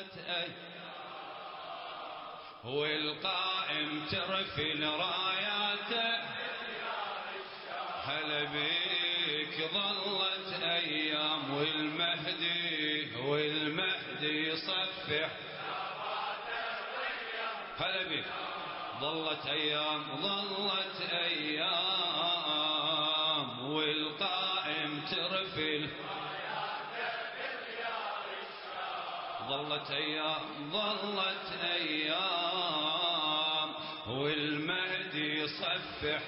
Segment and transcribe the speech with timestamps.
[0.00, 0.18] ظلت
[2.64, 6.18] والقائم ترفل راياته.
[8.04, 15.30] هل بيك ظلت أيام والمهدي والمهدي يصفح.
[17.78, 18.24] هل بيك
[19.00, 21.89] ظلت أيام ظلت أيام
[29.50, 30.42] ظلت أيام
[30.72, 32.20] ظلت أيام.
[34.08, 36.20] والمهدي يصفح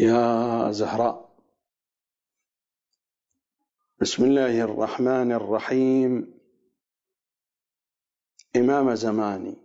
[0.00, 1.36] يا زهراء.
[4.00, 6.40] بسم الله الرحمن الرحيم.
[8.56, 9.56] إمام زماني.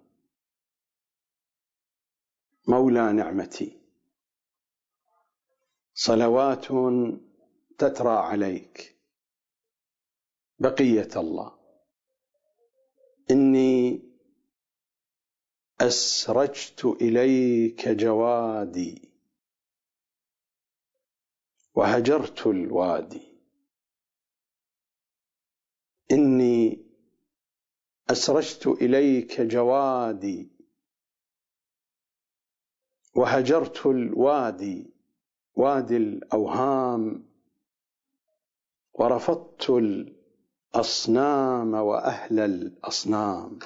[2.68, 3.82] مولى نعمتي.
[5.94, 6.66] صلوات
[7.78, 8.96] تترى عليك.
[10.60, 11.60] بقية الله.
[13.32, 14.02] إني
[15.82, 19.15] أسرجت إليك جوادي.
[21.76, 23.22] وهجرت الوادي.
[26.12, 26.86] إني
[28.10, 30.50] أسرجت إليك جوادي.
[33.16, 34.94] وهجرت الوادي
[35.56, 37.26] وادي الأوهام.
[38.94, 43.60] ورفضت الأصنام وأهل الأصنام.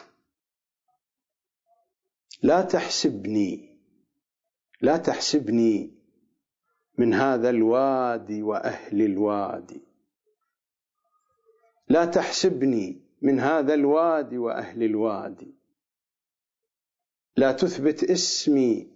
[2.44, 3.69] لا تحسبني
[4.81, 5.99] لا تحسبني
[7.00, 9.82] من هذا الوادي وأهل الوادي.
[11.90, 15.56] لا تحسبني من هذا الوادي وأهل الوادي.
[17.38, 18.92] لا تثبت اسمي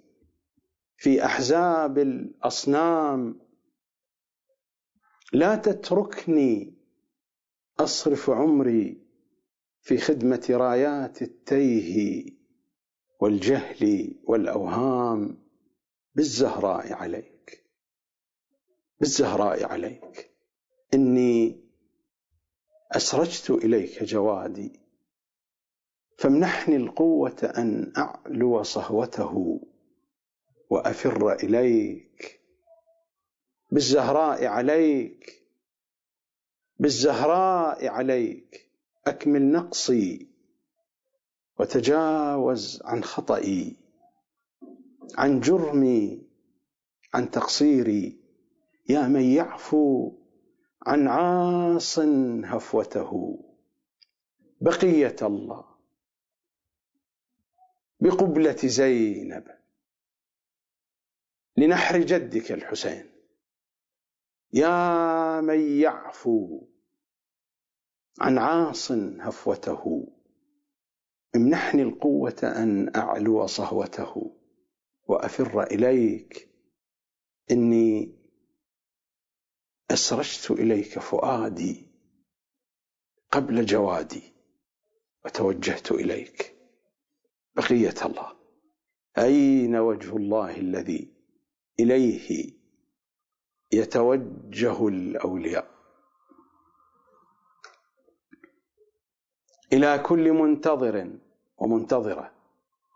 [0.97, 3.40] في أحزاب الأصنام.
[5.34, 6.74] لا تتركني
[7.80, 9.02] أصرف عمري
[9.81, 12.25] في خدمة رايات التيه
[13.20, 15.38] والجهل والأوهام
[16.16, 17.32] بالزهراء عليك
[19.03, 20.31] بالزهراء عليك.
[20.94, 21.59] إني
[22.91, 24.80] أسرجت إليك جوادي.
[26.18, 29.62] فامنحني القوة أن أعلو صهوته
[30.69, 32.41] وأفر إليك.
[33.72, 35.47] بالزهراء عليك.
[36.80, 38.70] بالزهراء عليك.
[39.08, 40.28] أكمل نقصي
[41.59, 43.75] وتجاوز عن خطئي.
[45.18, 46.22] عن جرمي.
[47.14, 48.22] عن تقصيري.
[48.89, 50.11] يا من يعفو
[50.85, 51.99] عن عاص
[52.45, 53.39] هفوته.
[54.61, 55.66] بقية الله.
[57.99, 59.43] بقبلة زينب.
[61.57, 63.09] لنحر جدك الحسين.
[64.53, 66.61] يا من يعفو
[68.22, 70.07] عن عاص هفوته.
[71.35, 74.35] امنحني القوة أن أعلو صهوته.
[75.07, 76.49] وأفر إليك
[77.51, 78.22] إني
[79.93, 81.87] أسرجت إليك فؤادي
[83.31, 84.33] قبل جوادي
[85.25, 86.55] وتوجهت إليك.
[87.55, 88.33] بقية الله
[89.17, 91.13] أين وجه الله الذي
[91.79, 92.53] إليه
[93.72, 95.73] يتوجه الأولياء؟
[99.73, 101.19] إلى كل منتظر
[101.57, 102.31] ومنتظرة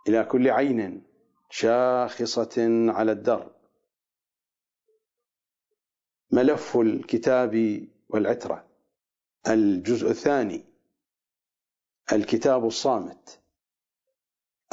[0.07, 1.03] إلى كل عين
[1.49, 2.55] شاخصة
[2.91, 3.56] على الدرب.
[6.31, 8.67] ملف الكتاب والعترة.
[9.47, 10.65] الجزء الثاني
[12.13, 13.39] الكتاب الصامت.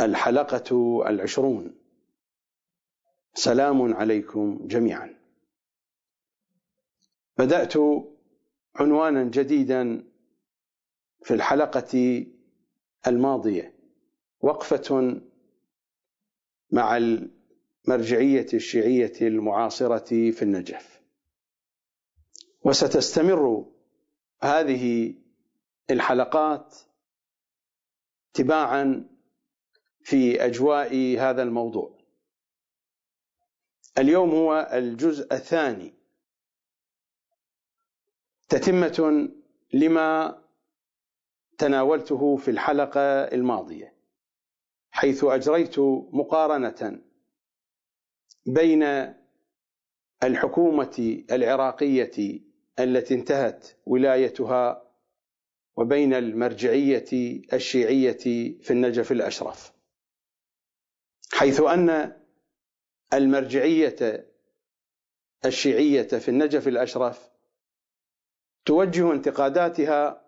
[0.00, 1.74] الحلقة العشرون.
[3.34, 5.14] سلام عليكم جميعا.
[7.38, 7.74] بدأت
[8.76, 10.04] عنوانا جديدا
[11.22, 12.26] في الحلقة
[13.06, 13.74] الماضية.
[14.40, 15.20] وقفة
[16.70, 20.93] مع المرجعية الشيعية المعاصرة في النجف.
[22.64, 23.66] وستستمر
[24.42, 25.14] هذه
[25.90, 26.76] الحلقات
[28.34, 29.08] تباعا
[30.00, 31.98] في أجواء هذا الموضوع.
[33.98, 35.94] اليوم هو الجزء الثاني.
[38.48, 39.28] تتمة
[39.74, 40.42] لما
[41.58, 43.94] تناولته في الحلقة الماضية
[44.90, 45.78] حيث أجريت
[46.12, 47.02] مقارنة
[48.46, 48.82] بين
[50.22, 52.40] الحكومة العراقية
[52.78, 54.90] التي انتهت ولايتها
[55.76, 57.04] وبين المرجعية
[57.52, 58.18] الشيعية
[58.62, 59.72] في النجف الأشرف.
[61.32, 62.16] حيث أن
[63.14, 64.26] المرجعية
[65.44, 67.30] الشيعية في النجف الأشرف
[68.64, 70.24] توجه انتقاداتها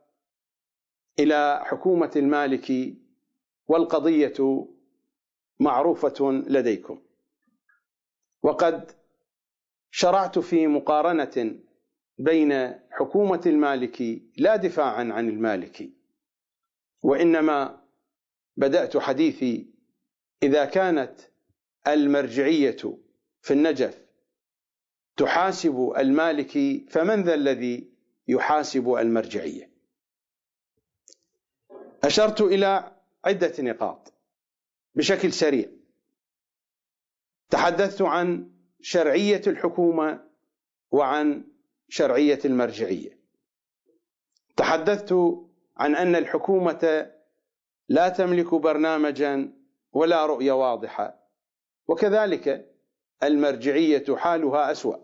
[1.18, 2.98] إلى حكومة المالكي
[3.68, 4.66] والقضية
[5.60, 7.02] معروفة لديكم.
[8.42, 8.90] وقد
[9.90, 11.60] شرعت في مقارنة
[12.18, 15.92] بين حكومة المالكي لا دفاعا عن المالكي
[17.02, 17.82] وإنما
[18.56, 19.70] بدأت حديثي
[20.42, 21.14] إذا كانت
[21.86, 22.76] المرجعية
[23.42, 24.06] في النجف
[25.16, 27.90] تحاسب المالكي فمن ذا الذي
[28.28, 29.70] يحاسب المرجعية؟
[32.04, 32.92] أشرت إلى
[33.24, 34.12] عدة نقاط
[34.94, 35.68] بشكل سريع.
[37.50, 40.24] تحدثت عن شرعية الحكومة
[40.90, 41.44] وعن
[41.88, 43.18] شرعية المرجعية.
[44.56, 45.14] تحدثت
[45.76, 47.12] عن أن الحكومة
[47.88, 49.52] لا تملك برنامجا
[49.92, 51.28] ولا رؤية واضحة
[51.88, 52.74] وكذلك
[53.22, 54.96] المرجعية حالها أسوأ.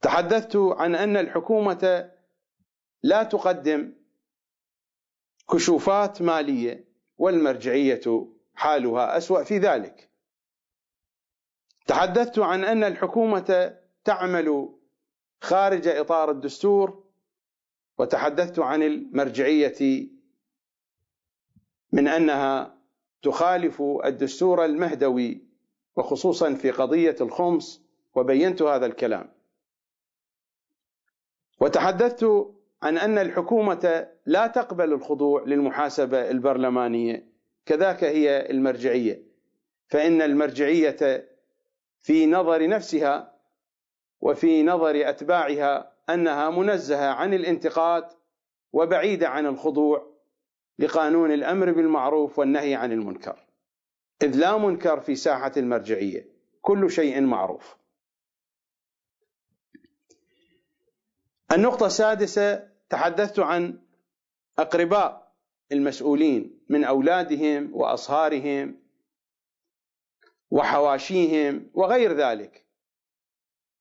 [0.00, 2.10] تحدثت عن أن الحكومة
[3.02, 3.92] لا تقدم
[5.50, 6.84] كشوفات مالية
[7.18, 10.10] والمرجعية حالها أسوأ في ذلك.
[11.86, 14.74] تحدثت عن أن الحكومة تعمل
[15.44, 17.04] خارج إطار الدستور
[17.98, 20.08] وتحدثت عن المرجعية
[21.92, 22.78] من أنها
[23.22, 25.42] تخالف الدستور المهدوي
[25.96, 27.82] وخصوصا في قضية الخمس
[28.14, 29.32] وبينت هذا الكلام.
[31.60, 32.24] وتحدثت
[32.82, 37.28] عن أن الحكومة لا تقبل الخضوع للمحاسبة البرلمانية
[37.66, 39.22] كذاك هي المرجعية.
[39.88, 41.28] فإن المرجعية
[42.00, 43.33] في نظر نفسها
[44.24, 48.08] وفي نظر أتباعها أنها منزهة عن الانتقاد
[48.72, 50.14] وبعيدة عن الخضوع
[50.78, 53.44] لقانون الأمر بالمعروف والنهي عن المنكر.
[54.22, 56.28] إذ لا منكر في ساحة المرجعية
[56.60, 57.76] كل شيء معروف.
[61.52, 63.78] النقطة السادسة تحدثت عن
[64.58, 65.34] أقرباء
[65.72, 68.80] المسؤولين من أولادهم وأصهارهم
[70.50, 72.63] وحواشيهم وغير ذلك.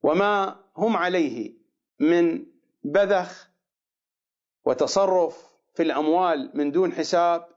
[0.03, 1.53] وما هم عليه
[1.99, 2.45] من
[2.83, 3.49] بذخ
[4.65, 7.47] وتصرف في الأموال من دون حساب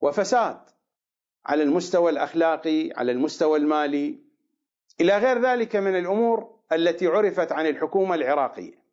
[0.00, 0.60] وفساد
[1.46, 4.18] على المستوى الأخلاقي على المستوى المالي
[5.00, 8.84] إلى غير ذلك من الأمور التي عرفت عن الحكومة العراقية.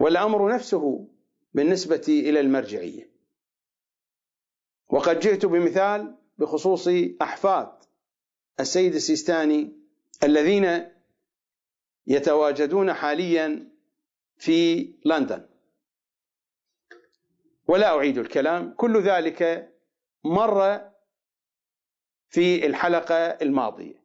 [0.00, 1.08] والأمر نفسه
[1.54, 3.10] بالنسبة إلى المرجعية.
[4.88, 6.88] وقد جئت بمثال بخصوص
[7.22, 7.72] أحفاد
[8.60, 9.72] السيد السيستاني
[10.22, 10.97] الذين
[12.08, 13.68] يتواجدون حاليا
[14.36, 15.46] في لندن.
[17.68, 19.72] ولا أعيد الكلام كل ذلك
[20.24, 20.90] مر
[22.28, 24.02] في الحلقة الماضية.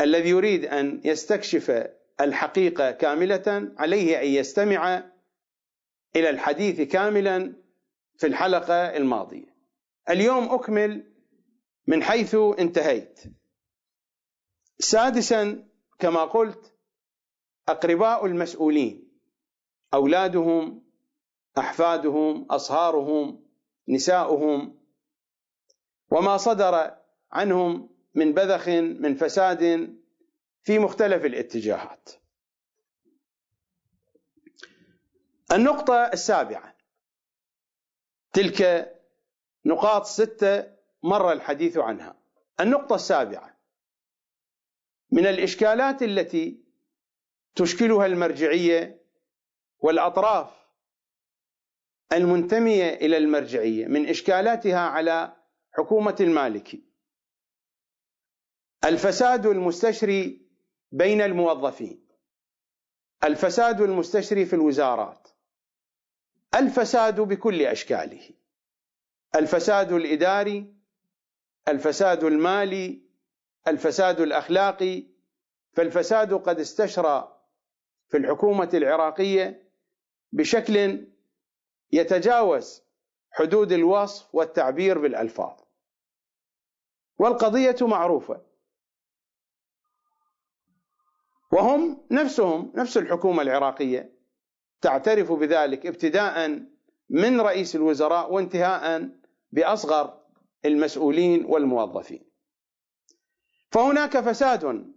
[0.00, 5.04] الذي يريد أن يستكشف الحقيقة كاملة عليه أن يستمع
[6.16, 7.52] إلى الحديث كاملا
[8.18, 9.56] في الحلقة الماضية.
[10.10, 11.12] اليوم أكمل
[11.86, 13.20] من حيث انتهيت.
[14.78, 15.64] سادسا
[15.98, 16.75] كما قلت
[17.68, 19.08] أقرباء المسؤولين
[19.94, 20.82] أولادهم
[21.58, 23.46] أحفادهم أصهارهم
[23.88, 24.78] نساؤهم.
[26.10, 26.96] وما صدر
[27.32, 29.94] عنهم من بذخ من فساد
[30.62, 32.10] في مختلف الاتجاهات.
[35.52, 36.76] النقطة السابعة.
[38.32, 38.92] تلك
[39.64, 42.16] نقاط ستة مر الحديث عنها.
[42.60, 43.56] النقطة السابعة.
[45.10, 46.65] من الإشكالات التي
[47.56, 49.02] تشكلها المرجعية
[49.78, 50.66] والأطراف
[52.12, 55.36] المنتمية إلى المرجعية من إشكالاتها على
[55.72, 56.82] حكومة المالكي.
[58.84, 60.46] الفساد المستشري
[60.92, 62.06] بين الموظفين.
[63.24, 65.28] الفساد المستشري في الوزارات.
[66.54, 68.30] الفساد بكل أشكاله.
[69.36, 70.74] الفساد الإداري
[71.68, 73.02] الفساد المالي
[73.68, 75.06] الفساد الأخلاقي
[75.72, 77.35] فالفساد قد استشرى
[78.08, 79.68] في الحكومة العراقية
[80.32, 81.06] بشكل
[81.92, 82.82] يتجاوز
[83.30, 85.60] حدود الوصف والتعبير بالألفاظ.
[87.18, 88.42] والقضية معروفة.
[91.52, 94.12] وهم نفسهم نفس الحكومة العراقية
[94.80, 96.62] تعترف بذلك ابتداء
[97.10, 99.10] من رئيس الوزراء وانتهاء
[99.52, 100.20] بأصغر
[100.64, 102.24] المسؤولين والموظفين.
[103.70, 104.94] فهناك فساد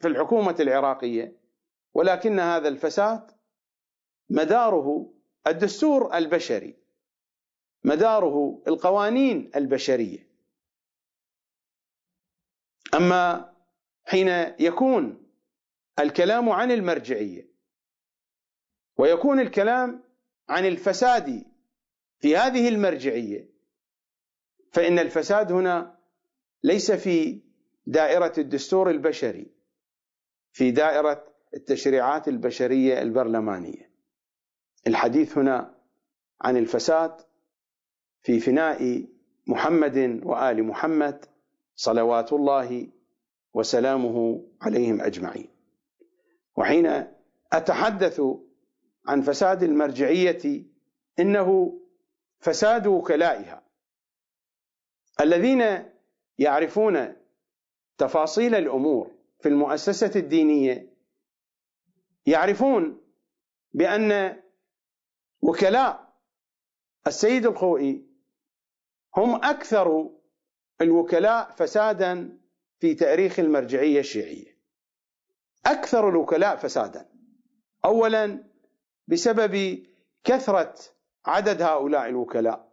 [0.00, 1.41] في الحكومة العراقية.
[1.94, 3.30] ولكن هذا الفساد
[4.30, 5.12] مداره
[5.46, 6.76] الدستور البشري
[7.84, 10.28] مداره القوانين البشرية.
[12.94, 13.52] أما
[14.04, 14.28] حين
[14.60, 15.26] يكون
[15.98, 17.48] الكلام عن المرجعية
[18.98, 20.04] ويكون الكلام
[20.48, 21.44] عن الفساد
[22.18, 23.48] في هذه المرجعية
[24.72, 25.98] فإن الفساد هنا
[26.62, 27.42] ليس في
[27.86, 29.52] دائرة الدستور البشري
[30.52, 33.90] في دائرة التشريعات البشرية البرلمانية.
[34.86, 35.74] الحديث هنا
[36.40, 37.20] عن الفساد
[38.22, 39.06] في فناء
[39.46, 41.24] محمد وآل محمد
[41.74, 42.88] صلوات الله
[43.54, 45.48] وسلامه عليهم أجمعين.
[46.56, 47.06] وحين
[47.52, 48.22] أتحدث
[49.06, 50.64] عن فساد المرجعية
[51.18, 51.78] إنه
[52.38, 53.62] فساد وكلائها.
[55.20, 55.84] الذين
[56.38, 57.12] يعرفون
[57.98, 60.91] تفاصيل الأمور في المؤسسة الدينية
[62.26, 63.00] يعرفون
[63.72, 64.42] بأن
[65.42, 66.12] وكلاء
[67.06, 68.06] السيد الخوئي
[69.16, 70.10] هم أكثر
[70.80, 72.38] الوكلاء فسادا
[72.80, 74.58] في تاريخ المرجعية الشيعية.
[75.66, 77.08] أكثر الوكلاء فسادا.
[77.84, 78.44] اولا
[79.08, 79.84] بسبب
[80.24, 80.74] كثرة
[81.26, 82.72] عدد هؤلاء الوكلاء.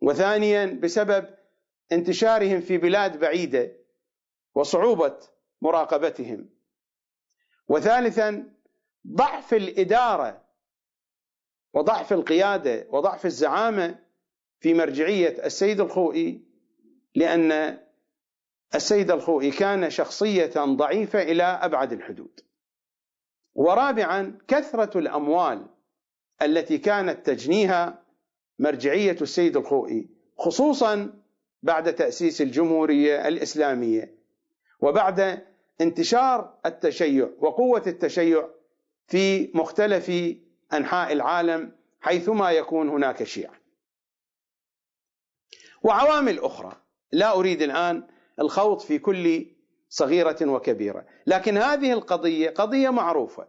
[0.00, 1.34] وثانيا بسبب
[1.92, 3.72] انتشارهم في بلاد بعيدة
[4.54, 5.18] وصعوبة
[5.62, 6.50] مراقبتهم.
[7.68, 8.52] وثالثا
[9.06, 10.44] ضعف الإدارة
[11.74, 13.98] وضعف القيادة وضعف الزعامة
[14.60, 16.42] في مرجعية السيد الخوئي
[17.14, 17.78] لأن
[18.74, 22.40] السيد الخوئي كان شخصية ضعيفة إلى أبعد الحدود.
[23.54, 25.66] ورابعا كثرة الأموال
[26.42, 28.02] التي كانت تجنيها
[28.58, 30.08] مرجعية السيد الخوئي
[30.38, 31.22] خصوصا
[31.62, 34.14] بعد تأسيس الجمهورية الإسلامية
[34.80, 35.47] وبعد
[35.80, 38.48] انتشار التشيع وقوة التشيع
[39.06, 40.12] في مختلف
[40.72, 43.54] أنحاء العالم حيثما يكون هناك شيعة.
[45.82, 46.72] وعوامل أخرى
[47.12, 48.06] لا أريد الآن
[48.40, 49.46] الخوض في كل
[49.88, 53.48] صغيرة وكبيرة، لكن هذه القضية قضية معروفة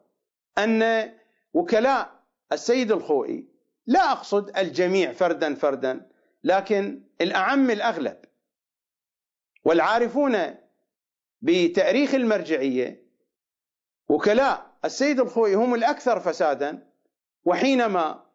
[0.57, 1.11] أن
[1.53, 3.47] وكلاء السيد الخوئي
[3.87, 6.09] لا أقصد الجميع فردا فردا
[6.43, 8.17] لكن الأعم الأغلب
[9.65, 10.55] والعارفون
[11.41, 13.03] بتأريخ المرجعية.
[14.09, 16.87] وكلاء السيد الخوئي هم الأكثر فسادا
[17.45, 18.25] وحينما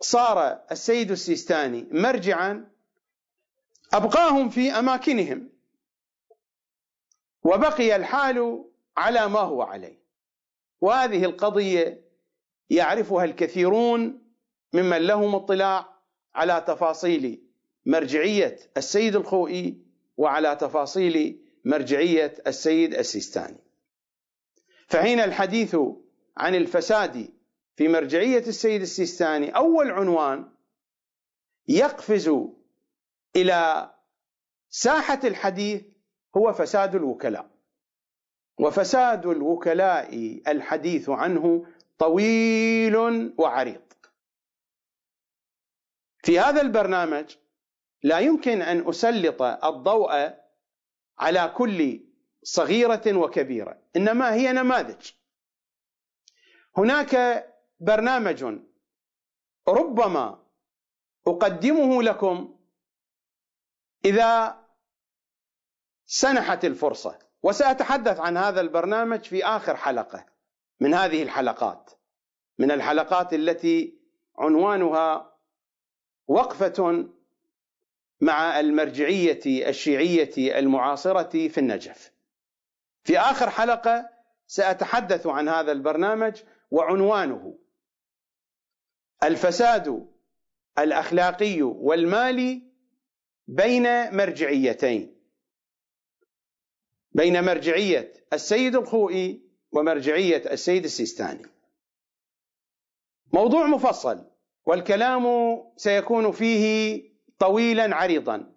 [0.00, 2.70] صار السيد السيستاني مرجعا
[3.92, 5.50] أبقاهم في أماكنهم.
[7.44, 8.64] وبقي الحال
[8.96, 10.04] على ما هو عليه.
[10.80, 12.04] وهذه القضية
[12.70, 14.22] يعرفها الكثيرون
[14.72, 15.94] ممن لهم اطلاع
[16.34, 17.42] على تفاصيل
[17.86, 19.78] مرجعية السيد الخوئي
[20.16, 23.58] وعلى تفاصيل مرجعية السيد السيستاني.
[24.86, 25.76] فحين الحديث
[26.36, 27.28] عن الفساد
[27.76, 30.48] في مرجعية السيد السيستاني أول عنوان
[31.68, 32.30] يقفز
[33.36, 33.90] إلى
[34.68, 35.82] ساحة الحديث
[36.36, 37.50] هو فساد الوكلاء.
[38.58, 41.66] وفساد الوكلاء الحديث عنه
[41.98, 42.96] طويل
[43.38, 43.80] وعريض
[46.22, 47.36] في هذا البرنامج
[48.02, 50.34] لا يمكن أن أسلط الضوء
[51.18, 52.00] على كل
[52.42, 53.82] صغيرة وكبيرة.
[53.96, 55.10] إنما هي نماذج.
[56.76, 57.44] هناك
[57.80, 58.58] برنامج
[59.68, 60.44] ربما
[61.26, 62.58] أقدمه لكم
[64.04, 64.58] إذا
[66.06, 67.18] سنحت الفرصة.
[67.42, 70.26] وسأتحدث عن هذا البرنامج في آخر حلقة
[70.80, 71.90] من هذه الحلقات.
[72.58, 73.98] من الحلقات التي
[74.38, 75.38] عنوانها
[76.26, 77.08] وقفة
[78.20, 82.12] مع المرجعية الشيعية المعاصرة في النجف.
[83.04, 84.10] في آخر حلقة
[84.46, 87.58] سأتحدث عن هذا البرنامج وعنوانه.
[89.24, 90.08] الفساد
[90.78, 92.62] الأخلاقي والمالي
[93.48, 95.16] بين مرجعيتين.
[97.12, 99.42] بين مرجعية السيد الخوئي
[99.72, 101.46] ومرجعية السيد السيستاني.
[103.32, 104.30] موضوع مفصل
[104.66, 105.24] والكلام
[105.76, 108.54] سيكون فيه طويلا عريضا.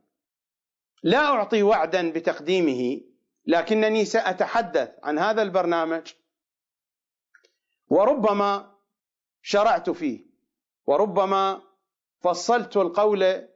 [1.03, 3.01] لا أعطي وعدا بتقديمه
[3.46, 6.13] لكنني سأتحدث عن هذا البرنامج
[7.88, 8.77] وربما
[9.41, 10.25] شرعت فيه
[10.86, 11.62] وربما
[12.24, 13.48] فصلت القول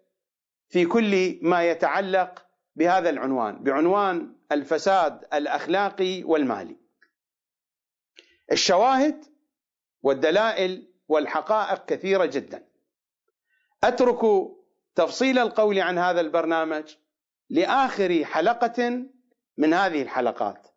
[0.70, 6.78] في كل ما يتعلق بهذا العنوان بعنوان الفساد الأخلاقي والمالي.
[8.52, 9.26] الشواهد
[10.04, 12.68] والدلائل والحقائق كثيرة جدا.
[13.84, 14.52] أترك
[14.96, 16.96] تفصيل القول عن هذا البرنامج
[17.50, 19.06] لآخر حلقة
[19.58, 20.68] من هذه الحلقات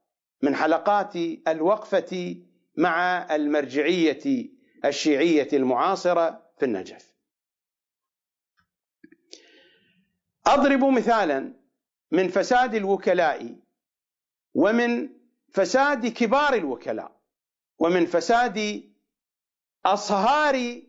[0.43, 1.17] من حلقات
[1.49, 2.37] الوقفة
[2.77, 4.51] مع المرجعية
[4.85, 7.15] الشيعية المعاصرة في النجف.
[10.47, 11.55] أضرب مثالا
[12.11, 13.57] من فساد الوكلاء
[14.55, 15.09] ومن
[15.53, 17.21] فساد كبار الوكلاء
[17.79, 18.83] ومن فساد
[19.87, 20.83] أصهار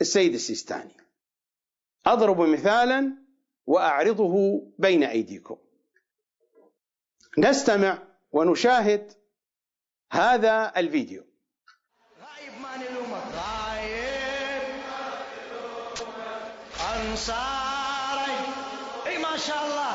[0.00, 1.07] السيد السيستاني.
[2.06, 3.12] أضرب مثالا
[3.66, 5.56] وأعرضه بين أيديكم.
[7.38, 7.98] نستمع
[8.32, 9.12] ونشاهد
[10.12, 11.24] هذا الفيديو.
[12.20, 14.82] غايب ما نلومك غايب
[16.94, 18.38] أنصاري.
[19.06, 19.87] إي ما شاء الله.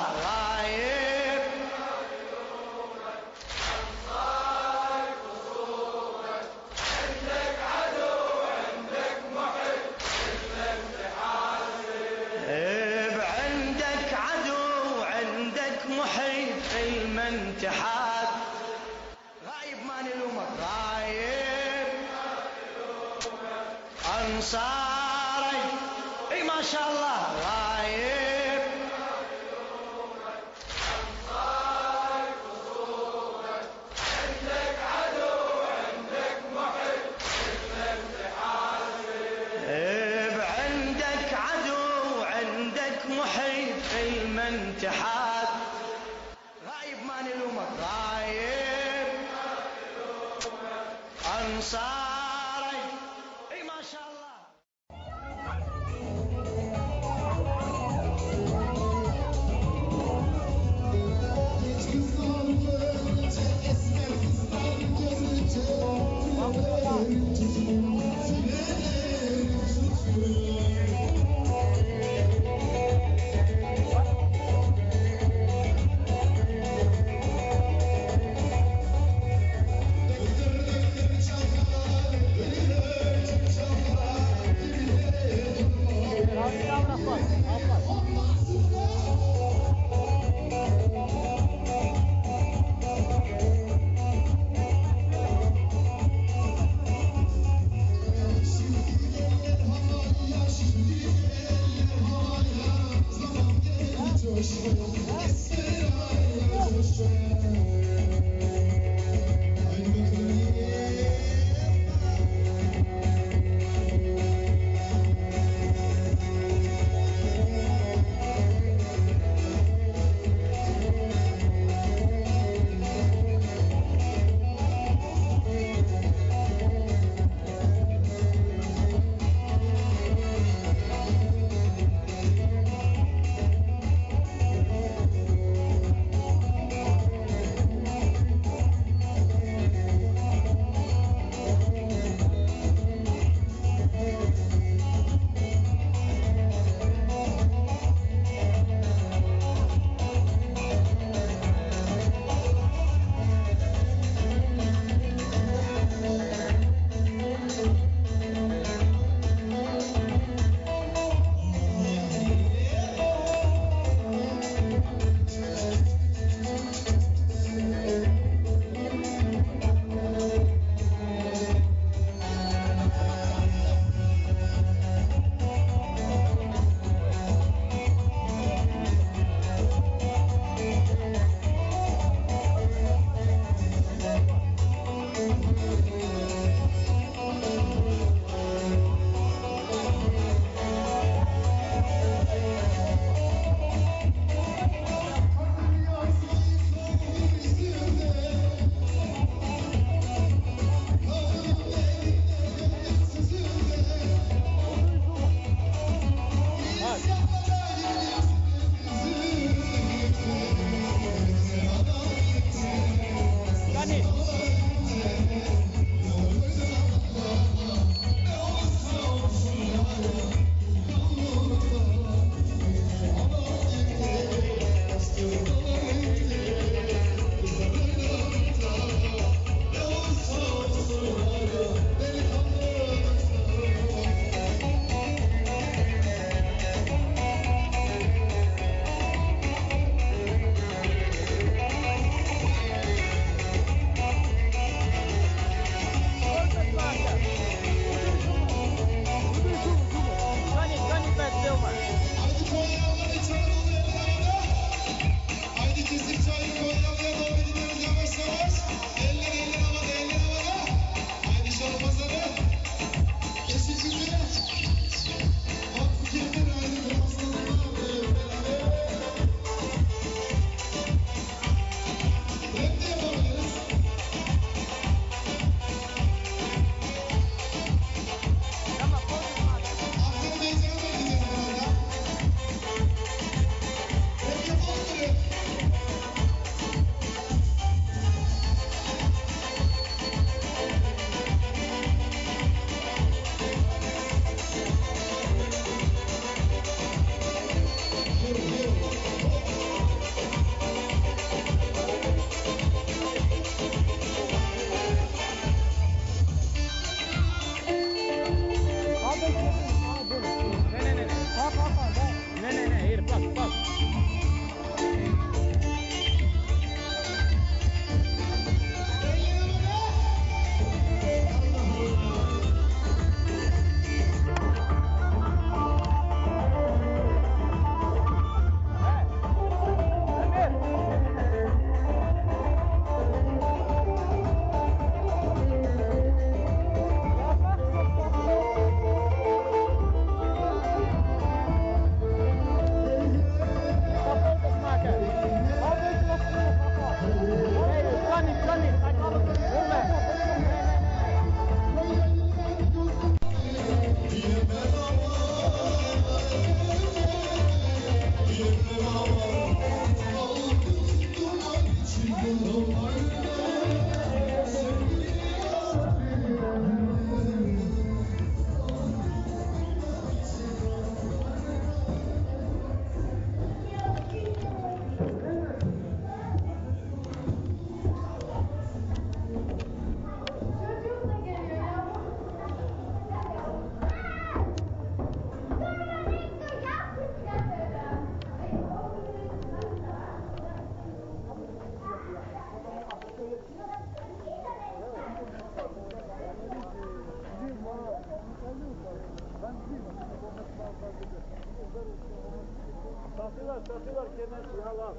[404.74, 404.98] غايب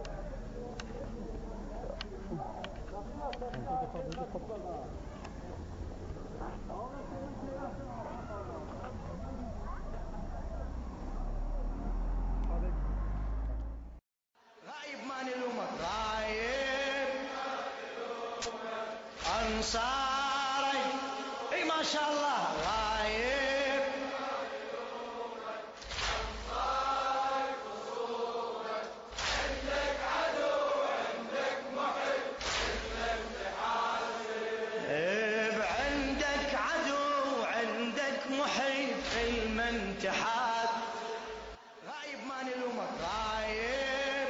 [15.08, 17.08] مان نلومك غايب.
[19.26, 20.84] أنصاري.
[21.52, 22.23] إي ما شاء الله.
[40.04, 40.68] المنتحات
[41.88, 44.28] غايب ما نلومك غايب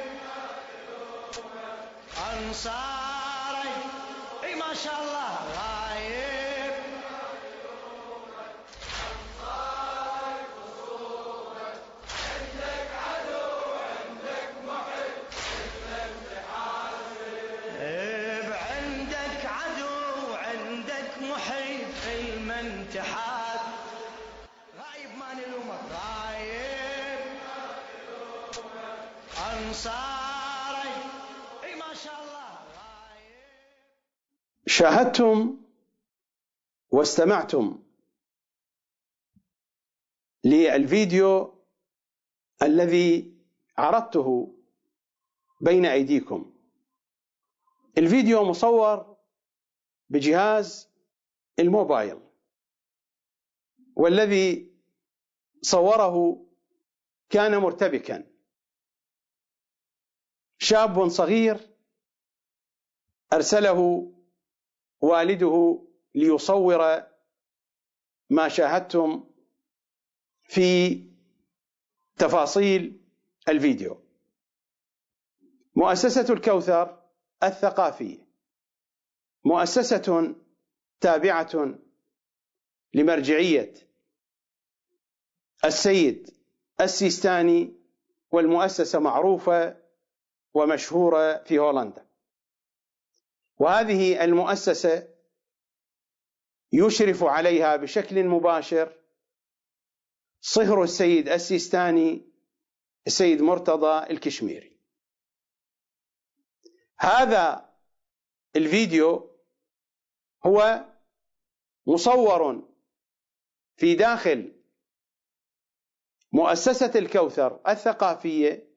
[2.31, 3.75] أنصاري.
[4.43, 5.14] إي ما شاء الله.
[34.85, 35.57] شاهدتم
[36.91, 37.83] واستمعتم
[40.43, 41.63] للفيديو
[42.61, 43.37] الذي
[43.77, 44.55] عرضته
[45.61, 46.53] بين أيديكم.
[47.97, 49.17] الفيديو مصور
[50.09, 50.89] بجهاز
[51.59, 52.19] الموبايل
[53.95, 54.73] والذي
[55.61, 56.45] صوره
[57.29, 58.31] كان مرتبكا.
[60.57, 61.75] شاب صغير
[63.33, 64.11] أرسله
[65.01, 65.81] والده
[66.15, 67.03] ليصور
[68.29, 69.23] ما شاهدتم
[70.43, 71.01] في
[72.17, 73.01] تفاصيل
[73.47, 74.01] الفيديو.
[75.75, 77.01] مؤسسة الكوثر
[77.43, 78.25] الثقافية
[79.45, 80.35] مؤسسة
[81.01, 81.75] تابعة
[82.93, 83.73] لمرجعية
[85.65, 86.29] السيد
[86.81, 87.73] السيستاني
[88.31, 89.77] والمؤسسة معروفة
[90.53, 92.04] ومشهورة في هولندا.
[93.57, 95.15] وهذه المؤسسة
[96.73, 99.01] يشرف عليها بشكل مباشر
[100.41, 102.31] صهر السيد السيستاني
[103.07, 104.79] السيد مرتضى الكشميري.
[106.99, 107.73] هذا
[108.55, 109.35] الفيديو
[110.45, 110.85] هو
[111.87, 112.69] مصور
[113.77, 114.61] في داخل
[116.31, 118.75] مؤسسة الكوثر الثقافية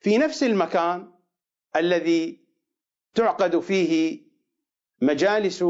[0.00, 1.14] في نفس المكان
[1.76, 2.47] الذي
[3.14, 4.22] تعقد فيه
[5.02, 5.64] مجالس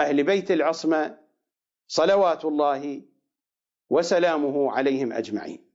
[0.00, 1.18] أهل بيت العصمة
[1.86, 3.02] صلوات الله
[3.88, 5.70] وسلامه عليهم أجمعين.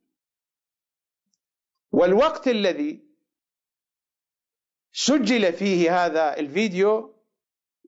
[1.91, 3.07] والوقت الذي
[4.91, 7.15] سجل فيه هذا الفيديو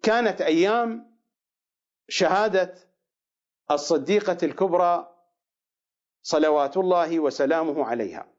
[0.03, 1.19] كانت أيام
[2.07, 2.75] شهادة
[3.71, 5.15] الصديقة الكبرى
[6.21, 8.33] صلوات الله وسلامه عليها.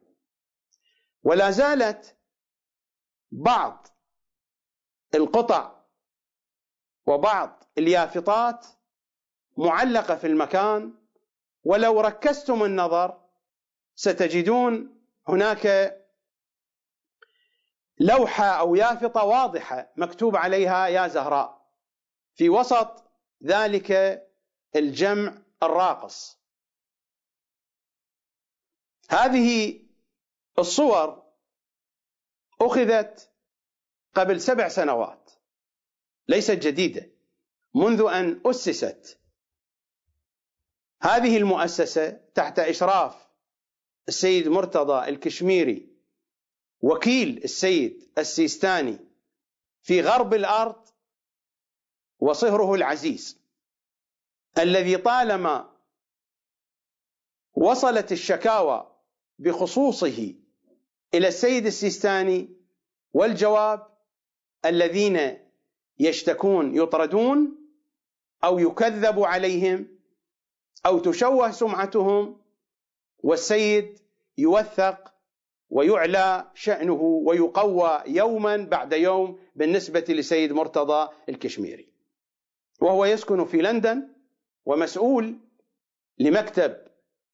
[1.22, 2.16] ولا زالت
[3.32, 3.86] بعض
[5.14, 5.80] القطع
[7.06, 8.66] وبعض اليافطات
[9.56, 10.94] معلقة في المكان
[11.64, 13.20] ولو ركزتم النظر
[13.94, 15.96] ستجدون هناك
[18.00, 21.60] لوحة أو يافطة واضحة مكتوب عليها يا زهراء.
[22.34, 23.04] في وسط
[23.44, 23.92] ذلك
[24.76, 26.40] الجمع الراقص.
[29.10, 29.80] هذه
[30.58, 31.22] الصور
[32.60, 33.29] أخذت
[34.14, 35.30] قبل سبع سنوات.
[36.28, 37.10] ليست جديدة.
[37.74, 39.18] منذ أن أسست.
[41.02, 43.28] هذه المؤسسة تحت إشراف
[44.08, 45.88] السيد مرتضى الكشميري
[46.80, 48.98] وكيل السيد السيستاني
[49.82, 50.88] في غرب الأرض
[52.18, 53.40] وصهره العزيز
[54.58, 55.76] الذي طالما
[57.54, 58.96] وصلت الشكاوى
[59.38, 60.34] بخصوصه
[61.14, 62.56] إلى السيد السيستاني
[63.12, 63.89] والجواب
[64.64, 65.38] الذين
[65.98, 67.58] يشتكون يطردون
[68.44, 69.98] أو يكذب عليهم
[70.86, 72.40] أو تشوه سمعتهم
[73.18, 73.98] والسيد
[74.38, 75.14] يوثق
[75.70, 81.92] ويعلى شأنه ويقوى يوما بعد يوم بالنسبة لسيد مرتضى الكشميري.
[82.80, 84.08] وهو يسكن في لندن
[84.66, 85.38] ومسؤول
[86.18, 86.86] لمكتب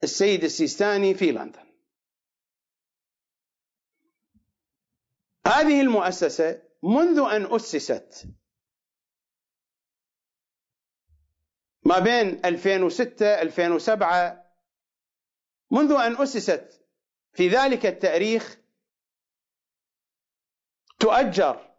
[0.03, 1.67] السيد السيستاني في لندن.
[5.47, 8.27] هذه المؤسسة منذ أن أسست.
[11.85, 14.47] ما بين 2006 2007
[15.71, 16.83] منذ أن أسست.
[17.33, 18.59] في ذلك التاريخ
[21.01, 21.75] تؤجر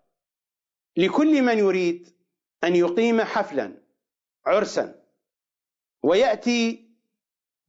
[0.97, 2.17] لكل من يريد
[2.63, 3.83] أن يقيم حفلا
[4.45, 5.03] عرسا
[6.03, 6.89] ويأتي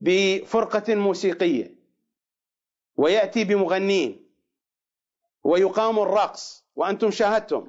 [0.01, 1.75] بفرقة موسيقية
[2.95, 4.29] ويأتي بمغنين
[5.43, 6.65] ويقام الرقص.
[6.75, 7.67] وأنتم شاهدتم.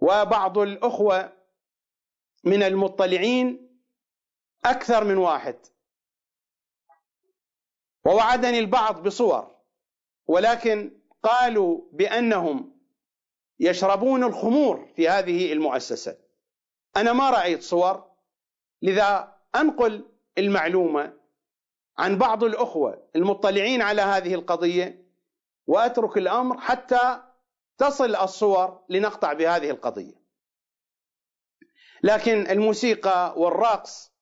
[0.00, 1.32] وبعض الأخوة
[2.44, 3.68] من المطلعين
[4.64, 5.56] أكثر من واحد.
[8.04, 9.56] ووعدني البعض بصور
[10.26, 12.80] ولكن قالوا بأنهم
[13.60, 16.18] يشربون الخمور في هذه المؤسسة.
[16.96, 18.12] أنا ما رأيت صور
[18.82, 21.12] لذا أنقل المعلومة
[21.98, 25.04] عن بعض الأخوة المطلعين على هذه القضية
[25.66, 27.22] وأترك الأمر حتى
[27.82, 30.22] تصل الصور لنقطع بهذه القضية.
[32.02, 34.12] لكن الموسيقى والرقص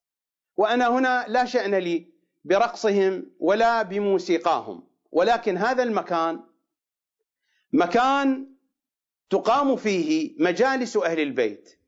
[0.56, 2.12] وأنا هنا لا شأن لي
[2.44, 4.88] برقصهم ولا بموسيقاهم.
[5.12, 6.44] ولكن هذا المكان
[7.72, 8.56] مكان
[9.30, 11.80] تقام فيه مجالس أهل البيت.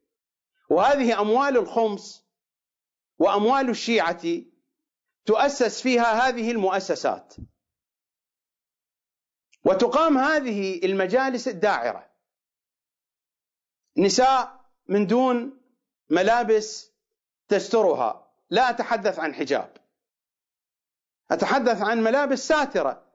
[0.70, 2.24] وهذه أموال الخمس
[3.18, 4.22] وأموال الشيعة
[5.24, 7.34] تؤسس فيها هذه المؤسسات.
[9.64, 12.10] وتقام هذه المجالس الداعرة.
[13.96, 15.60] نساء من دون
[16.10, 16.92] ملابس
[17.48, 18.32] تسترها.
[18.50, 19.76] لا أتحدث عن حجاب.
[21.30, 23.12] أتحدث عن ملابس ساترة.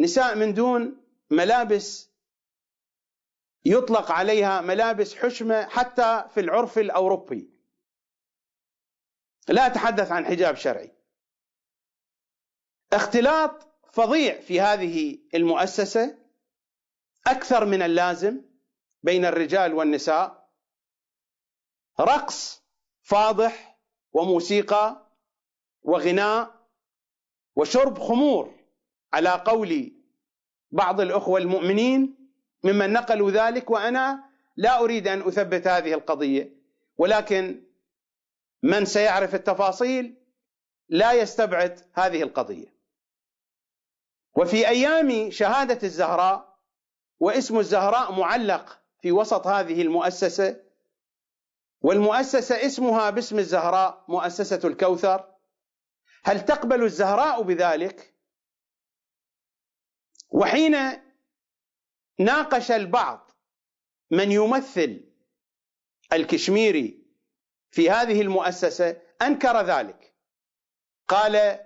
[0.00, 2.10] نساء من دون ملابس
[3.64, 7.50] يطلق عليها ملابس حشمة حتى في العرف الأوروبي.
[9.48, 10.92] لا أتحدث عن حجاب شرعي.
[12.92, 13.67] اختلاط
[13.98, 16.18] فظيع في هذه المؤسسة
[17.26, 18.42] أكثر من اللازم
[19.02, 20.48] بين الرجال والنساء
[22.00, 22.62] رقص
[23.02, 23.78] فاضح
[24.12, 25.12] وموسيقى
[25.82, 26.68] وغناء
[27.56, 28.54] وشرب خمور
[29.12, 29.92] على قول
[30.70, 32.30] بعض الأخوة المؤمنين
[32.64, 34.24] ممن نقلوا ذلك وأنا
[34.56, 36.56] لا أريد أن أثبت هذه القضية.
[36.98, 37.64] ولكن
[38.62, 40.14] من سيعرف التفاصيل
[40.88, 42.77] لا يستبعد هذه القضية.
[44.38, 46.58] وفي أيام شهادة الزهراء
[47.20, 50.64] واسم الزهراء معلق في وسط هذه المؤسسة
[51.80, 55.34] والمؤسسة اسمها باسم الزهراء مؤسسة الكوثر.
[56.24, 58.14] هل تقبل الزهراء بذلك؟
[60.28, 60.76] وحين
[62.18, 63.30] ناقش البعض
[64.10, 65.04] من يمثل
[66.12, 67.06] الكشميري
[67.70, 70.14] في هذه المؤسسة أنكر ذلك.
[71.08, 71.58] قال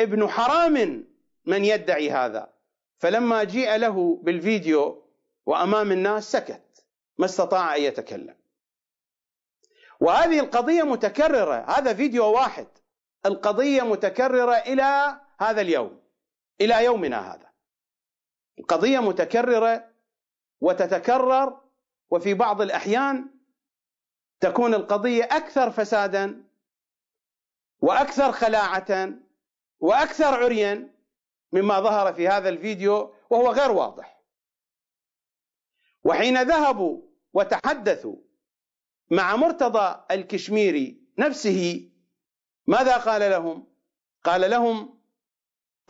[0.00, 1.06] ابن حرام
[1.44, 2.52] من يدعي هذا.
[2.98, 5.02] فلما جيء له بالفيديو
[5.46, 6.86] وأمام الناس سكت
[7.18, 8.36] ما استطاع أن يتكلم.
[10.00, 12.66] وهذه القضية متكررة هذا فيديو واحد.
[13.26, 16.02] القضية متكررة إلى هذا اليوم
[16.60, 17.52] إلى يومنا هذا.
[18.58, 19.88] القضية متكررة
[20.60, 21.60] وتتكرر
[22.10, 23.30] وفي بعض الأحيان
[24.40, 26.44] تكون القضية أكثر فسادا
[27.80, 29.12] وأكثر خلاعة
[29.80, 30.91] وأكثر عريا.
[31.52, 34.22] مما ظهر في هذا الفيديو وهو غير واضح.
[36.04, 38.16] وحين ذهبوا وتحدثوا
[39.10, 41.90] مع مرتضى الكشميري نفسه
[42.66, 43.72] ماذا قال لهم؟
[44.24, 45.00] قال لهم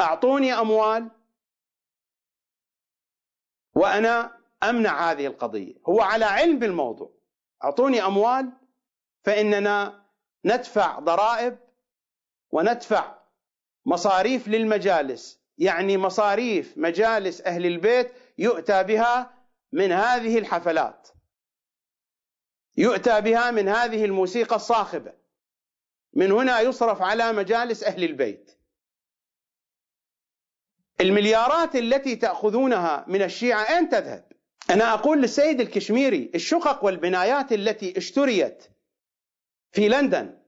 [0.00, 1.10] أعطوني أموال
[3.74, 5.74] وأنا أمنع هذه القضية.
[5.88, 7.12] هو على علم بالموضوع.
[7.64, 8.52] أعطوني أموال
[9.24, 10.06] فإننا
[10.44, 11.58] ندفع ضرائب
[12.50, 13.18] وندفع
[13.86, 19.34] مصاريف للمجالس يعني مصاريف مجالس أهل البيت يؤتى بها
[19.72, 21.08] من هذه الحفلات.
[22.76, 25.12] يؤتى بها من هذه الموسيقى الصاخبة.
[26.14, 28.58] من هنا يصرف على مجالس أهل البيت.
[31.00, 34.32] المليارات التي تأخذونها من الشيعة أين تذهب؟
[34.70, 38.64] أنا أقول للسيد الكشميري الشقق والبنايات التي اشتريت
[39.72, 40.38] في لندن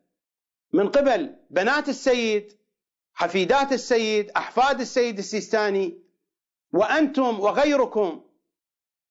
[0.73, 2.53] من قبل بنات السيد
[3.14, 5.98] حفيدات السيد أحفاد السيد السيستاني
[6.72, 8.24] وأنتم وغيركم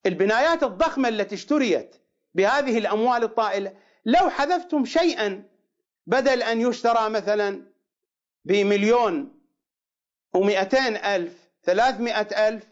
[0.05, 1.95] البنايات الضخمة التي اشتريت
[2.33, 5.49] بهذه الأموال الطائلة لو حذفتم شيئا
[6.07, 7.73] بدل أن يشترى مثلا
[8.45, 9.41] بمليون
[10.33, 12.67] ومئتين ألف ثلاثمائة ألف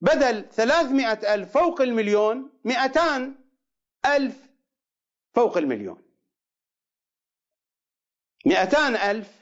[0.00, 3.34] بدل ثلاثمائة ألف فوق المليون مئتان
[4.06, 4.36] ألف
[5.34, 6.02] فوق المليون.
[8.46, 9.35] مئتان ألف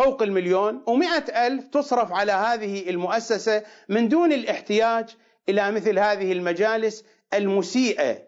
[0.00, 5.16] فوق المليون ومئة ألف تصرف على هذه المؤسسة من دون الاحتياج
[5.48, 8.22] إلى مثل هذه المجالس المسيئة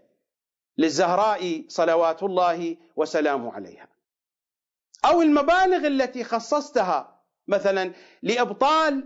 [0.79, 3.89] للزهراء صلوات الله وسلامه عليها.
[5.05, 9.05] أو المبالغ التي خصصتها مثلا لإبطال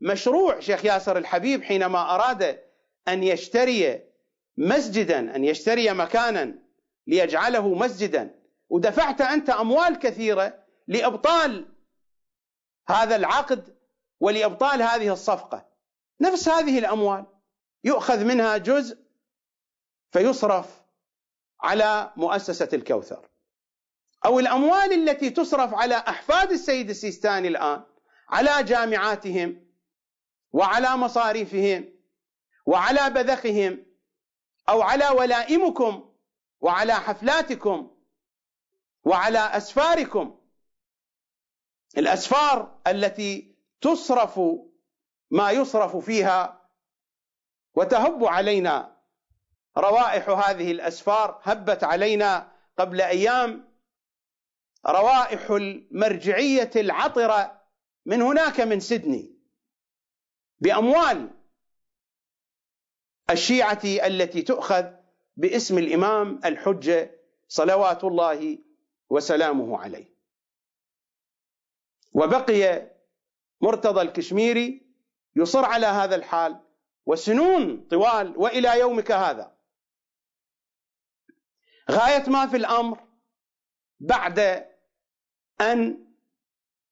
[0.00, 2.58] مشروع شيخ ياسر الحبيب حينما أراد
[3.08, 4.00] أن يشتري
[4.56, 6.54] مسجدا أن يشتري مكانا
[7.06, 8.34] ليجعله مسجدا.
[8.70, 10.54] ودفعت أنت أموال كثيرة
[10.88, 11.77] لإبطال
[12.88, 13.76] هذا العقد
[14.20, 15.66] ولأبطال هذه الصفقة.
[16.20, 17.26] نفس هذه الأموال.
[17.84, 18.98] يؤخذ منها جزء
[20.10, 20.82] فيصرف
[21.60, 23.28] على مؤسسة الكوثر.
[24.24, 27.84] أو الأموال التي تصرف على أحفاد السيد السيستاني الآن
[28.28, 29.66] على جامعاتهم
[30.52, 31.92] وعلى مصاريفهم
[32.66, 33.86] وعلى بذخهم
[34.68, 36.14] أو على ولائمكم
[36.60, 37.96] وعلى حفلاتكم
[39.04, 40.37] وعلى أسفاركم.
[41.96, 44.40] الأسفار التي تصرف
[45.30, 46.68] ما يصرف فيها
[47.74, 48.96] وتهب علينا
[49.78, 53.68] روائح هذه الأسفار هبت علينا قبل أيام
[54.86, 57.62] روائح المرجعية العطرة
[58.06, 59.38] من هناك من سيدني
[60.58, 61.30] بأموال
[63.30, 64.84] الشيعة التي تؤخذ
[65.36, 67.10] باسم الإمام الحجة
[67.48, 68.58] صلوات الله
[69.10, 70.17] وسلامه عليه.
[72.18, 72.90] وبقي
[73.60, 74.86] مرتضى الكشميري
[75.36, 76.60] يصر على هذا الحال
[77.06, 79.56] وسنون طوال وإلى يومك هذا.
[81.90, 83.08] غاية ما في الأمر
[84.00, 84.66] بعد
[85.60, 86.06] أن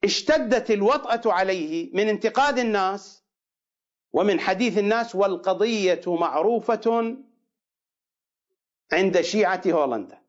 [0.05, 3.24] اشتدت الوطأة عليه من انتقاد الناس
[4.12, 7.16] ومن حديث الناس والقضية معروفة
[8.92, 10.22] عند شيعة هولندا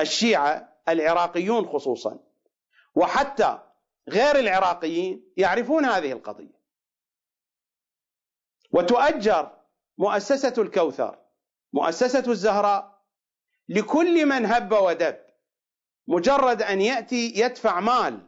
[0.00, 2.18] الشيعة العراقيون خصوصا.
[2.94, 3.69] وحتى
[4.12, 6.60] غير العراقيين يعرفون هذه القضية.
[8.72, 9.56] وتؤجر
[9.98, 11.18] مؤسسة الكوثر
[11.72, 13.00] مؤسسة الزهراء
[13.68, 15.16] لكل من هب ودب
[16.08, 18.26] مجرد أن يأتي يدفع مال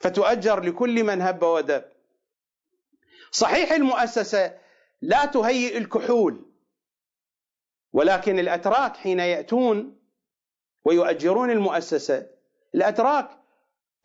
[0.00, 1.84] فتؤجر لكل من هب ودب.
[3.30, 4.58] صحيح المؤسسة
[5.00, 6.44] لا تهيئ الكحول
[7.92, 9.98] ولكن الأتراك حين يأتون
[10.84, 12.26] ويؤجرون المؤسسة
[12.74, 13.30] الأتراك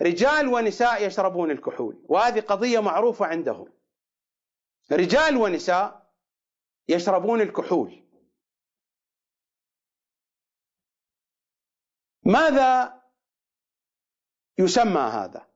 [0.02, 3.74] رجال ونساء يشربون الكحول وهذه قضية معروفة عندهم.
[4.92, 6.14] رجال ونساء
[6.88, 8.04] يشربون الكحول.
[12.24, 13.02] ماذا
[14.58, 15.48] يسمى هذا؟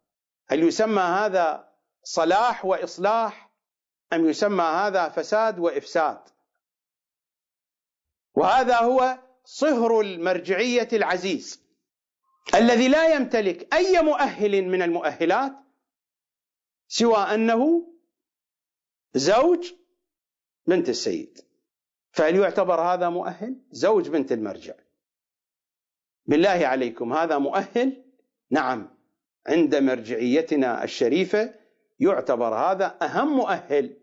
[0.47, 1.73] هل يسمى هذا
[2.03, 3.51] صلاح وإصلاح
[4.13, 6.29] أم يسمى هذا فساد وإفساد؟
[8.33, 11.66] وهذا هو صهر المرجعية العزيز.
[12.55, 15.53] الذي لا يمتلك أي مؤهل من المؤهلات
[16.87, 17.87] سوى أنه
[19.13, 19.73] زوج
[20.67, 21.39] بنت السيد.
[22.11, 24.73] فهل يعتبر هذا مؤهل؟ زوج بنت المرجع.
[26.25, 28.03] بالله عليكم هذا مؤهل؟
[28.49, 28.89] نعم.
[29.47, 31.53] عند مرجعيتنا الشريفة
[31.99, 33.97] يعتبر هذا أهم مؤهل.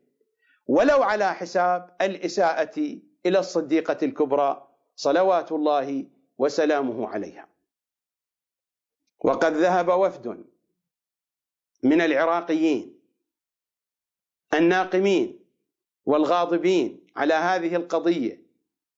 [0.66, 6.06] ولو على حساب الإساءة إلى الصديقة الكبرى صلوات الله
[6.38, 7.53] وسلامه عليها.
[9.24, 10.44] وقد ذهب وفد
[11.82, 13.00] من العراقيين
[14.54, 15.44] الناقمين
[16.04, 18.44] والغاضبين على هذه القضية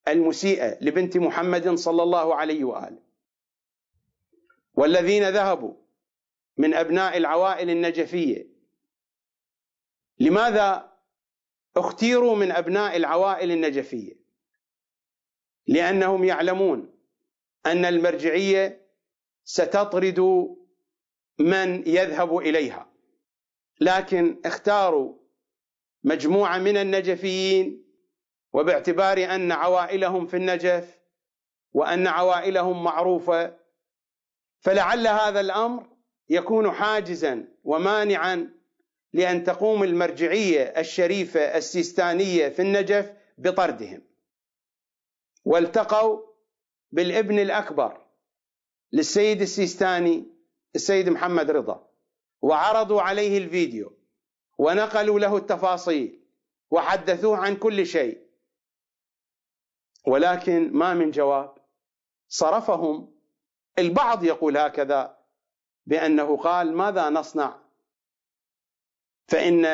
[0.08, 3.02] المسيئة لبنت محمد صلى الله عليه وآله.
[4.74, 5.74] والذين ذهبوا
[6.56, 8.48] من أبناء العوائل النجفية.
[10.18, 10.92] لماذا
[11.76, 14.14] اختيروا من أبناء العوائل النجفية؟
[15.66, 16.94] لأنهم يعلمون
[17.66, 18.85] أن المرجعية
[19.46, 20.20] ستطرد
[21.38, 22.92] من يذهب إليها.
[23.80, 25.14] لكن اختاروا
[26.04, 27.84] مجموعة من النجفيين
[28.52, 30.98] وباعتبار أن عوائلهم في النجف
[31.72, 33.56] وأن عوائلهم معروفة
[34.60, 35.86] فلعل هذا الأمر
[36.28, 38.50] يكون حاجزا ومانعا
[39.12, 44.02] لأن تقوم المرجعية الشريفة السيستانية في النجف بطردهم.
[45.44, 46.20] والتقوا
[46.92, 48.05] بالابن الأكبر
[48.92, 50.24] للسيد السيستاني
[50.74, 51.90] السيد محمد رضا.
[52.42, 53.98] وعرضوا عليه الفيديو
[54.58, 56.26] ونقلوا له التفاصيل
[56.70, 58.26] وحدثوه عن كل شيء.
[60.06, 61.54] ولكن ما من جواب
[62.28, 63.16] صرفهم.
[63.78, 65.18] البعض يقول هكذا
[65.86, 67.62] بأنه قال ماذا نصنع؟
[69.28, 69.64] فإن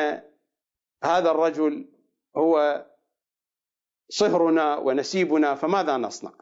[1.03, 1.89] هذا الرجل
[2.37, 2.85] هو
[4.09, 6.33] صهرنا ونسيبنا فماذا نصنع؟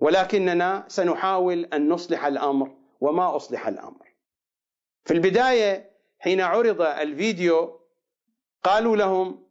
[0.00, 4.14] ولكننا سنحاول أن نصلح الأمر وما أصلح الأمر.
[5.04, 7.80] في البداية حين عرض الفيديو
[8.62, 9.46] قالوا لهم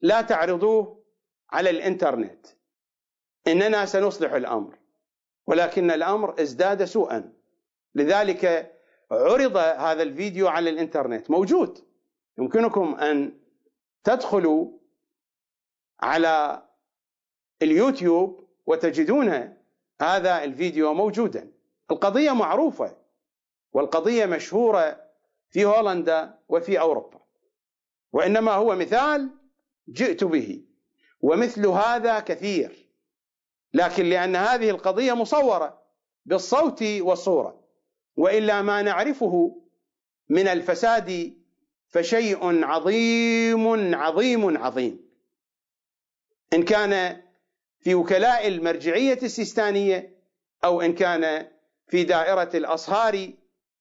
[0.00, 1.04] لا تعرضوه
[1.50, 2.46] على الإنترنت
[3.46, 4.78] إننا سنصلح الأمر
[5.46, 7.32] ولكن الأمر ازداد سوءا.
[7.94, 8.74] لذلك
[9.10, 11.30] عرض هذا الفيديو على الإنترنت.
[11.30, 11.84] موجود.
[12.38, 13.40] يمكنكم أن
[14.04, 14.78] تدخلوا
[16.00, 16.62] على
[17.62, 19.56] اليوتيوب وتجدون
[20.00, 21.52] هذا الفيديو موجودا.
[21.90, 22.96] القضية معروفة
[23.72, 25.00] والقضية مشهورة
[25.50, 27.20] في هولندا وفي أوروبا.
[28.12, 29.30] وإنما هو مثال
[29.88, 30.64] جئت به
[31.20, 32.88] ومثل هذا كثير.
[33.74, 35.82] لكن لأن هذه القضية مصورة
[36.26, 37.60] بالصوت والصورة
[38.16, 39.62] وإلا ما نعرفه
[40.28, 41.36] من الفساد
[41.88, 45.08] فشيء عظيم عظيم عظيم.
[46.52, 47.22] إن كان
[47.80, 50.18] في وكلاء المرجعية السيستانية
[50.64, 51.50] أو إن كان
[51.88, 53.32] في دائرة الأصهار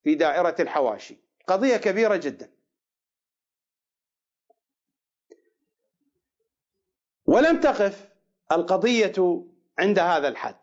[0.04, 1.18] في دائرة الحواشي.
[1.48, 2.52] قضية كبيرة جدا.
[7.26, 8.10] ولم تقف
[8.52, 9.44] القضية
[9.80, 10.58] عند هذا الحد.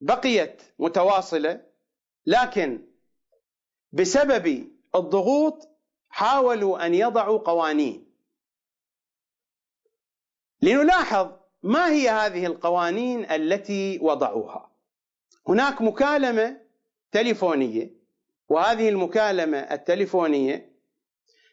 [0.00, 1.66] بقيت متواصلة
[2.26, 2.86] لكن
[3.92, 5.68] بسبب الضغوط
[6.08, 8.06] حاولوا أن يضعوا قوانين.
[10.62, 14.70] لنلاحظ ما هي هذه القوانين التي وضعوها؟
[15.48, 16.60] هناك مكالمة
[17.12, 17.90] تليفونية
[18.48, 20.70] وهذه المكالمة التليفونية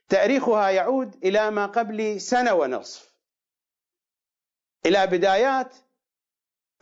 [0.10, 3.14] تاريخها يعود إلى ما قبل سنة ونصف.
[4.86, 5.76] إلى بدايات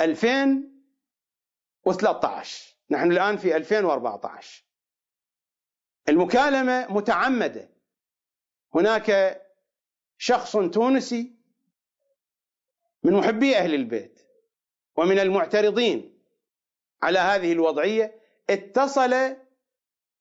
[0.01, 4.63] 2013 نحن الآن في 2014
[6.09, 7.69] المكالمة متعمدة.
[8.75, 9.41] هناك
[10.17, 11.35] شخص تونسي
[13.05, 14.19] من محبي أهل البيت
[14.97, 16.19] ومن المعترضين
[17.03, 19.35] على هذه الوضعية اتصل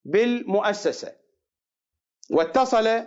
[0.05, 1.16] بالمؤسسة
[2.30, 3.07] واتصل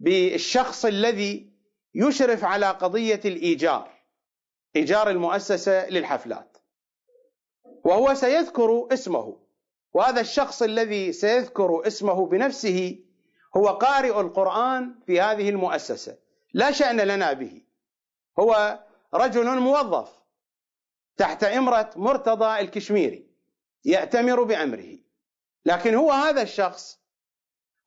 [0.00, 1.52] بالشخص الذي
[1.94, 3.92] يشرف على قضية الإيجار
[4.76, 6.56] إيجار المؤسسة للحفلات.
[7.84, 9.38] وهو سيذكر اسمه
[9.94, 12.98] وهذا الشخص الذي سيذكر اسمه بنفسه
[13.56, 16.18] هو قارئ القرآن في هذه المؤسسة.
[16.54, 17.62] لا شأن لنا به.
[18.38, 18.80] هو
[19.14, 20.22] رجل موظف
[21.16, 23.26] تحت إمرة مرتضى الكشميري
[23.84, 24.98] يأتمر بأمره.
[25.64, 27.00] لكن هو هذا الشخص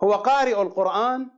[0.04, 1.32] هو قارئ القرآن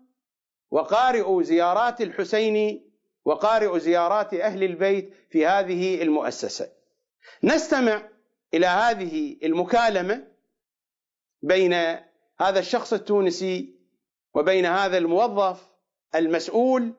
[0.71, 2.87] وقارئ زيارات الحسين
[3.25, 6.71] وقارئ زيارات أهل البيت في هذه المؤسسة.
[7.43, 8.09] نستمع
[8.53, 10.27] إلى هذه المكالمة
[11.41, 11.73] بين
[12.39, 13.75] هذا الشخص التونسي
[14.33, 15.67] وبين هذا الموظف
[16.15, 16.93] المسؤول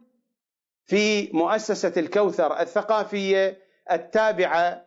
[0.89, 4.87] في مؤسسة الكوثر الثقافية التابعة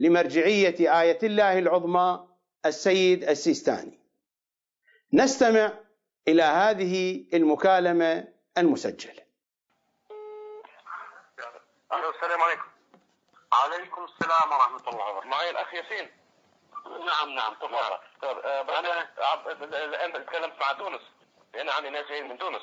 [0.00, 2.28] لمرجعية آية الله العظمى
[2.66, 4.00] السيد السيستاني.
[5.12, 5.72] نستمع
[6.28, 8.28] إلى هذه المكالمة
[8.58, 9.22] المسجلة.
[11.92, 12.68] ألو السلام عليكم.
[13.52, 16.10] عليكم السلام ورحمة الله وبركاته معي الأخ ياسين.
[16.84, 18.38] نعم نعم تفضل طيب
[19.94, 21.02] أنا تكلمت مع تونس.
[21.54, 22.62] أنا عندي ناس جايين من تونس.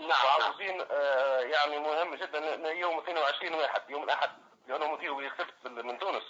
[0.00, 0.08] نعم.
[0.08, 4.30] نعم وعاوزين آه، يعني مهم جدا يوم 22 واحد يوم الأحد
[4.68, 6.22] لأنهم فيه يخف من تونس.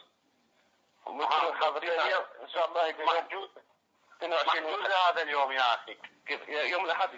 [1.07, 1.91] وممكن حاضرين.
[2.43, 3.51] إن شاء الله يوم محجوز
[4.17, 5.15] 22 محجوز واحد.
[5.15, 5.99] هذا اليوم يا أخي.
[6.27, 7.11] كيف؟ يوم الأحد.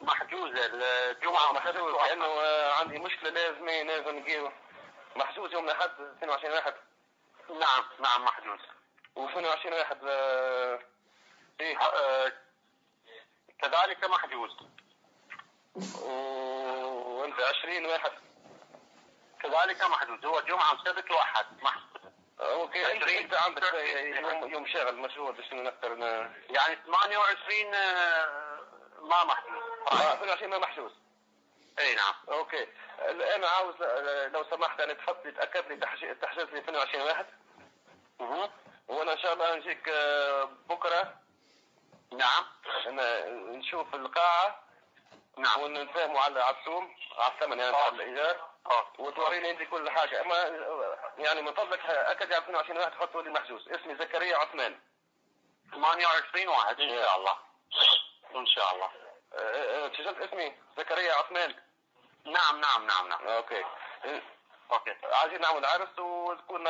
[0.00, 1.94] محجوزة الجمعة محجوز.
[1.94, 4.52] لأنه آه، عندي مشكلة لازم لازم نجيب
[5.16, 6.74] محجوز يوم الأحد 22 واحد.
[7.50, 8.60] نعم نعم محجوز.
[9.16, 10.80] و22 واحد آه،
[11.60, 12.32] إيه؟ آه،
[13.58, 14.56] كذلك محجوز.
[16.02, 18.12] وانت 20 واحد.
[19.42, 21.46] كذلك محجوز هو جمعة وسبت وأحد.
[21.62, 21.88] محجوز
[22.40, 28.58] أوكي انت 20 أنت عندك يوم يوم شاغل مشغول باش نقدر ن- يعني 28 آه،
[29.02, 29.62] ما محجوز
[29.92, 30.92] آه، 22 ما محجوز
[31.78, 32.14] إي نعم.
[32.28, 32.66] okay.
[33.08, 35.76] الان عاوز آه، لو سمحت يعني تحط لي تأكد لي
[36.14, 37.26] تحجز لي 22 واحد.
[38.20, 38.50] مه.
[38.88, 41.14] وأنا إن شاء الله نجيك آه، بكرة.
[42.12, 42.44] نعم.
[42.86, 44.62] ن- نشوف القاعة.
[45.38, 46.56] نعم ونتفاهموا على على
[47.18, 48.48] على الثمن يعني على الإيجار.
[48.66, 49.02] okay.
[49.02, 50.20] وتوريني أنت كل حاجة.
[50.20, 50.36] أما
[51.18, 53.68] يعني من فضلك أكد على 22 واحد حطوا لي محجوز.
[53.68, 54.80] اسمي زكريا عثمان.
[55.70, 57.38] 28 واحد إن شاء الله.
[58.36, 58.90] إن شاء الله.
[59.34, 61.54] آه، آه، سجلت اسمي؟ زكريا عثمان.
[62.24, 63.28] نعم نعم نعم نعم.
[63.28, 63.64] okay.
[64.04, 64.22] آه،
[64.72, 64.96] okay.
[65.12, 66.66] عايزين نعمل عرس وتكون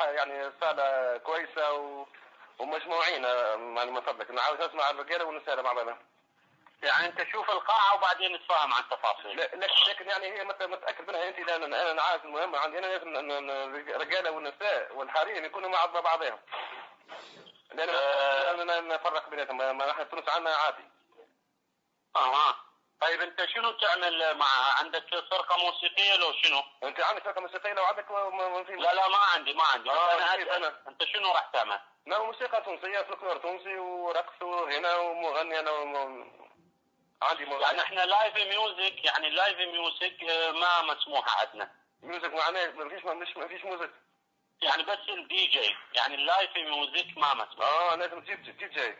[0.00, 2.06] يعني صاله كويسة و...
[2.58, 4.30] ومجموعين آه، من فضلك.
[4.30, 5.98] أنا عاوز اسمع الرجاله والنساء مع بعضنا.
[6.82, 11.28] يعني انت شوف القاعة وبعدين نتفاهم عن التفاصيل لا- لكن يعني هي مت- متأكد منها
[11.28, 13.16] انت لأن أنا عارف المهم عندي أنا لازم
[13.90, 16.38] الرجاله والنساء والحريم يكونوا مع بعضهم
[17.74, 17.88] لأن.
[17.88, 20.84] لأننا نفرق بيناتهم ما في تونس عندنا عادي
[22.16, 22.56] أها
[23.00, 24.46] طيب انت شنو تعمل مع
[24.78, 28.06] عندك فرقة موسيقية لو شنو؟ انت عندك فرقة موسيقية لو عندك
[28.66, 31.80] في لا لا ما عندي ما عندي آه، أنا أسأل أنا؟ أنت شنو راح تعمل؟
[32.06, 35.70] لا موسيقى تونسية فلكلور تونسي ورقص وغنى ومغني أنا
[37.22, 41.70] يعني إحنا live music يعني live music آه، ما مسموحة عندنا.
[42.02, 42.88] music معناه ما
[43.24, 43.90] فيش ما فيش music
[44.62, 47.66] يعني بس الدي جي يعني ال live music ما مسموح.
[47.68, 48.96] آه لازم تجيب تجيب جاي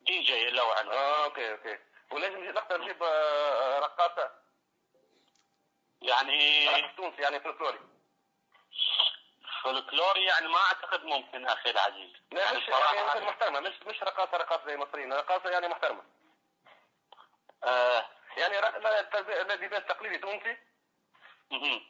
[0.00, 0.94] دي جي لو عندنا.
[0.94, 1.78] آه okay okay.
[2.10, 4.30] ولازم نقدر نجيب آه، رقاصة.
[6.02, 7.78] يعني رقص تونسي يعني فلكلوري
[9.62, 12.10] فولكلوري يعني ما أعتقد ممكن أخي العزيز.
[12.32, 13.60] لا مش صراحة يعني محترمة.
[13.60, 16.00] مش مش رقاصة رقاصة زي المصريين رقاصة يعني محترمة.
[16.00, 16.21] آه
[18.36, 20.56] يعني لا، التلب- الذي تقليدي تونسي.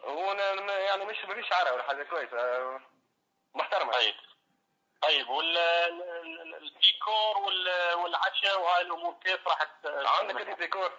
[0.05, 2.81] هو ن- يعني مش فيش عرا ولا حاجة كويسه آه،
[3.55, 4.15] محترمه طيب.
[5.03, 5.29] طيب
[6.23, 7.37] والديكور
[7.95, 9.59] والعشاء وهاي الأمور كيف راح
[10.21, 10.93] عندك انت ديكور؟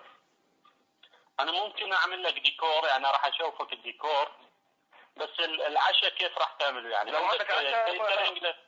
[1.40, 4.32] أنا ممكن أعمل لك ديكور يعني راح أشوفك الديكور.
[5.18, 7.90] بس ال- العشاء كيف راح تعمله؟ يعني لو عندك عشاء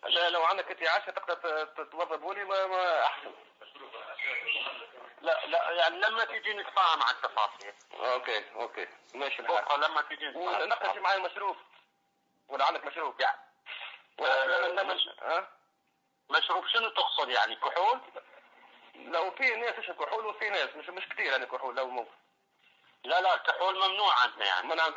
[0.03, 3.31] لا لو عندك أنت عشاء تقدر ت- تتوظف لي ما أحسن.
[5.25, 7.73] لا لا يعني لما تيجي نتفاهم على التفاصيل.
[7.93, 8.87] okay okay.
[9.13, 11.01] ماشي بكرة لما تيجي التفاصيل.
[11.01, 11.57] معي مشروب
[12.47, 13.39] ولا عندك مشروب يعني
[14.19, 15.09] ولا مش-
[16.29, 17.99] مشروب شنو تقصد يعني كحول؟
[18.95, 22.11] لو في ناس يشرب كحول وفي ناس مش مش كثير يعني كحول لو ممكن
[23.03, 24.67] لا لا كحول ممنوع عندنا يعني.
[24.67, 24.93] ما نعم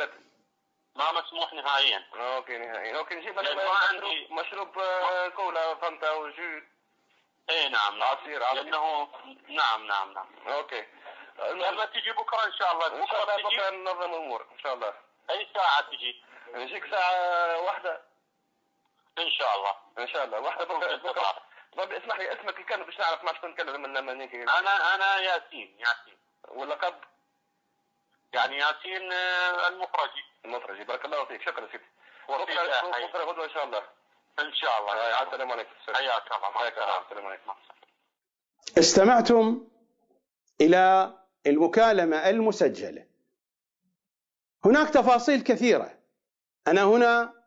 [0.95, 2.07] ما مسموح نهائيا.
[2.15, 3.61] okay نهائي okay نجيب مشروب-
[3.91, 6.61] عندي- مشروب آه، كولا فانتا وجو
[7.51, 9.09] اي نعم نعم عصير عصير لأنه
[9.49, 10.29] نعم نعم نعم.
[10.49, 10.87] أوكي.
[11.39, 14.95] لما تجي بكرة إن شاء الله إن شاء الله بكره ننظم الأمور إن شاء الله.
[15.31, 16.25] أي ساعة تجي؟
[16.55, 18.03] نجيك ساعة واحدة.
[19.19, 19.75] إن شاء الله.
[19.99, 21.43] إن شاء الله واحدة بكرة.
[21.77, 24.43] طب اسمح لي اسمك الكلمة باش نعرف ما شكون نتكلم من لما نيجي.
[24.43, 26.19] أنا أنا ياسين ياسين.
[26.49, 26.95] واللقب
[28.33, 31.43] يعني ياسين آه، المخرجي المخرجي بارك الله فيك.
[31.43, 31.85] شكرا سيدي.
[32.29, 33.07] وفيك بكرة يا حي.
[33.07, 33.98] بكرة غدوة إن شاء الله.
[34.39, 34.93] ان شاء الله.
[34.93, 36.41] آه، السلام عليكم حياك الله.
[36.41, 37.01] مع حياك الله.
[37.01, 37.51] السلام عليكم.
[38.79, 39.69] استمعتم
[40.61, 41.15] إلى
[41.47, 43.07] المكالمة المسجلة.
[44.65, 45.99] هناك تفاصيل كثيرة.
[46.67, 47.45] أنا هنا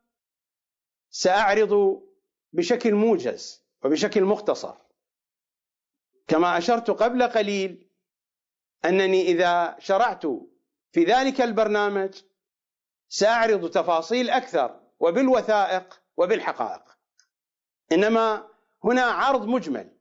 [1.10, 2.04] سأعرض
[2.54, 4.76] بشكل موجز وبشكل مختصر.
[6.28, 7.90] كما أشرت قبل قليل
[8.86, 10.26] أنني إذا شرعت
[10.92, 12.22] في ذلك البرنامج
[13.10, 16.84] سأعرض تفاصيل أكثر وبالوثائق وبالحقائق.
[17.92, 18.48] إنما
[18.84, 19.92] هنا عرض مجمل.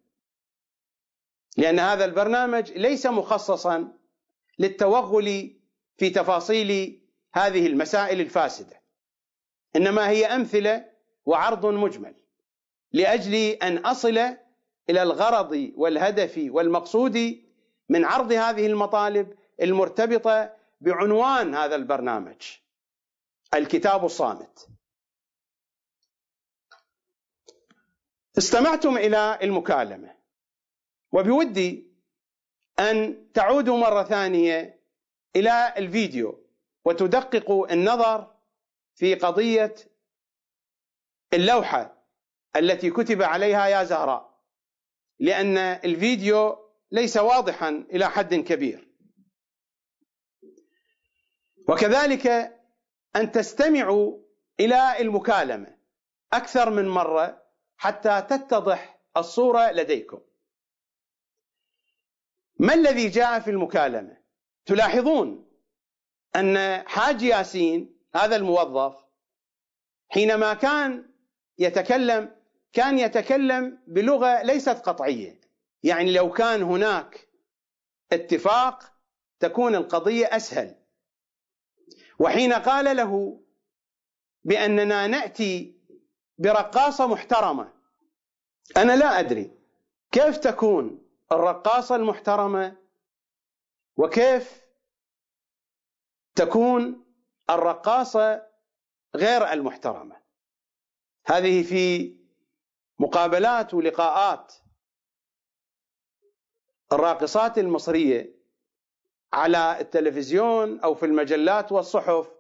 [1.57, 3.93] لأن هذا البرنامج ليس مخصصا
[4.59, 5.57] للتوغل
[5.97, 7.01] في تفاصيل
[7.35, 8.83] هذه المسائل الفاسدة.
[9.77, 10.85] إنما هي أمثلة
[11.27, 12.15] وعرض مجمل.
[12.93, 14.19] لأجل أن أصل
[14.91, 17.43] إلى الغرض والهدف والمقصود
[17.89, 22.43] من عرض هذه المطالب المرتبطة بعنوان هذا البرنامج.
[23.55, 24.69] الكتاب الصامت.
[28.41, 30.17] استمعتم إلى المكالمة.
[31.13, 31.91] وبودي
[32.79, 34.81] أن تعودوا مرة ثانية
[35.37, 36.47] إلى الفيديو
[36.85, 38.35] وتدققوا النظر
[38.95, 39.75] في قضية
[41.33, 42.05] اللوحة
[42.57, 44.41] التي كتب عليها يا زهراء
[45.19, 46.59] لأن الفيديو
[46.93, 48.89] ليس واضحا إلى حد كبير.
[51.69, 52.27] وكذلك
[53.17, 54.19] أن تستمعوا
[54.61, 55.77] إلى المكالمة
[56.33, 57.40] أكثر من مرة
[57.81, 60.21] حتى تتضح الصورة لديكم.
[62.59, 64.17] ما الذي جاء في المكالمة؟
[64.67, 65.51] تلاحظون
[66.37, 69.05] أن حاج ياسين هذا الموظف
[70.09, 71.11] حينما كان
[71.59, 72.37] يتكلم
[72.73, 75.41] كان يتكلم بلغة ليست قطعية.
[75.83, 77.29] يعني لو كان هناك
[78.13, 78.93] اتفاق
[79.39, 80.77] تكون القضية أسهل.
[82.19, 83.41] وحين قال له
[84.45, 85.80] بأننا نأتي
[86.41, 87.73] برقاصة محترمة.
[88.77, 89.51] أنا لا أدري
[90.13, 92.77] كيف تكون الرقاصة المحترمة
[93.97, 94.65] وكيف
[96.35, 97.05] تكون
[97.51, 98.47] الرقاصة
[99.17, 100.21] غير المحترمة.
[101.27, 102.17] هذه في
[102.99, 104.55] مقابلات ولقاءات
[106.93, 108.41] الراقصات المصرية
[109.33, 112.31] على التلفزيون أو في المجلات والصحف.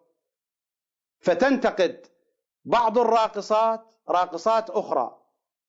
[1.20, 2.06] فتنتقد
[2.64, 5.22] بعض الراقصات راقصات أخرى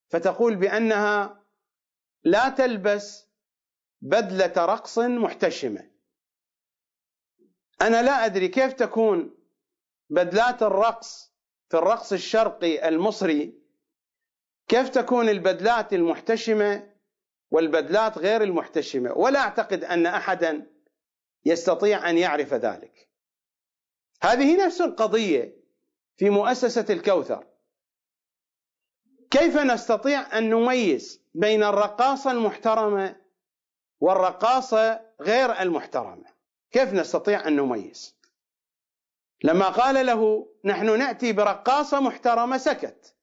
[0.09, 1.43] فتقول بأنها
[2.23, 3.27] لا تلبس
[4.01, 5.91] بدلة رقص محتشمة.
[7.81, 9.37] أنا لا أدري كيف تكون
[10.09, 11.33] بدلات الرقص
[11.69, 13.61] في الرقص الشرقي المصري
[14.67, 16.93] كيف تكون البدلات المحتشمة
[17.51, 20.71] والبدلات غير المحتشمة ولا أعتقد أن أحدا
[21.45, 23.09] يستطيع أن يعرف ذلك.
[24.21, 25.55] هذه نفس القضية
[26.17, 27.50] في مؤسسة الكوثر.
[29.31, 33.15] كيف نستطيع أن نميز بين الرقاصة المحترمة
[33.99, 36.25] والرقاصة غير المحترمة؟
[36.71, 38.15] كيف نستطيع أن نميز؟
[39.43, 43.15] لما قال له نحن نأتي برقاصة محترمة سكت.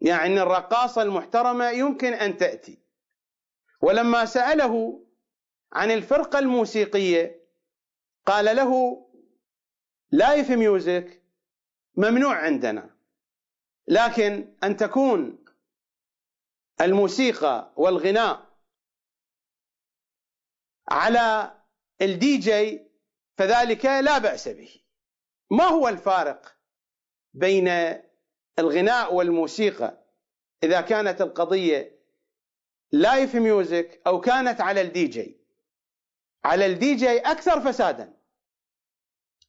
[0.00, 2.78] يعني الرقاصة المحترمة يمكن أن تأتي.
[3.80, 5.04] ولما سأله
[5.72, 7.48] عن الفرقة الموسيقية
[8.26, 9.02] قال له
[10.10, 11.22] لايف ميوزك
[11.96, 12.97] ممنوع عندنا.
[13.88, 15.44] لكن أن تكون
[16.80, 18.46] الموسيقى والغناء
[20.88, 21.54] على
[22.02, 22.88] الدي جي
[23.36, 24.80] فذلك لا بأس به.
[25.50, 26.56] ما هو الفارق
[27.34, 27.68] بين
[28.58, 30.04] الغناء والموسيقى؟
[30.62, 31.98] إذا كانت القضية
[32.92, 35.40] live music أو كانت على الدي جي
[36.44, 38.18] على الدي جي أكثر فسادا.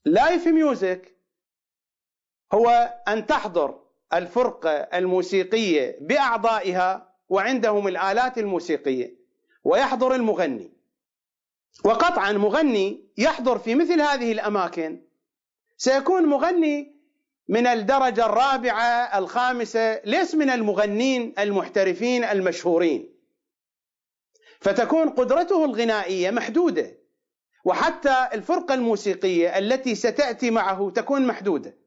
[0.05, 1.15] live music
[2.53, 2.69] هو
[3.07, 9.15] أن تحضر الفرقه الموسيقية بأعضائها وعندهم الآلات الموسيقية
[9.63, 10.73] ويحضر المغني.
[11.85, 15.01] وقطعا مغني يحضر في مثل هذه الأماكن.
[15.77, 16.99] سيكون مغني
[17.47, 23.13] من الدرجة الرابعة الخامسة ليس من المغنين المحترفين المشهورين.
[24.59, 26.97] فتكون قدرته الغنائية محدودة
[27.65, 31.77] وحتى الفرقة الموسيقية التي ستأتي معه تكون محدودة.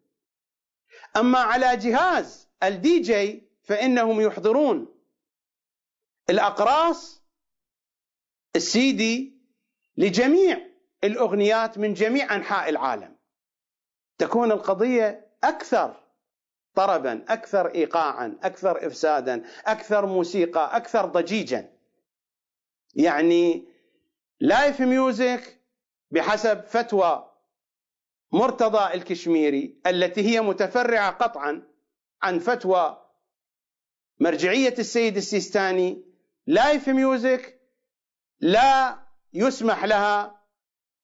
[1.16, 4.94] أما على جهاز الدي جي فإنهم يحضرون
[6.30, 7.22] الأقراص
[8.56, 9.42] السي دي
[9.96, 10.60] لجميع
[11.04, 13.16] الأغنيات من جميع أنحاء العالم.
[14.18, 16.02] تكون القضية أكثر
[16.74, 21.72] طربا أكثر ايقاعا أكثر افسادا أكثر موسيقى أكثر ضجيجا.
[22.94, 23.68] يعني
[24.40, 25.60] live music
[26.10, 27.31] بحسب فتوى
[28.32, 31.62] مرتضى الكشميري التي هي متفرعة قطعا
[32.22, 32.98] عن فتوى
[34.20, 36.04] مرجعية السيد السيستاني
[36.46, 37.60] live music
[38.40, 38.98] لا
[39.32, 40.42] يسمح لها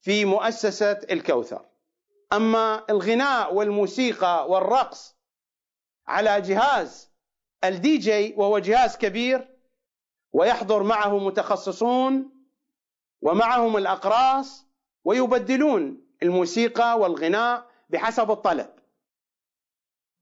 [0.00, 1.64] في مؤسسة الكوثر.
[2.32, 5.16] أما الغناء والموسيقى والرقص
[6.06, 7.10] على جهاز
[7.64, 9.48] الدي جي وهو جهاز كبير
[10.32, 12.30] ويحضر معه متخصصون
[13.22, 14.66] ومعهم الأقراص
[15.04, 18.78] ويبدلون الموسيقى والغناء بحسب الطلب.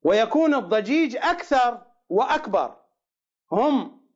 [0.02, 2.76] ويكون الضجيج أكثر وأكبر.
[3.52, 4.06] هم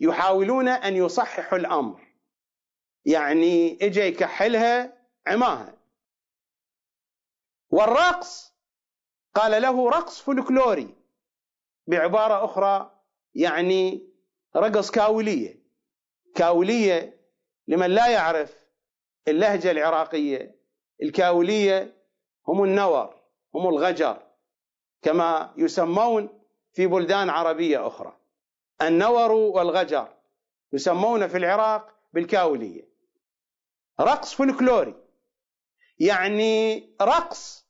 [0.00, 2.08] يحاولون أن يصححوا الأمر.
[3.04, 5.78] يعني اجى يكحلها عماها.
[7.70, 8.54] والرقص
[9.34, 10.94] قال له رقص فلكلوري
[11.86, 13.00] بعبارة أخرى
[13.34, 14.08] يعني
[14.56, 15.62] رقص كاولية.
[16.34, 17.20] كاولية
[17.68, 18.68] لمن لا يعرف
[19.28, 20.57] اللهجة العراقية.
[21.02, 21.96] الكاولية
[22.48, 23.14] هم النور
[23.54, 24.22] هم الغجر
[25.02, 26.28] كما يسمون
[26.72, 28.16] في بلدان عربية أخرى.
[28.82, 30.14] النور والغجر
[30.72, 32.88] يسمون في العراق بالكاولية.
[34.00, 34.94] رقص فلكلوري
[35.98, 37.66] يعني رقص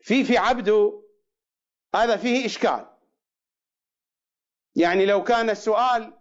[0.00, 1.02] في في عبده
[1.94, 2.86] هذا فيه إشكال.
[4.76, 6.12] يعني لو كان السؤال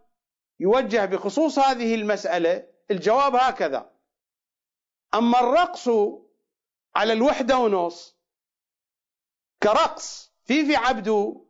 [0.59, 3.98] يوجه بخصوص هذه المسألة الجواب هكذا.
[5.13, 5.89] أما الرقص
[6.95, 8.17] على الوحدة ونص
[9.63, 11.45] كرقص في في عبده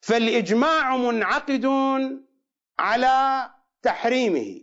[0.00, 1.66] فالإجماع منعقد
[2.78, 3.50] على
[3.82, 4.62] تحريمه.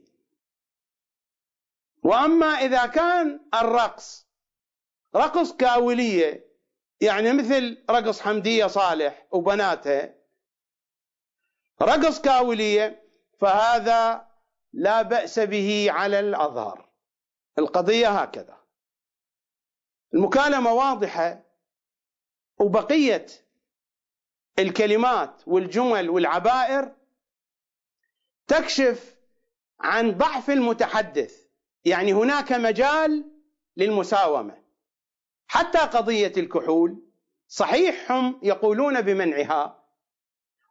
[2.03, 4.27] وأما إذا كان الرقص
[5.15, 6.47] رقص كاولية
[7.01, 10.15] يعني مثل رقص حمدية صالح وبناتها
[11.81, 13.03] رقص كاولية
[13.39, 14.27] فهذا
[14.73, 16.92] لا بأس به على الأظهر.
[17.57, 18.57] القضية هكذا.
[20.13, 21.43] المكالمة واضحة
[22.59, 23.25] وبقية
[24.59, 26.95] الكلمات والجمل والعبائر
[28.47, 29.15] تكشف
[29.79, 31.43] عن ضعف المتحدث.
[31.85, 33.31] يعني هناك مجال
[33.77, 34.63] للمساومة.
[35.47, 37.03] حتى قضية الكحول
[37.47, 39.83] صحيح هم يقولون بمنعها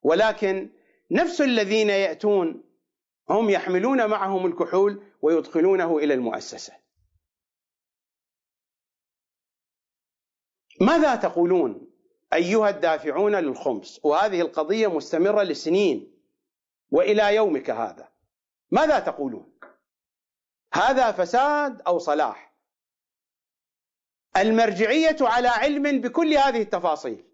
[0.03, 0.71] ولكن
[1.11, 2.65] نفس الذين يأتون
[3.33, 6.73] هم يحملون معهم الكحول ويدخلونه إلى المؤسسة.
[10.81, 11.93] ماذا تقولون
[12.33, 16.19] أيها الدافعون للخمس؟ وهذه القضية مستمرة لسنين
[16.91, 18.13] وإلى يومك هذا.
[18.71, 19.59] ماذا تقولون؟
[20.75, 22.55] هذا فساد أو صلاح؟
[24.37, 27.25] المرجعية على علم بكل هذه التفاصيل.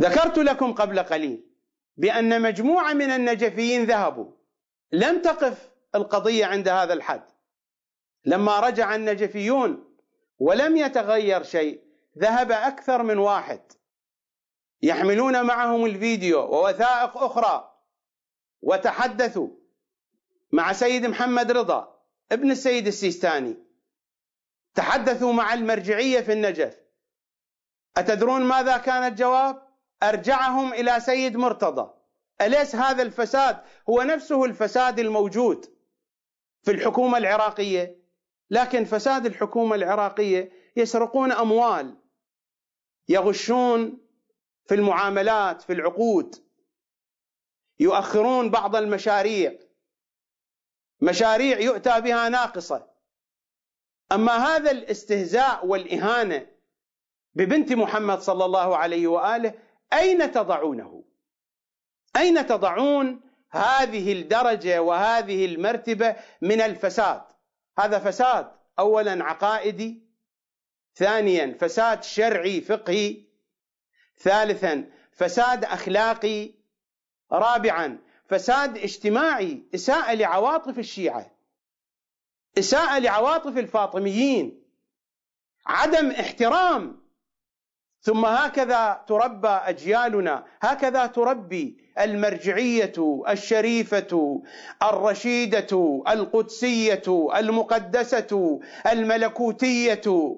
[0.00, 1.51] ذكرت لكم قبل قليل
[1.96, 4.32] بأن مجموعة من النجفيين ذهبوا.
[4.92, 7.24] لم تقف القضية عند هذا الحد.
[8.24, 9.96] لما رجع النجفيون
[10.38, 11.84] ولم يتغير شيء
[12.18, 13.60] ذهب أكثر من واحد.
[14.82, 17.78] يحملون معهم الفيديو ووثائق أخرى.
[18.62, 19.48] وتحدثوا
[20.52, 23.56] مع سيد محمد رضا ابن السيد السيستاني.
[24.74, 26.76] تحدثوا مع المرجعية في النجف.
[27.96, 29.71] أتدرون ماذا كان الجواب؟
[30.02, 31.90] أرجعهم إلى سيد مرتضى.
[32.40, 35.66] أليس هذا الفساد هو نفسه الفساد الموجود
[36.62, 38.02] في الحكومة العراقية؟
[38.50, 41.96] لكن فساد الحكومة العراقية يسرقون أموال
[43.08, 43.98] يغشون
[44.66, 46.36] في المعاملات في العقود
[47.80, 49.58] يؤخرون بعض المشاريع.
[51.00, 52.86] مشاريع يؤتى بها ناقصة.
[54.12, 56.46] أما هذا الاستهزاء والإهانة
[57.34, 59.54] ببنت محمد صلى الله عليه وآله
[59.92, 61.04] أين تضعونه؟
[62.16, 63.20] أين تضعون
[63.50, 67.22] هذه الدرجة وهذه المرتبة من الفساد؟
[67.78, 70.02] هذا فساد اولا عقائدي
[70.94, 73.24] ثانيا فساد شرعي فقهي
[74.18, 76.50] ثالثا فساد أخلاقي
[77.32, 81.30] رابعا فساد اجتماعي إساءة لعواطف الشيعة
[82.58, 84.62] إساءة لعواطف الفاطميين
[85.66, 87.01] عدم احترام
[88.02, 92.92] ثم هكذا تربى أجيالنا هكذا تربي المرجعية
[93.28, 94.42] الشريفة
[94.82, 97.02] الرشيدة القدسية
[97.36, 100.36] المقدسة الملكوتية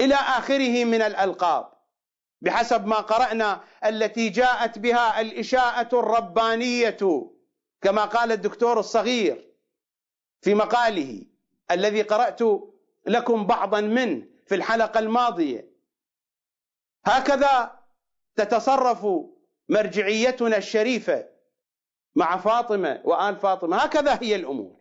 [0.00, 1.72] إلى آخره من الألقاب.
[2.42, 6.96] بحسب ما قرأنا التي جاءت بها الإشاءة الربانية
[7.82, 9.50] كما قال الدكتور الصغير
[10.42, 11.22] في مقاله
[11.70, 12.40] الذي قرأت
[13.06, 15.69] لكم بعضا منه في الحلقة الماضية.
[17.04, 17.80] هكذا
[18.36, 19.06] تتصرف
[19.68, 21.28] مرجعيتنا الشريفة
[22.14, 23.76] مع فاطمة وآل فاطمة.
[23.76, 24.76] هكذا هي الأمور.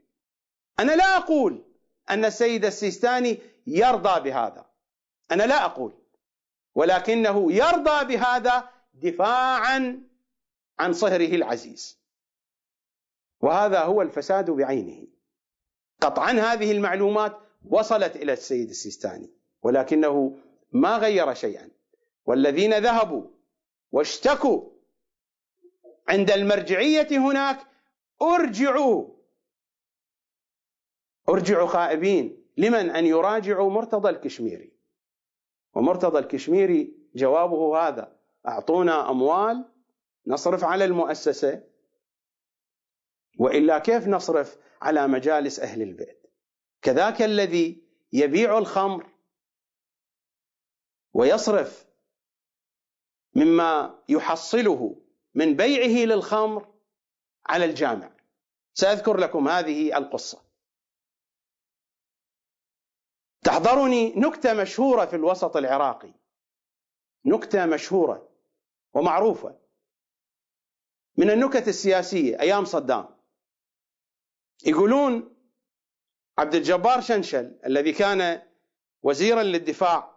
[0.80, 1.66] أنا لا أقول
[2.10, 4.66] أن السيد السيستاني يرضى بهذا.
[5.32, 5.94] أنا لا أقول.
[6.76, 10.02] ولكنه يرضى بهذا دفاعا
[10.80, 12.00] عن صهره العزيز.
[13.42, 15.08] وهذا هو الفساد بعينه.
[16.02, 17.38] قطعا هذه المعلومات
[17.70, 19.30] وصلت إلى السيد السيستاني
[19.62, 20.38] ولكنه
[20.72, 21.70] ما غير شيئا.
[22.30, 23.24] والذين ذهبوا
[23.92, 24.70] واشتكوا
[26.08, 27.68] عند المرجعية هناك
[28.22, 29.08] أرجعوا.
[31.30, 32.46] أرجعوا خائبين.
[32.58, 34.72] لمن؟ أن يراجعوا مرتضى الكشميري.
[35.74, 38.16] ومرتضى الكشميري جوابه هذا
[38.48, 39.66] أعطونا أموال
[40.28, 41.64] نصرف على المؤسسة.
[43.40, 46.32] وإلا كيف نصرف على مجالس أهل البيت؟
[46.82, 49.10] كذاك الذي يبيع الخمر
[51.14, 51.89] ويصرف
[53.36, 55.02] مما يحصله
[55.36, 56.74] من بيعه للخمر
[57.46, 58.12] على الجامع.
[58.74, 60.42] سأذكر لكم هذه القصة.
[63.44, 66.14] تحضرني نكتة مشهورة في الوسط العراقي.
[67.26, 68.30] نكتة مشهورة
[68.94, 69.60] ومعروفة.
[71.18, 73.20] من النكت السياسية أيام صدام.
[74.66, 75.36] يقولون
[76.38, 78.42] عبد الجبار شنشل الذي كان
[79.04, 80.09] وزيرا للدفاع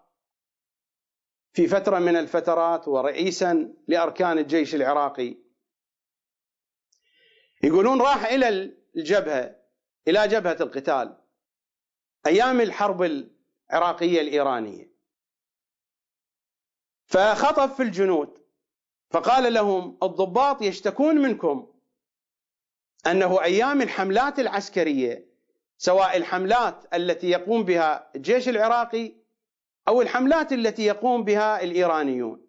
[1.53, 5.37] في فترة من الفترات ورئيسا لأركان الجيش العراقي.
[7.63, 9.57] يقولون راح إلى الجبهة
[10.09, 11.19] إلى جبهة القتال
[12.27, 14.93] أيام الحرب العراقية الإيرانية.
[17.07, 18.39] فخطب في الجنود
[19.11, 21.73] فقال لهم الضباط يشتكون منكم
[23.07, 25.33] أنه أيام الحملات العسكرية
[25.77, 29.22] سواء الحملات التي يقوم بها الجيش العراقي
[29.89, 32.47] أو الحملات التي يقوم بها الإيرانيون.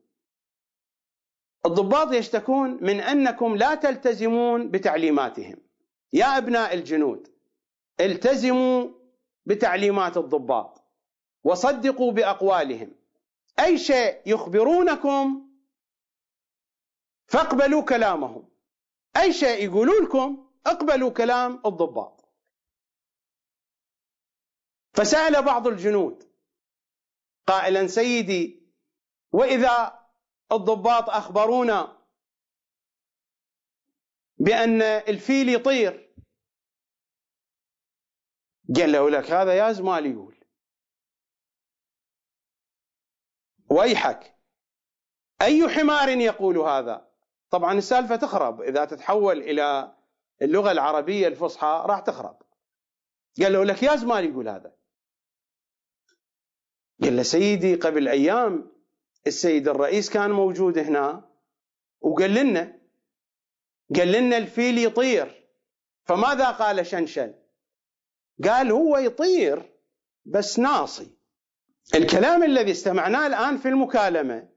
[1.65, 5.57] الضباط يشتكون من أنكم لا تلتزمون بتعليماتهم.
[6.13, 7.27] يا أبناء الجنود
[7.99, 8.89] التزموا
[9.45, 10.84] بتعليمات الضباط.
[11.43, 12.95] وصدقوا بأقوالهم.
[13.59, 15.49] أي شيء يخبرونكم
[17.27, 18.49] فاقبلوا كلامهم.
[19.17, 22.29] أي شيء يقولوا لكم اقبلوا كلام الضباط.
[24.93, 26.32] فسأل بعض الجنود
[27.47, 28.71] قائلا سيدي
[29.31, 29.99] وإذا
[30.51, 32.03] الضباط أخبرونا
[34.37, 36.15] بأن الفيل يطير.
[38.75, 40.45] قال له لك هذا يا زمال يقول.
[43.69, 44.39] ويحك
[45.41, 47.13] أي حمار يقول هذا؟
[47.49, 48.61] طبعا السالفة تخرب.
[48.61, 49.95] إذا تتحول إلى
[50.41, 52.41] اللغة العربية الفصحى راح تخرب.
[53.41, 54.75] قال له لك يا زمال يقول هذا.
[57.04, 58.72] قال له سيدي قبل أيام
[59.28, 61.30] السيد الرئيس كان موجود هنا
[62.01, 62.80] وقال لنا
[63.95, 65.43] قال لنا الفيل يطير.
[66.06, 67.34] فماذا قال شنشل؟
[68.43, 69.72] قال هو يطير
[70.26, 71.12] بس ناصي.
[71.95, 74.49] الكلام الذي استمعناه الآن في المكالمة.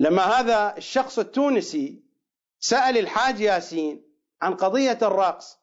[0.00, 2.02] لما هذا الشخص التونسي
[2.58, 4.04] سأل الحاج ياسين
[4.42, 5.58] عن قضية الرقص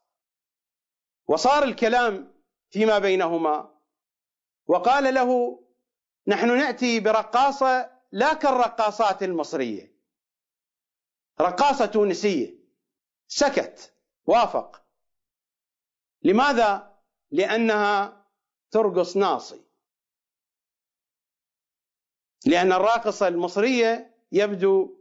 [1.27, 2.33] وصار الكلام
[2.69, 3.78] فيما بينهما
[4.69, 5.59] وقال له
[6.27, 9.93] نحن نأتي برقاصة لا كالرقاصات المصرية.
[11.41, 12.55] رقاصة تونسية.
[13.27, 13.93] سكت.
[14.25, 14.81] وافق.
[16.23, 16.97] لماذا؟
[17.31, 18.25] لأنها
[18.71, 19.61] ترقص ناصي.
[22.45, 24.95] لأن الراقصة المصرية يبدو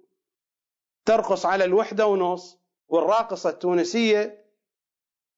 [1.04, 2.58] ترقص على الوحدة ونص
[2.88, 4.44] والراقصة التونسية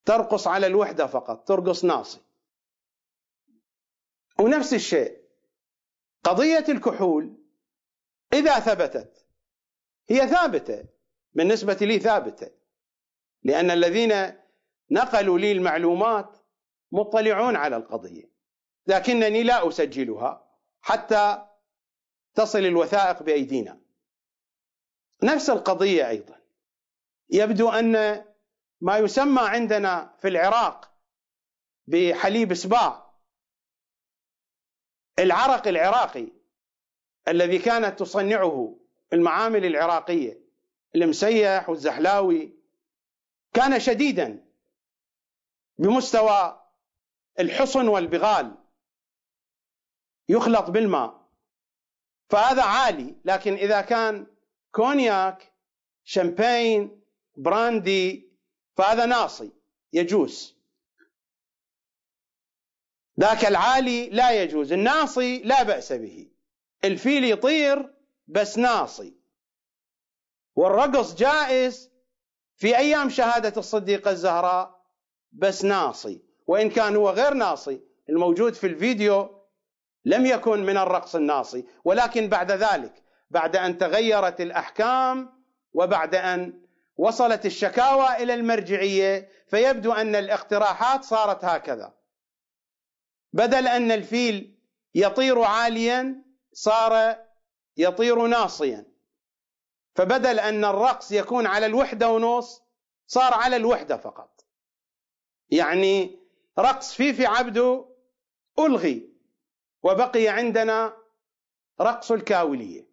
[0.05, 2.21] ترقص على الوحدة فقط ترقص ناصي.
[4.41, 5.21] ونفس الشيء.
[6.25, 7.37] قضية الكحول
[8.33, 9.27] إذا ثبتت
[10.11, 10.85] هي ثابتة
[11.33, 12.51] بالنسبة لي ثابتة
[13.43, 14.13] لأن الذين
[14.91, 16.37] نقلوا لي المعلومات
[16.93, 18.31] مطلعون على القضية
[18.87, 21.47] لكنني لا أسجلها حتى
[22.35, 23.81] تصل الوثائق بأيدينا.
[25.23, 26.41] نفس القضية أيضا.
[27.31, 28.25] يبدو أن
[28.81, 30.91] ما يسمى عندنا في العراق
[31.87, 33.10] بحليب سباع
[35.19, 36.29] العرق العراقي
[37.29, 38.77] الذي كانت تصنعه
[39.13, 40.41] المعامل العراقية
[40.95, 42.53] المسيح والزحلاوي
[43.55, 44.45] كان شديدا
[45.79, 46.63] بمستوى
[47.41, 48.55] الحصن والبغال.
[50.29, 51.21] يخلط بالماء.
[52.29, 54.27] فهذا عالي لكن إذا كان
[54.73, 55.53] كونياك
[56.05, 57.03] شامبين
[57.37, 58.31] براندي
[58.77, 59.53] فهذا ناصي
[59.93, 60.60] يجوز
[63.21, 66.27] ذاك العالي لا يجوز الناصي لا بأس به.
[66.85, 67.95] الفيل يطير
[68.29, 69.15] بس ناصي.
[70.57, 71.91] والرقص جائز
[72.57, 74.81] في أيام شهادة الصديقة الزهراء
[75.33, 76.23] بس ناصي.
[76.47, 79.41] وإن كان هو غير ناصي الموجود في الفيديو
[80.05, 81.65] لم يكن من الرقص الناصي.
[81.85, 85.29] ولكن بعد ذلك بعد أن تغيرت الأحكام
[85.73, 86.61] وبعد أن
[86.97, 92.00] وصلت الشكاوى إلى المرجعية فيبدو أن الاقتراحات صارت هكذا.
[93.33, 94.59] بدل أن الفيل
[94.95, 97.17] يطير عاليا صار
[97.77, 98.87] يطير ناصيا.
[99.95, 102.63] فبدل أن الرقص يكون على الوحدة ونص
[103.07, 104.47] صار على الوحدة فقط.
[105.51, 106.19] يعني
[106.59, 107.87] رقص فيفي عبده
[108.59, 109.13] ألغي
[109.83, 110.97] وبقي عندنا
[111.81, 112.91] رقص الكاولية.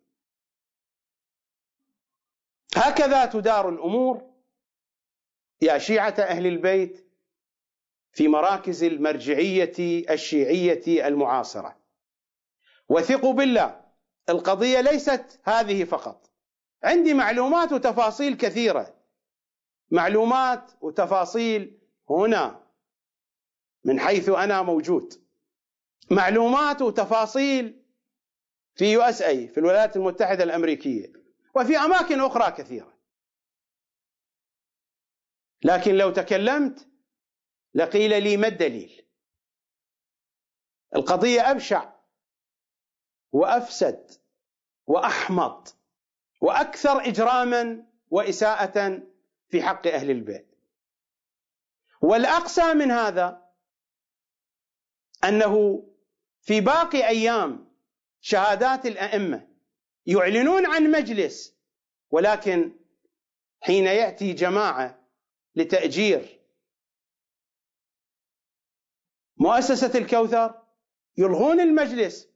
[2.76, 4.34] هكذا تدار الأمور.
[5.62, 7.07] يا شيعة أهل البيت
[8.18, 11.78] في مراكز المرجعية الشيعية المعاصرة.
[12.90, 13.82] وثقوا بالله
[14.30, 16.32] القضية ليست هذه فقط.
[16.84, 18.96] عندي معلومات وتفاصيل كثيرة.
[19.92, 22.68] معلومات وتفاصيل هنا
[23.84, 25.14] من حيث أنا موجود.
[26.12, 27.84] معلومات وتفاصيل
[28.76, 31.14] في يو إس أي في الولايات المتحدة الأمريكية
[31.56, 32.98] وفي أماكن أخرى كثيرة.
[35.64, 36.88] لكن لو تكلمت
[37.78, 39.06] لقيل لي ما الدليل؟
[40.96, 41.94] القضية أبشع
[43.32, 44.12] وأفسد
[44.88, 45.76] وأحمط
[46.42, 49.04] وأكثر إجراما وإساءة
[49.50, 50.48] في حق أهل البيت.
[52.02, 53.52] والأقسى من هذا
[55.24, 55.84] أنه
[56.42, 57.74] في باقي أيام
[58.20, 59.48] شهادات الأئمة
[60.06, 61.58] يعلنون عن مجلس
[62.10, 62.80] ولكن
[63.60, 65.08] حين يأتي جماعة
[65.56, 66.37] لتأجير
[69.40, 70.56] مؤسسة الكوثر
[71.18, 72.28] يلغون المجلس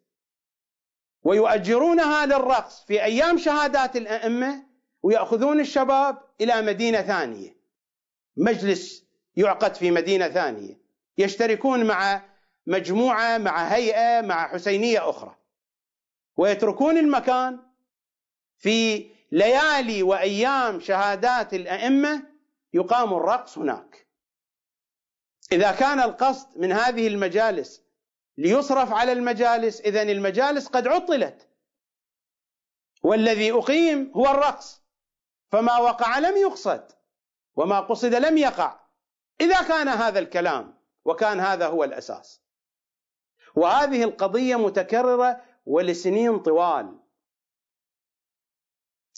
[1.23, 4.65] ويؤجرونها للرقص في أيام شهادات الأئمة
[5.03, 7.57] ويأخذون الشباب إلى مدينة ثانية.
[8.37, 10.81] مجلس يعقد في مدينة ثانية.
[11.17, 12.21] يشتركون مع
[12.67, 15.35] مجموعة مع هيئة مع حسينية أخرى.
[16.37, 17.59] ويتركون المكان
[18.57, 22.23] في ليالي وأيام شهادات الأئمة
[22.73, 24.07] يقام الرقص هناك.
[25.51, 27.83] إذا كان القصد من هذه المجالس
[28.37, 31.47] ليصرف على المجالس إذا المجالس قد عطلت.
[33.03, 34.81] والذي أقيم هو الرقص.
[35.51, 36.91] فما وقع لم يقصد
[37.55, 38.79] وما قصد لم يقع.
[39.41, 42.41] إذا كان هذا الكلام وكان هذا هو الأساس.
[43.55, 46.99] وهذه القضية متكررة ولسنين طوال.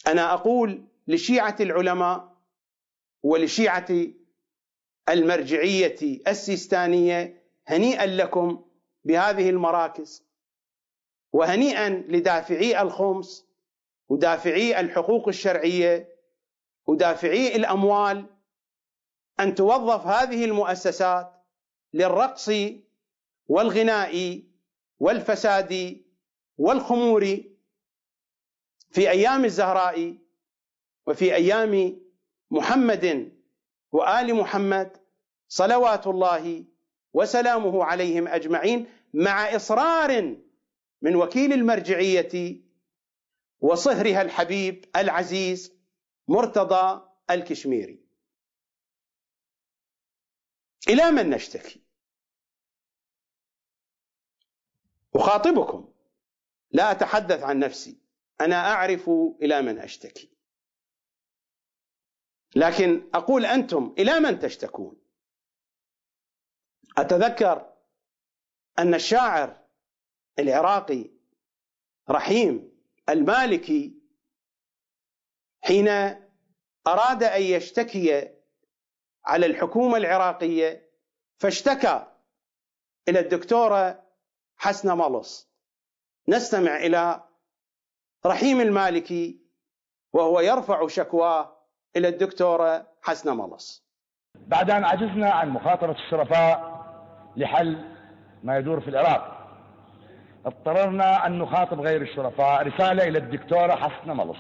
[0.07, 2.37] أنا أقول لشيعة العلماء
[3.23, 3.87] ولشيعة
[5.09, 8.65] المرجعية السيستانية هنيئا لكم
[9.05, 10.23] بهذه المراكز
[11.33, 13.45] وهنيئا لدافعي الخمس
[14.09, 16.15] ودافعي الحقوق الشرعية
[16.85, 18.25] ودافعي الأموال
[19.39, 21.33] أن توظف هذه المؤسسات
[21.93, 22.51] للرقص
[23.47, 24.43] والغناء
[24.99, 26.01] والفساد
[26.57, 27.37] والخمور
[28.91, 30.17] في أيام الزهراء
[31.07, 32.01] وفي أيام
[32.51, 33.32] محمد
[33.93, 34.97] وآل محمد
[35.47, 36.65] صلوات الله
[37.13, 40.37] وسلامه عليهم أجمعين مع إصرار
[41.01, 42.61] من وكيل المرجعية
[43.59, 45.73] وصهرها الحبيب العزيز
[46.27, 48.03] مرتضى الكشميري.
[50.89, 51.81] إلى من نشتكي؟
[55.15, 55.93] أخاطبكم.
[56.71, 57.97] لا أتحدث عن نفسي.
[58.41, 59.09] أنا أعرف
[59.41, 60.32] إلى من أشتكي.
[62.55, 65.01] لكن أقول أنتم إلى من تشتكون؟
[66.97, 67.73] أتذكر
[68.79, 69.63] أن الشاعر
[70.39, 71.09] العراقي
[72.09, 72.71] رحيم
[73.09, 73.93] المالكي
[75.61, 75.87] حين
[76.87, 78.29] أراد أن يشتكي
[79.25, 80.89] على الحكومة العراقية
[81.37, 82.07] فاشتكى
[83.07, 84.03] إلى الدكتورة
[84.57, 85.49] حسنه ملص
[86.27, 87.23] نستمع إلى
[88.25, 89.39] رحيم المالكي
[90.13, 91.62] وهو يرفع شكواه
[91.97, 93.83] إلى الدكتورة حسنة ملص.
[94.47, 96.83] بعد ان عجزنا عن مخاطرة الشرفاء
[97.37, 97.77] لحل
[98.43, 99.39] ما يدور في العراق.
[100.45, 102.67] اضطررنا أن نخاطب غير الشرفاء.
[102.67, 104.37] رسالة إلى الدكتورة حسنة ملص.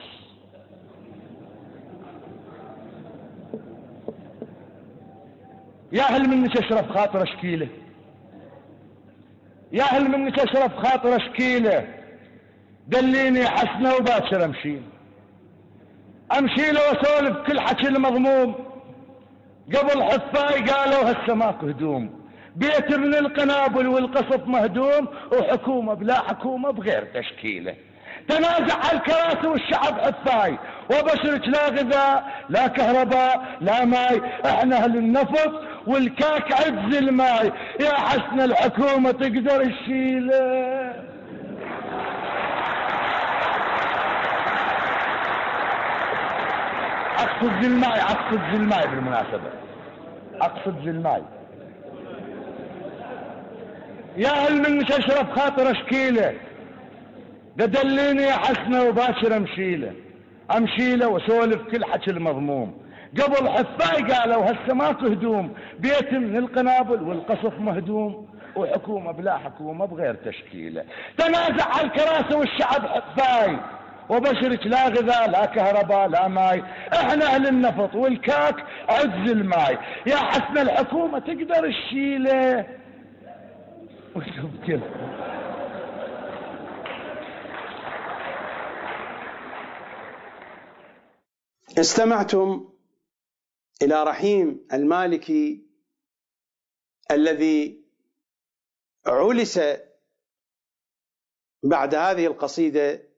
[5.91, 7.67] يا هل منك اشرف خاطر أشكيلة؟
[9.71, 11.87] يا هل منك اشرف خاطر أشكيلة؟
[12.87, 14.79] دليني حسنة وباكر امشي
[16.37, 18.55] أمشي له وأسولف كل حكي المضموم.
[19.67, 22.23] قبل حفاي قالوا ماكو هدوم.
[22.55, 27.75] بيت من القنابل والقصف مهدوم وحكومة بلا حكومة بغير تشكيلة.
[28.27, 30.57] تنازع على الكراسي والشعب حفاي.
[30.91, 34.21] وبشرك لا غذاء لا كهرباء لا ماي.
[34.45, 35.51] إحنا أهل النفط
[35.87, 37.51] والكاك عز الماي.
[37.79, 41.12] يا حسن الحكومة تقدر تشيله.
[47.23, 49.49] أقصد زلماي أقصد زلماي بالمناسبة.
[50.41, 51.21] أقصد زلماي
[54.17, 56.33] يا هل من اشرف خاطر أشكيله؟
[57.57, 59.93] دليني يا حسنة وباشر أمشيله.
[60.57, 62.83] أمشيله واسولف كل حكي المضموم.
[63.21, 65.53] قبل حفاي قالوا هسه ماكو هدوم.
[65.79, 68.27] بيت من القنابل والقصف مهدوم.
[68.55, 70.83] وحكومة بلا حكومة بغير تشكيله.
[71.17, 73.57] تنازع على الكراسي والشعب حفاي.
[74.09, 76.63] وبشرك لا غذاء لا كهرباء لا ماي.
[76.93, 78.55] إحنا أهل النفط والكاز
[78.89, 79.77] عز الماي.
[80.07, 82.67] يا حسن الحكومة تقدر تشيله.
[84.65, 84.81] كيف.
[91.79, 92.69] استمعتم
[93.81, 95.65] إلى رحيم المالكي
[97.11, 97.83] الذي
[99.07, 99.59] علس
[101.63, 103.12] بعد هذه القصيدة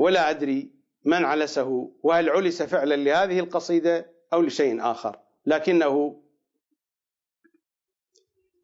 [0.00, 0.70] ولا أدري
[1.04, 5.20] من علسه وهل علس فعلا لهذه القصيدة أو لشيء آخر.
[5.46, 6.22] لكنه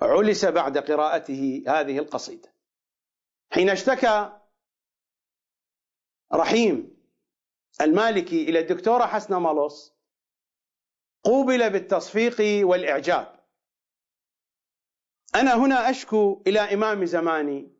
[0.02, 2.52] علس بعد قراءته هذه القصيدة.
[3.50, 4.40] حين اشتكى
[6.34, 6.96] رحيم
[7.80, 9.94] المالكي إلى الدكتورة حسنه مالوس
[11.24, 13.40] قوبل بالتصفيق والإعجاب.
[15.34, 17.72] أنا هنا أشكو إلى إمام زماني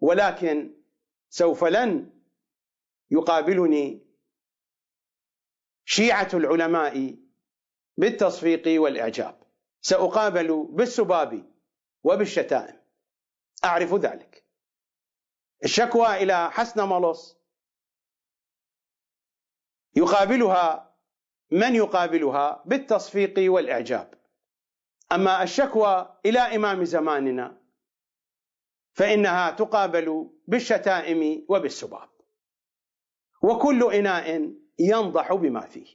[0.00, 0.74] ولكن
[1.28, 2.15] سوف لن
[3.10, 4.06] يقابلني
[5.84, 7.16] شيعة العلماء
[7.96, 9.42] بالتصفيق والإعجاب.
[9.80, 11.52] سأقابل بالسباب
[12.04, 12.82] وبالشتائم.
[13.64, 14.44] أعرف ذلك.
[15.64, 17.38] الشكوى إلى حسن ملص
[19.96, 20.96] يقابلها
[21.50, 24.14] من يقابلها بالتصفيق والإعجاب.
[25.12, 27.62] أما الشكوى إلى إمام زماننا
[28.92, 32.15] فإنها تقابل بالشتائم وبالسباب.
[33.46, 35.86] وكل إناء ينضح بما فيه.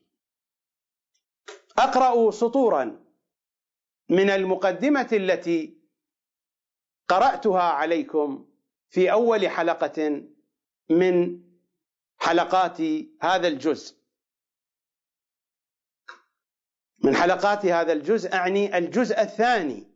[1.77, 3.05] أقرأ سطورا
[4.09, 5.77] من المقدمة التي
[7.07, 8.49] قرأتها عليكم
[8.89, 10.23] في أول حلقة
[10.89, 11.41] من
[12.17, 12.77] حلقات
[13.21, 13.95] هذا الجزء.
[17.03, 19.87] من حلقات هذا الجزء أعني الجزء الثاني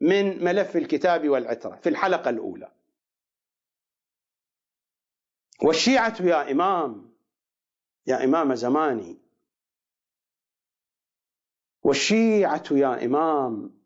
[0.00, 2.77] من ملف الكتاب والعترة في الحلقة الأولى.
[5.62, 7.08] والشيعة يا إمام
[8.06, 9.18] يا إمام زماني.
[11.82, 13.78] والشيعة يا إمام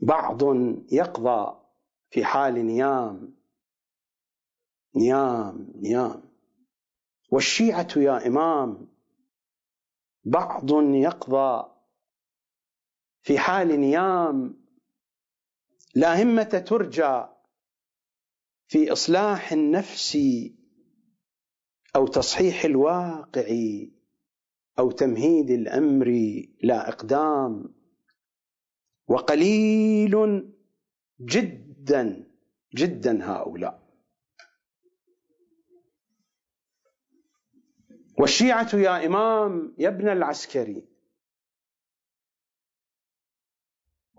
[0.00, 0.42] بعض
[0.92, 1.60] يقضى
[2.10, 3.34] في حال نيام.
[4.96, 6.22] نيام نيام.
[7.30, 8.88] والشيعة يا إمام
[10.24, 11.70] بعض يقضى
[13.22, 14.64] في حال نيام.
[15.94, 17.37] لا همة ترجى
[18.68, 20.18] في إصلاح النفس
[21.96, 23.48] أو تصحيح الواقع
[24.78, 26.08] أو تمهيد الأمر
[26.62, 27.74] لا إقدام.
[29.06, 30.14] وقليل
[31.20, 32.30] جدا
[32.74, 33.88] جدا هؤلاء.
[38.18, 40.88] والشيعة يا إمام يا ابن العسكري.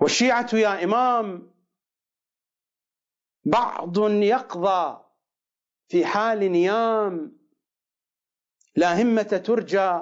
[0.02, 1.52] والشيعة يا إمام
[3.46, 5.04] بعض يقضى
[5.88, 7.38] في حال نيام
[8.76, 10.02] لا همة ترجى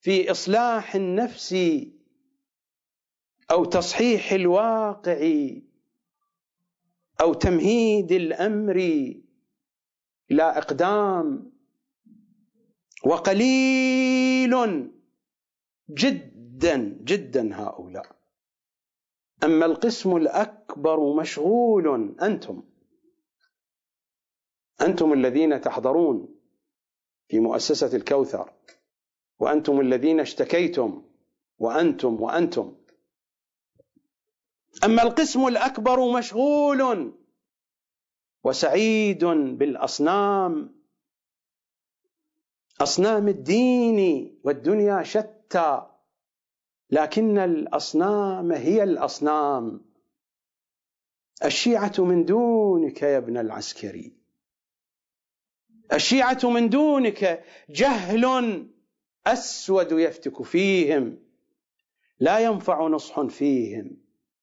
[0.00, 1.56] في إصلاح النفس
[3.50, 5.50] أو تصحيح الواقع
[7.20, 8.76] أو تمهيد الأمر
[10.30, 11.52] لا إقدام.
[13.04, 14.54] وقليل
[15.90, 18.15] جدا جدا هؤلاء.
[19.44, 22.62] أما القسم الأكبر مشغول أنتم.
[24.80, 26.34] أنتم الذين تحضرون
[27.28, 28.52] في مؤسسة الكوثر
[29.38, 31.02] وأنتم الذين اشتكيتم
[31.58, 32.76] وأنتم وأنتم.
[34.84, 37.12] أما القسم الأكبر مشغول
[38.44, 40.76] وسعيد بالأصنام
[42.80, 45.95] أصنام الدين والدنيا شتى.
[46.90, 49.80] لكن الأصنام هي الأصنام.
[51.44, 54.12] الشيعة من دونك يا ابن العسكري.
[55.92, 58.66] الشيعة من دونك جهل
[59.26, 61.18] أسود يفتك فيهم.
[62.20, 63.96] لا ينفع نصح فيهم.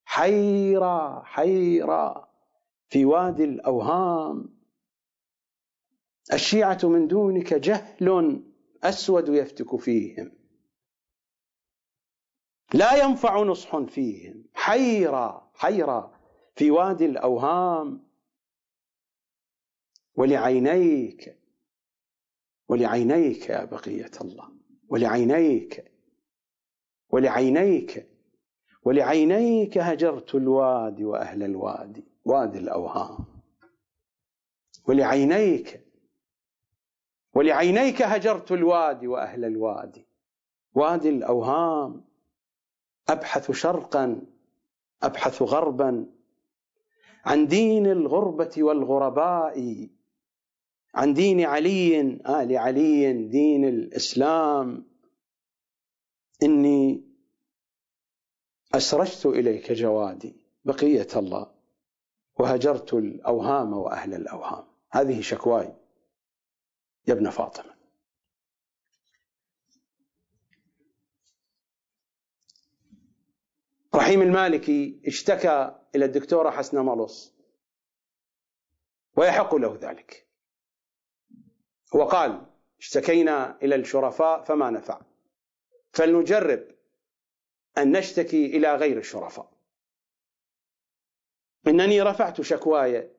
[0.06, 2.28] حيرى حيرى
[2.90, 4.54] في وادي الأوهام.
[6.34, 8.44] الشيعة من دونك جهل
[8.84, 10.43] أسود يفتك فيهم.
[12.74, 14.44] لا ينفع نصح فيهم.
[14.54, 16.12] حيرى حيرى
[16.56, 18.04] في وادي الأوهام.
[20.16, 21.40] ولعينيك
[22.68, 24.50] ولعينيك يا بقية الله.
[24.90, 25.92] ولعينيك
[27.10, 28.10] ولعينيك
[28.84, 33.26] ولعينيك هجرت الوادي وأهل الوادي وادي الأوهام.
[34.88, 35.84] ولعينيك
[37.34, 40.06] ولعينيك هجرت الوادي وأهل الوادي
[40.76, 42.13] وادي الأوهام.
[43.10, 44.22] أبحث شرقا
[45.04, 46.06] أبحث غربا.
[47.26, 49.88] عن دين الغربة والغرباء.
[50.96, 54.86] عن دين علي آل علي دين الإسلام.
[56.44, 57.04] إني
[58.74, 60.36] أسرجت إليك جوادي
[60.66, 61.52] بقية الله.
[62.40, 64.64] وهجرت الأوهام وأهل الأوهام.
[64.92, 65.74] هذه شكواي.
[67.08, 67.73] يا ابن فاطمة.
[73.96, 77.34] رحيم المالكي اشتكى إلى الدكتورة حسنه ملص
[79.16, 80.28] ويحق له ذلك.
[81.96, 82.46] هو قال
[82.80, 85.02] اشتكينا إلى الشرفاء فما نفع.
[85.92, 86.68] فلنجرب
[87.78, 89.54] أن نشتكي إلى غير الشرفاء.
[91.68, 93.12] إنني رفعت شكواي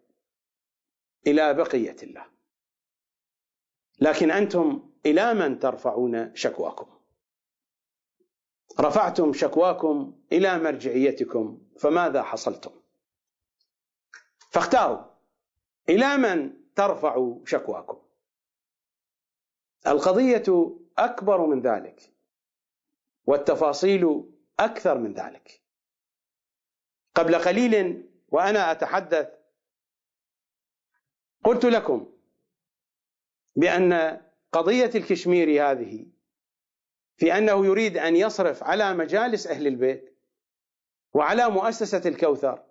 [1.27, 2.27] إلى بقية الله.
[4.01, 6.94] لكن أنتم إلى من ترفعون شكواكم؟
[8.81, 12.71] رفعتم شكواكم إلى مرجعيتكم فماذا حصلتم؟
[14.51, 15.05] فاختاروا
[15.89, 17.99] إلى من ترفعوا شكواكم.
[19.87, 22.13] القضية أكبر من ذلك
[23.27, 24.25] والتفاصيل
[24.61, 25.61] أكثر من ذلك.
[27.15, 29.29] قبل قليل وأنا أتحدث
[31.45, 32.13] قلت لكم
[33.57, 34.21] بأن
[34.53, 36.07] قضية الكشميري هذه
[37.17, 40.17] في أنه يريد أن يصرف على مجالس أهل البيت
[41.13, 42.63] وعلى مؤسسة الكوثر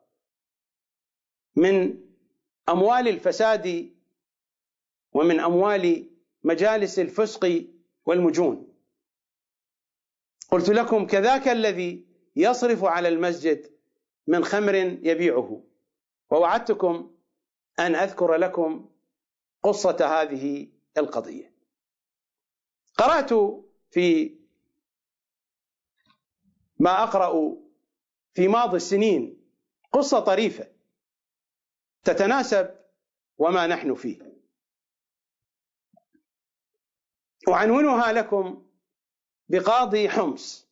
[1.55, 1.99] من
[2.69, 3.93] أموال الفساد
[5.13, 6.09] ومن أموال
[6.43, 7.65] مجالس الفسق
[8.05, 8.73] والمجون.
[10.51, 12.05] قلت لكم كذاك الذي
[12.35, 13.71] يصرف على المسجد
[14.27, 15.63] من خمر يبيعه
[16.29, 17.15] ووعدتكم
[17.79, 18.89] أن أذكر لكم
[19.63, 20.67] قصة هذه
[20.97, 21.53] القضية.
[22.97, 23.33] قرأت
[23.93, 24.35] في
[26.79, 27.57] ما أقرأ
[28.33, 29.41] في ماضي السنين
[29.91, 30.67] قصة طريفة
[32.03, 32.75] تتناسب
[33.37, 34.33] وما نحن فيه.
[37.49, 38.65] أعنونها لكم
[39.49, 40.67] بقاضي حمص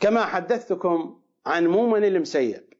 [0.00, 2.74] كما حدثتكم عن مومن المسيب.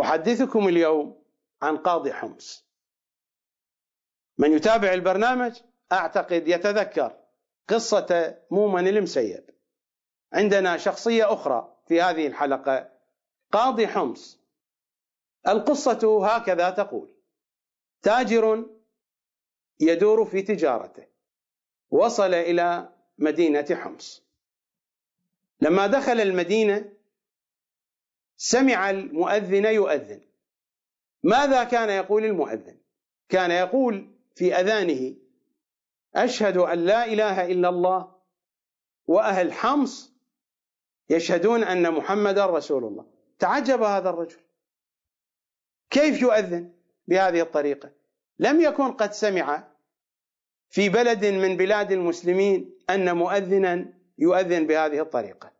[0.00, 1.22] أحدثكم اليوم
[1.62, 2.66] عن قاضي حمص.
[4.38, 5.60] من يتابع البرنامج
[5.92, 7.21] أعتقد يتذكر
[7.68, 9.50] قصة مومن المسيب.
[10.32, 12.90] عندنا شخصية أخرى في هذه الحلقة
[13.52, 14.38] قاضي حمص.
[15.48, 17.14] القصة هكذا تقول
[18.02, 18.66] تاجر
[19.80, 21.06] يدور في تجارته
[21.90, 24.22] وصل إلى مدينة حمص.
[25.60, 26.92] لما دخل المدينة
[28.36, 30.20] سمع المؤذن يؤذن.
[31.22, 32.76] ماذا كان يقول المؤذن؟
[33.28, 35.14] كان يقول في أذانه
[36.14, 38.14] أشهد أن لا إله إلا الله
[39.06, 40.12] وأهل حمص
[41.10, 43.06] يشهدون أن محمدا رسول الله.
[43.38, 44.40] تعجب هذا الرجل.
[45.90, 46.72] كيف يؤذن
[47.08, 47.90] بهذه الطريقة؟
[48.38, 49.68] لم يكن قد سمع
[50.68, 55.52] في بلد من بلاد المسلمين أن مؤذنا يؤذن بهذه الطريقة.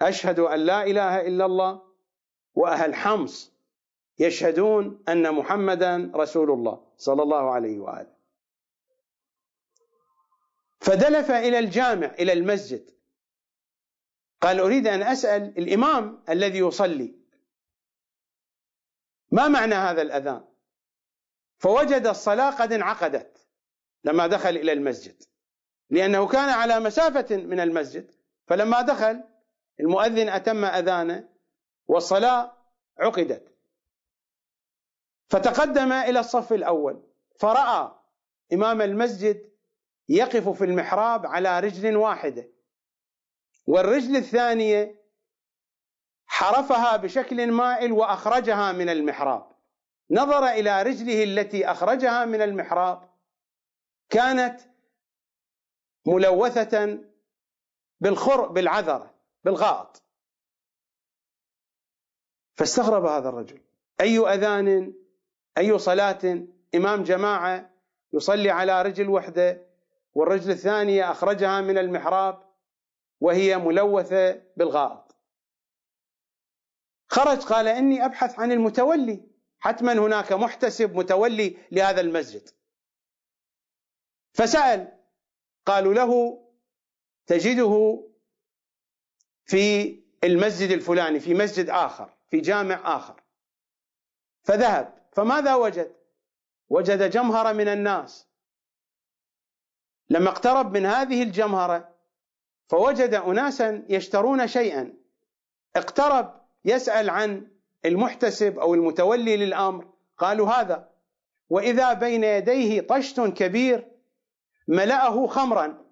[0.00, 1.82] أشهد أن لا إله إلا الله
[2.54, 3.52] وأهل حمص
[4.18, 8.15] يشهدون أن محمدا رسول الله صلى الله عليه وآله.
[10.80, 12.90] فدلف إلى الجامع إلى المسجد.
[14.40, 17.14] قال أريد أن أسأل الإمام الذي يصلي.
[19.30, 20.44] ما معنى هذا الأذان؟
[21.58, 23.46] فوجد الصلاة قد انعقدت
[24.04, 25.22] لما دخل إلى المسجد.
[25.90, 28.14] لأنه كان على مسافة من المسجد
[28.46, 29.24] فلما دخل
[29.80, 31.28] المؤذن أتم أذانه
[31.86, 32.56] والصلاة
[32.98, 33.56] عقدت.
[35.28, 37.02] فتقدم إلى الصف الأول
[37.38, 37.94] فرأى
[38.52, 39.50] إمام المسجد
[40.08, 42.48] يقف في المحراب على رجل واحدة.
[43.66, 45.02] والرجل الثانية
[46.26, 49.56] حرفها بشكل مائل وأخرجها من المحراب.
[50.10, 53.10] نظر إلى رجله التي أخرجها من المحراب.
[54.10, 54.60] كانت
[56.06, 56.98] ملوثة
[58.00, 59.14] بالخر بالعذرة
[59.44, 60.02] بالغائط.
[62.54, 63.60] فاستغرب هذا الرجل.
[64.00, 64.94] أي أذان
[65.58, 67.70] أي صلاة؟ إمام جماعة
[68.12, 69.65] يصلي على رجل وحده
[70.16, 72.54] والرجل الثانية أخرجها من المحراب
[73.20, 75.16] وهي ملوثة بالغائط
[77.08, 79.28] خرج قال إني أبحث عن المتولي.
[79.58, 82.48] حتما هناك محتسب متولي لهذا المسجد.
[84.32, 84.98] فسأل
[85.66, 86.42] قالوا له
[87.26, 88.04] تجده
[89.44, 89.94] في
[90.24, 93.22] المسجد الفلاني في مسجد آخر في جامع آخر.
[94.42, 95.08] فذهب.
[95.12, 95.96] فماذا وجد؟
[96.68, 98.28] وجد جمهرة من الناس
[100.10, 101.96] لما اقترب من هذه الجمهرة
[102.68, 104.92] فوجد أناسا يشترون شيئا.
[105.76, 107.50] اقترب يسأل عن
[107.84, 110.88] المحتسب أو المتولي للأمر قالوا هذا.
[111.50, 113.88] وإذا بين يديه طشت كبير
[114.68, 115.86] ملأه خمرا.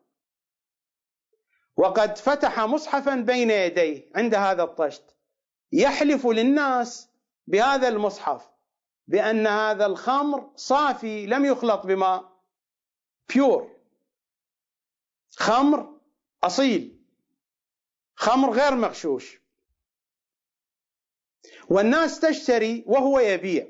[1.77, 5.17] وقد فتح مصحفا بين يديه عند هذا الطشت.
[5.73, 7.11] يحلف للناس
[7.47, 8.51] بهذا المصحف
[9.09, 12.33] بأن هذا الخمر صافي لم يخلط بماء.
[13.29, 13.74] بيور
[15.37, 16.01] خمر
[16.45, 17.01] أصيل
[18.15, 19.41] خمر غير مغشوش.
[21.69, 23.69] والناس تشتري وهو يبيع.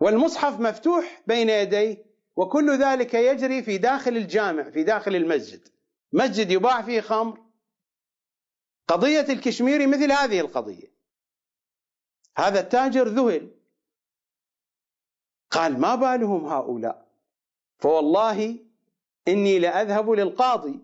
[0.00, 2.04] والمصحف مفتوح بين يديه
[2.36, 5.68] وكل ذلك يجري في داخل الجامع في داخل المسجد.
[6.12, 7.44] مسجد يباع فيه خمر.
[8.88, 10.92] قضية الكشميري مثل هذه القضية.
[12.36, 13.54] هذا التاجر ذهل.
[15.50, 17.08] قال ما بالهم هؤلاء؟
[17.78, 18.67] فوالله
[19.28, 20.80] إني لأذهب للقاضي.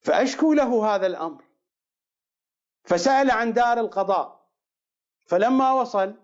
[0.00, 1.44] فأشكو له هذا الأمر.
[2.84, 4.48] فسأل عن دار القضاء.
[5.26, 6.14] فلما وصل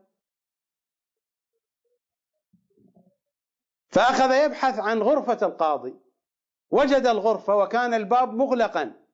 [3.89, 5.95] فأخذ يبحث عن غرفة القاضي.
[6.71, 9.05] وجد الغرفة وكان الباب مغلقا.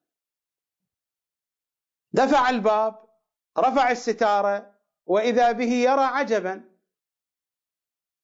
[2.13, 3.05] دفع الباب
[3.59, 4.75] رفع الستارة
[5.07, 6.71] وإذا به يرى عجبا.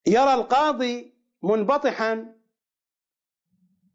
[0.07, 2.40] يرى القاضي منبطحا.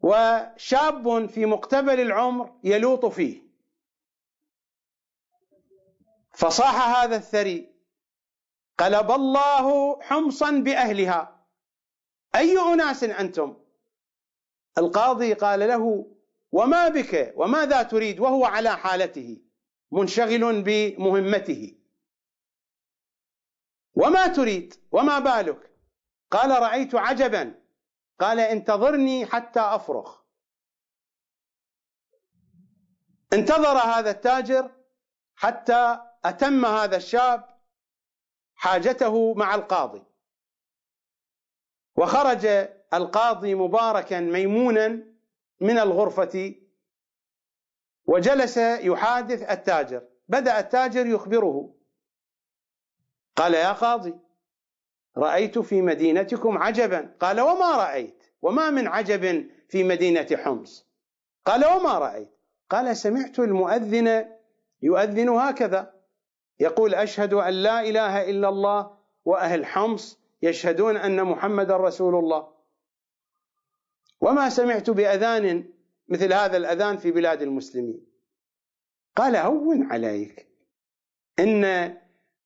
[0.06, 3.42] وشاب في مقتبل العمر يلوط فيه.
[6.32, 7.72] فصاح هذا الثري
[8.78, 11.46] قلب الله حمصا بأهلها.
[12.34, 13.56] أي أناس أنتم؟
[14.78, 16.06] القاضي قال له
[16.52, 19.40] وما بك وماذا تريد؟ وهو على حالته
[19.92, 21.74] منشغل بمهمته.
[23.94, 25.70] وما تريد؟ وما بالك؟
[26.30, 27.65] قال رأيت عجبا.
[28.18, 30.16] قال انتظرني حتى أفرغ.
[33.32, 34.70] انتظر هذا التاجر
[35.34, 37.60] حتى أتم هذا الشاب
[38.54, 40.04] حاجته مع القاضي.
[41.96, 42.46] وخرج
[42.94, 44.88] القاضي مباركا ميمونا
[45.60, 46.54] من الغرفة
[48.04, 50.08] وجلس يحادث التاجر.
[50.28, 51.74] بدأ التاجر يخبره.
[53.36, 54.25] قال يا قاضي
[55.18, 57.14] رأيت في مدينتكم عجبا.
[57.20, 60.86] قال وما رأيت؟ وما من عجب في مدينة حمص.
[61.44, 62.30] قال وما رأيت؟
[62.70, 64.24] قال سمعت المؤذن
[64.82, 65.92] يؤذن هكذا.
[66.60, 72.48] يقول أشهد أن لا إله إلا الله وأهل حمص يشهدون أن محمدا رسول الله.
[74.20, 75.68] وما سمعت بأذان
[76.08, 78.06] مثل هذا الأذان في بلاد المسلمين.
[79.16, 80.48] قال هون عليك
[81.38, 81.94] إن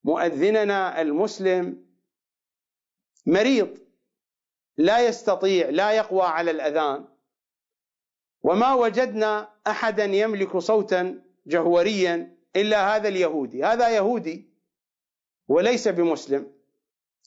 [0.05, 1.90] مؤذننا المسلم
[3.31, 3.79] مريض
[4.77, 7.05] لا يستطيع لا يقوى على الأذان.
[8.43, 13.65] وما وجدنا أحدا يملك صوتا جهوريا إلا هذا اليهودي.
[13.65, 14.51] هذا يهودي
[15.49, 16.53] وليس بمسلم.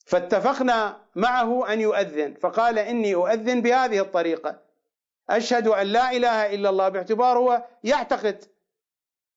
[0.05, 2.33] فاتفقنا معه أن يؤذن.
[2.33, 4.61] فقال إني أؤذن بهذه الطريقة.
[5.29, 8.45] أشهد أن لا إله إلا الله باعتباره هو يعتقد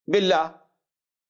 [0.07, 0.55] بالله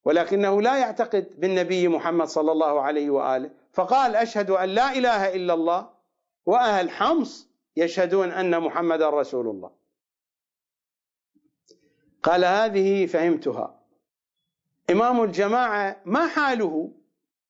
[0.05, 3.51] ولكنه لا يعتقد بالنبي محمد صلى الله عليه وآله.
[3.77, 5.89] فقال أشهد أن لا إله إلا الله
[6.45, 9.71] وأهل حمص يشهدون أن محمدا رسول الله.
[12.23, 13.79] قال هذه فهمتها.
[14.89, 16.91] إمام الجماعة ما حاله؟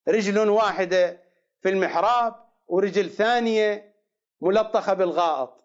[0.07, 1.23] رجل واحدة
[1.61, 2.35] في المحراب
[2.67, 3.95] ورجل ثانية
[4.41, 5.63] ملطخة بالغائط.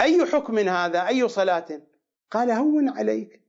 [0.00, 1.82] أي حكم هذا؟ أي صلاة؟
[2.30, 3.42] قال هون عليك.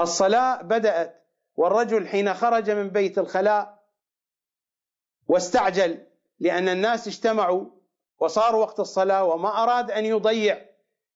[0.00, 1.26] الصلاة بدأت
[1.56, 3.81] والرجل حين خرج من بيت الخلاء
[5.28, 6.06] واستعجل
[6.40, 7.70] لأن الناس اجتمعوا
[8.18, 10.66] وصار وقت الصلاة وما أراد أن يضيع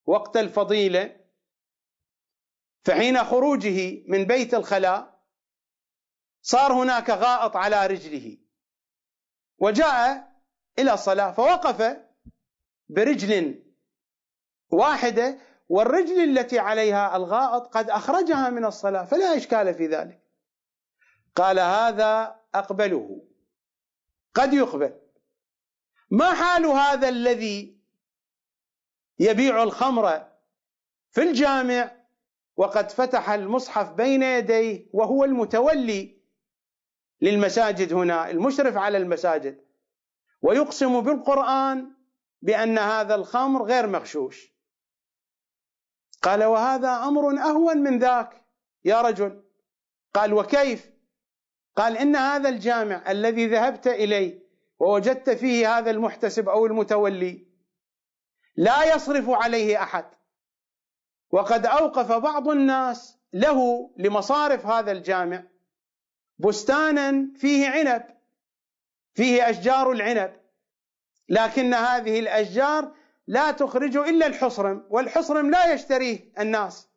[0.07, 1.16] وقت الفضيلة.
[2.85, 5.20] فحين خروجه من بيت الخلاء
[6.43, 8.39] صار هناك غائط على رجله.
[9.59, 10.33] وجاء
[10.78, 11.97] إلى الصلاة فوقف
[12.89, 13.62] برجل
[14.70, 15.39] واحدة
[15.69, 20.23] والرجل التي عليها الغائط قد أخرجها من الصلاة فلا إشكال في ذلك.
[21.35, 23.23] قال هذا أقبله.
[24.37, 25.01] قد يقبل.
[26.11, 27.81] ما حال هذا الذي
[29.19, 30.31] يبيع الخمر
[31.11, 31.97] في الجامع
[32.57, 36.23] وقد فتح المصحف بين يديه وهو المتولي
[37.21, 39.65] للمساجد هنا المشرف على المساجد
[40.43, 41.93] ويقسم بالقرآن
[42.43, 44.53] بأن هذا الخمر غير مغشوش.
[46.23, 48.45] قال وهذا أمر أهون من ذاك
[48.85, 49.43] يا رجل.
[50.15, 50.95] قال وكيف؟
[51.77, 54.47] قال إن هذا الجامع الذي ذهبت إليه
[54.78, 57.47] ووجدت فيه هذا المحتسب أو المتولي
[58.57, 60.05] لا يصرف عليه أحد.
[61.31, 65.43] وقد أوقف بعض الناس له لمصارف هذا الجامع
[66.39, 68.05] بستانا فيه عنب
[69.15, 70.40] فيه أشجار العنب
[71.28, 72.94] لكن هذه الأشجار
[73.27, 76.89] لا تخرج إلا الحصرم والحصرم لا يشتريه الناس.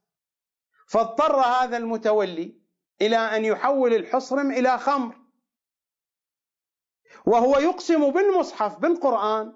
[0.88, 2.59] فاضطر هذا المتولي
[3.02, 5.16] إلى أن يحول الحصرم إلى خمر.
[7.26, 9.54] وهو يقسم بالمصحف بالقرآن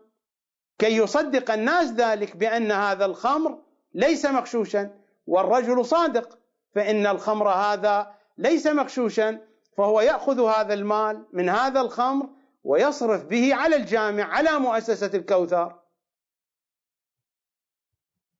[0.80, 3.62] كي يصدق الناس ذلك بأن هذا الخمر
[3.94, 5.00] ليس مغشوشا.
[5.28, 6.40] والرجل صادق
[6.76, 9.48] فإن الخمر هذا ليس مغشوشا.
[9.78, 12.30] فهو يأخذ هذا المال من هذا الخمر
[12.64, 15.80] ويصرف به على الجامع على مؤسسة الكوثر.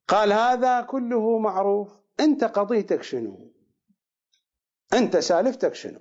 [0.08, 1.90] قال هذا كله معروف.
[2.20, 3.53] أنت قضيتك شنو؟
[4.94, 6.00] أنت سالفتك شنو؟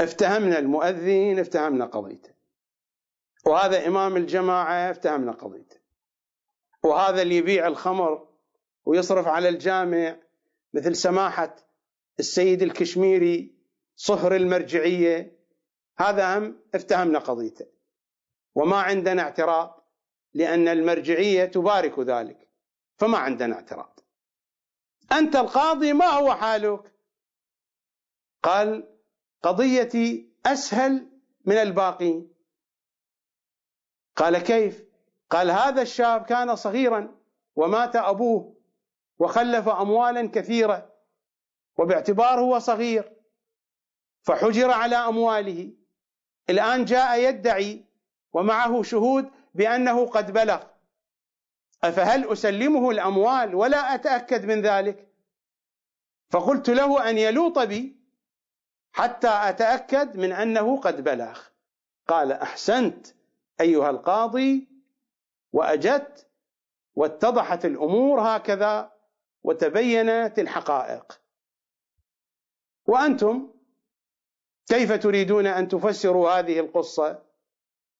[0.00, 2.30] افتهمنا المؤذن افتهمنا قضيته.
[3.46, 5.76] وهذا إمام الجماعة افتهمنا قضيته.
[6.82, 8.28] وهذا اللي يبيع الخمر
[8.84, 10.16] ويصرف على الجامع
[10.74, 11.56] مثل سماحة
[12.18, 13.54] السيد الكشميري
[13.96, 15.38] صهر المرجعية.
[15.98, 17.66] هذا هم افتهمنا قضيته.
[18.54, 19.84] وما عندنا اعتراض
[20.34, 22.48] لأن المرجعية تبارك ذلك.
[22.96, 24.00] فما عندنا اعتراض.
[25.12, 26.97] أنت القاضي ما هو حالك؟
[28.48, 28.88] قال
[29.42, 31.08] قضيتي أسهل
[31.44, 32.32] من الباقين.
[34.16, 34.84] قال كيف؟
[35.30, 37.18] قال هذا الشاب كان صغيرا
[37.56, 38.56] ومات أبوه
[39.18, 40.94] وخلف اموالا كثيرة
[41.78, 43.12] وباعتباره هو صغير
[44.22, 45.72] فحجر على أمواله.
[46.50, 47.84] الآن جاء يدعي
[48.32, 50.64] ومعه شهود بأنه قد بلغ.
[51.84, 55.08] أفهل أسلمه الأموال ولا أتأكد من ذلك؟
[56.30, 57.97] فقلت له أن يلوط بي؟
[58.98, 61.40] حتى أتأكد من أنه قد بلغ.
[62.08, 63.06] قال أحسنت
[63.60, 64.68] أيها القاضي
[65.52, 66.26] واجدت
[66.94, 68.92] واتضحت الأمور هكذا
[69.42, 71.20] وتبينت الحقائق.
[72.86, 73.50] وأنتم
[74.68, 77.22] كيف تريدون أن تفسروا هذه القصة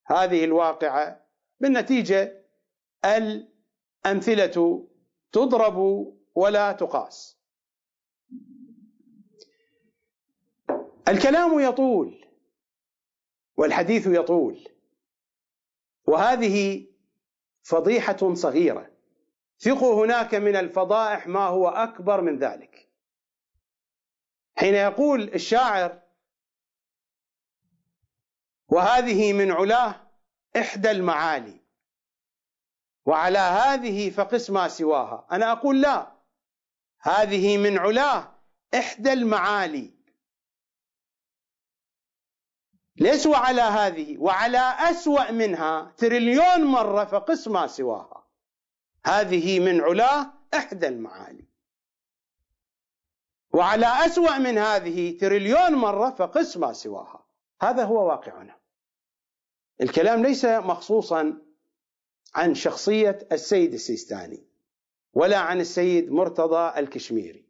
[0.06, 1.26] هذه الواقعة؟
[1.60, 2.44] بالنتيجة
[3.04, 4.86] الأمثلة
[5.32, 5.78] تضرب
[6.34, 7.37] ولا تقاس.
[11.08, 12.24] الكلام يطول
[13.56, 14.68] والحديث يطول
[16.04, 16.86] وهذه
[17.62, 18.90] فضيحة صغيرة.
[19.58, 22.88] ثقوا هناك من الفضائح ما هو أكبر من ذلك.
[24.56, 26.02] حين يقول الشاعر
[28.68, 29.94] وهذه من علاه
[30.56, 31.60] إحدى المعالي
[33.06, 35.26] وعلى هذه فقس ما سواها.
[35.32, 36.12] أنا أقول لا
[37.00, 38.34] هذه من علاه
[38.74, 39.97] إحدى المعالي.
[43.00, 48.26] ليس وعلى هذه؟ وعلى أسوأ منها تريليون مرة فقس ما سواها.
[49.06, 51.44] هذه من علاه إحدى المعالي.
[53.52, 57.26] وعلى أسوأ من هذه تريليون مرة فقس ما سواها.
[57.62, 58.56] هذا هو واقعنا.
[59.80, 61.42] الكلام ليس مخصوصا
[62.34, 64.46] عن شخصية السيد السيستاني
[65.12, 67.44] ولا عن السيد مرتضى الكشميري.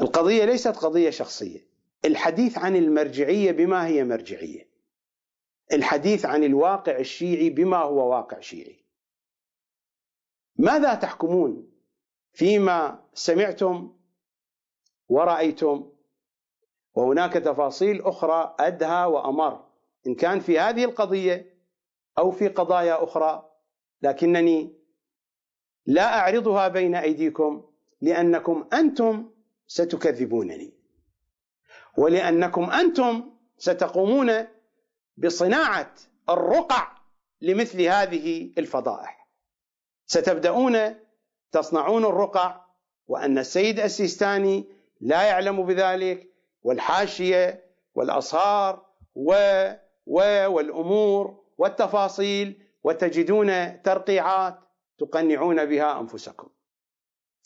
[0.00, 1.71] القضية ليست قضية شخصية.
[2.04, 4.68] الحديث عن المرجعية بما هي مرجعية.
[5.72, 8.84] الحديث عن الواقع الشيعي بما هو واقع شيعي.
[10.56, 11.72] ماذا تحكمون
[12.32, 13.96] فيما سمعتم
[15.08, 15.92] ورأيتم؟
[16.94, 19.64] وهناك تفاصيل أخرى أدهى وأمر.
[20.06, 21.54] إن كان في هذه القضية
[22.18, 23.50] أو في قضايا أخرى
[24.02, 24.74] لكنني
[25.86, 27.64] لا أعرضها بين أيديكم
[28.00, 29.30] لأنكم أنتم
[29.66, 30.81] ستكذبونني.
[31.96, 34.32] ولأنكم أنتم ستقومون
[35.16, 35.94] بصناعة
[36.30, 36.92] الرقع
[37.40, 39.28] لمثل هذه الفضائح.
[40.06, 40.94] ستبدأون
[41.52, 42.60] تصنعون الرقع
[43.06, 44.64] وأن السيد السيستاني
[45.00, 46.28] لا يعلم بذلك
[46.62, 47.64] والحاشية
[47.94, 49.32] والأصهار و
[50.06, 54.58] و والأمور والتفاصيل وتجدون ترقيعات
[54.98, 56.48] تقنعون بها أنفسكم.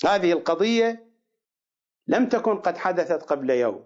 [0.04, 1.06] هذه القضية
[2.06, 3.84] لم تكن قد حدثت قبل يوم.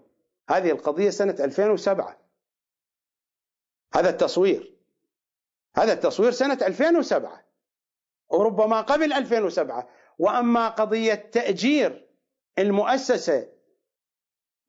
[0.51, 2.17] هذه القضية سنة 2007
[3.93, 4.77] هذا التصوير.
[5.75, 7.45] هذا التصوير سنة 2007
[8.29, 12.07] وربما قبل 2007 وأما قضية تأجير
[12.59, 13.47] المؤسسة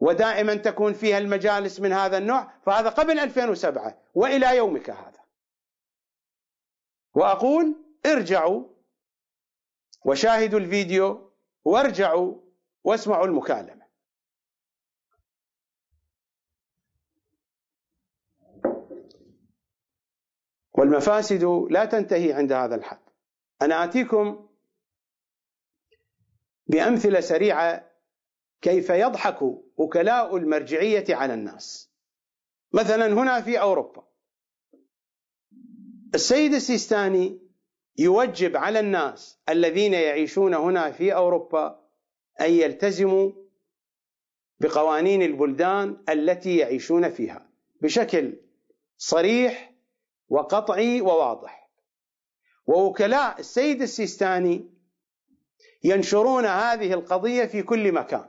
[0.00, 5.22] ودائما تكون فيها المجالس من هذا النوع فهذا قبل 2007 وإلى يومك هذا.
[7.14, 7.74] وأقول
[8.06, 8.64] ارجعوا
[10.04, 11.32] وشاهدوا الفيديو
[11.64, 12.34] وارجعوا
[12.84, 13.81] واسمعوا المكالمة.
[20.74, 22.98] والمفاسد لا تنتهي عند هذا الحد.
[23.62, 24.46] أنا اتيكم
[26.66, 27.90] بأمثلة سريعة
[28.60, 29.42] كيف يضحك
[29.76, 31.90] وكلاء المرجعية على الناس.
[32.72, 34.04] مثلا هنا في أوروبا.
[36.14, 37.38] السيد السيستاني
[37.98, 41.80] يوجب على الناس الذين يعيشون هنا في أوروبا
[42.40, 43.32] أن يلتزموا
[44.60, 47.48] بقوانين البلدان التي يعيشون فيها.
[47.80, 48.36] بشكل
[48.96, 49.71] صريح
[50.28, 51.70] وقطعي وواضح.
[52.66, 54.70] ووكلاء السيد السيستاني
[55.84, 58.28] ينشرون هذه القضية في كل مكان.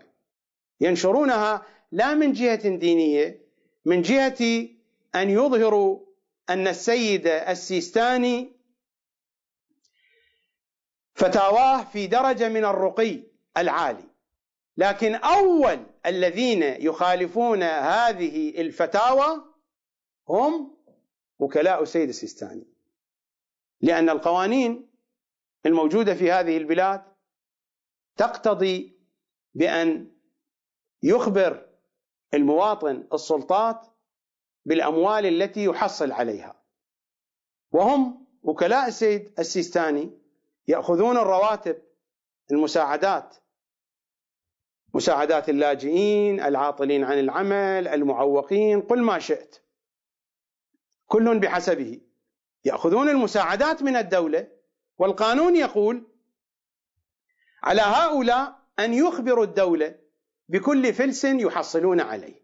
[0.81, 3.43] ينشرونها لا من جهة دينية
[3.85, 4.67] من جهة
[5.15, 5.99] أن يظهروا
[6.49, 8.51] أن السيد السيستاني
[11.15, 13.23] فتاواه في درجة من الرقي
[13.57, 14.13] العالي.
[14.77, 19.43] لكن أول الذين يخالفون هذه الفتاوى
[20.29, 20.77] هم
[21.43, 22.67] وكلاء السيد السيستاني.
[23.81, 24.89] لأن القوانين
[25.65, 27.03] الموجودة في هذه البلاد
[28.17, 28.99] تقتضي
[29.53, 30.11] بأن
[31.03, 31.69] يخبر
[32.33, 33.85] المواطن السلطات
[34.65, 36.63] بالأموال التي يحصل عليها.
[37.71, 40.11] وهم وكلاء السيد السيستاني
[40.67, 41.81] يأخذون الرواتب
[42.51, 43.35] المساعدات
[44.93, 49.62] مساعدات اللاجئين العاطلين عن العمل المعوقين قل ما شئت.
[51.07, 52.01] كل بحسبه.
[52.65, 54.47] يأخذون المساعدات من الدولة
[54.97, 56.07] والقانون يقول
[57.63, 59.95] على هؤلاء أن يخبروا الدولة
[60.49, 62.43] بكل فلس يحصلون عليه.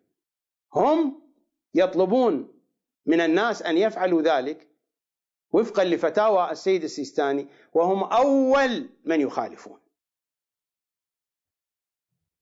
[0.73, 1.21] هم
[1.73, 2.61] يطلبون
[3.05, 4.67] من الناس أن يفعلوا ذلك
[5.51, 9.79] وفقا لفتاوى السيد السيستاني وهم أول من يخالفون.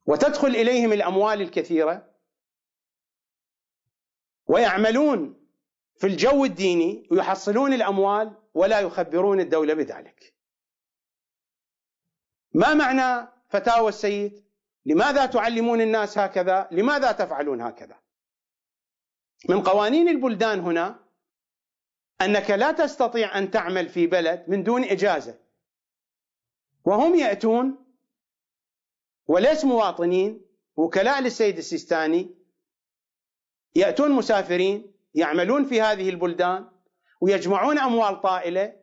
[0.06, 2.14] وتدخل إليهم الأموال الكثيرة
[4.48, 5.37] ويعملون
[5.98, 10.34] في الجو الديني ويحصلون الأموال ولا يخبرون الدولة بذلك.
[12.54, 14.44] ما معنى فتاوى السيد؟
[14.86, 18.00] لماذا تعلمون الناس هكذا؟ لماذا تفعلون هكذا؟
[19.50, 21.00] من قوانين البلدان هنا
[22.22, 25.40] أنك لا تستطيع أن تعمل في بلد من دون إجازة.
[26.86, 27.86] وهم يأتون
[29.28, 30.46] وليس مواطنين
[30.76, 32.36] وكلاء للسيد السيستاني
[33.76, 36.70] يأتون مسافرين يعملون في هذه البلدان
[37.22, 38.74] ويجمعون أموال طائلة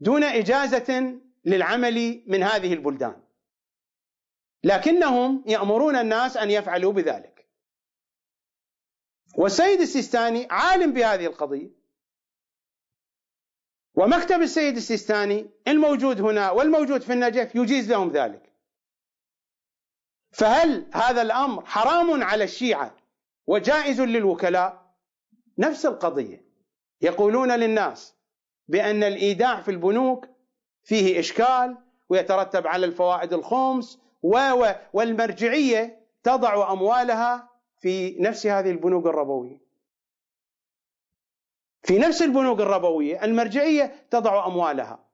[0.00, 3.22] دون إجازة للعمل من هذه البلدان.
[4.64, 7.48] لكنهم يأمرون الناس أن يفعلوا بذلك.
[9.36, 11.70] والسيد السيستاني عالم بهذه القضية.
[13.94, 18.52] ومكتب السيد السيستاني الموجود هنا والموجود في النجف يجيز لهم ذلك.
[20.30, 22.96] فهل هذا الأمر حرام على الشيعة
[23.46, 24.87] وجائز للوكلاء؟
[25.58, 26.44] نفس القضية.
[27.02, 28.14] يقولون للناس
[28.68, 30.26] بأن الإيداع في البنوك
[30.82, 31.76] فيه إشكال
[32.08, 33.98] ويترتب على الفوائد الخمس
[34.92, 37.48] والمرجعية تضع أموالها
[37.78, 39.60] في نفس هذه البنوك الربوية.
[41.82, 45.04] في نفس البنوك الربوية المرجعية تضع أموالها.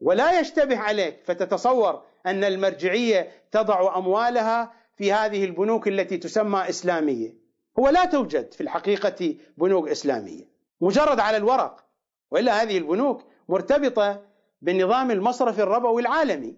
[0.00, 7.39] ولا يشتبه عليك فتتصور أن المرجعية تضع أموالها في هذه البنوك التي تسمى إسلامية.
[7.78, 10.44] هو لا توجد في الحقيقة بنوك إسلامية.
[10.80, 11.84] مجرد على الورق
[12.30, 14.26] وإلا هذه البنوك مرتبطة
[14.62, 16.56] بالنظام المصرفي الربوي العالمي.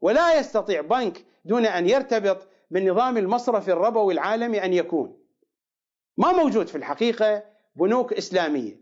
[0.00, 5.18] ولا يستطيع بنك دون أن يرتبط بالنظام المصرفي الربوي العالمي أن يكون.
[6.16, 7.44] ما موجود في الحقيقة
[7.76, 8.80] بنوك إسلامية.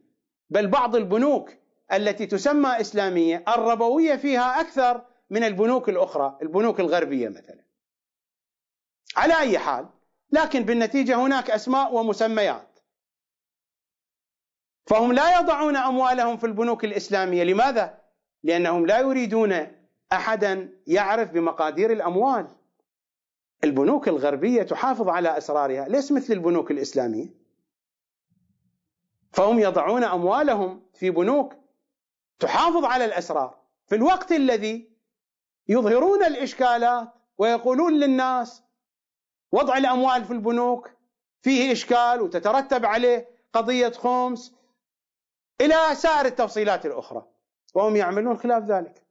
[0.50, 1.50] بل بعض البنوك
[1.92, 7.64] التي تسمى إسلامية الربوية فيها أكثر من البنوك الأخرى البنوك الغربية مثلا.
[9.16, 9.86] على أي حال
[10.34, 12.78] لكن بالنتيجة هناك أسماء ومسميات.
[14.86, 17.44] فهم لا يضعون أموالهم في البنوك الإسلامية.
[17.44, 17.98] لماذا؟
[18.42, 19.66] لأنهم لا يريدون
[20.12, 22.48] احدا يعرف بمقادير الأموال.
[23.64, 27.28] البنوك الغربية تحافظ على أسرارها ليس مثل البنوك الإسلامية.
[29.32, 31.54] فهم يضعون أموالهم في بنوك
[32.38, 33.58] تحافظ على الأسرار.
[33.86, 34.90] في الوقت الذي
[35.68, 37.08] يظهرون الإشكالات
[37.38, 38.63] ويقولون للناس
[39.54, 40.90] وضع الأموال في البنوك
[41.42, 44.54] فيه إشكال وتترتب عليه قضية خمس
[45.60, 47.26] إلى سائر التفصيلات الأخرى
[47.74, 49.02] وهم يعملون خلاف ذلك.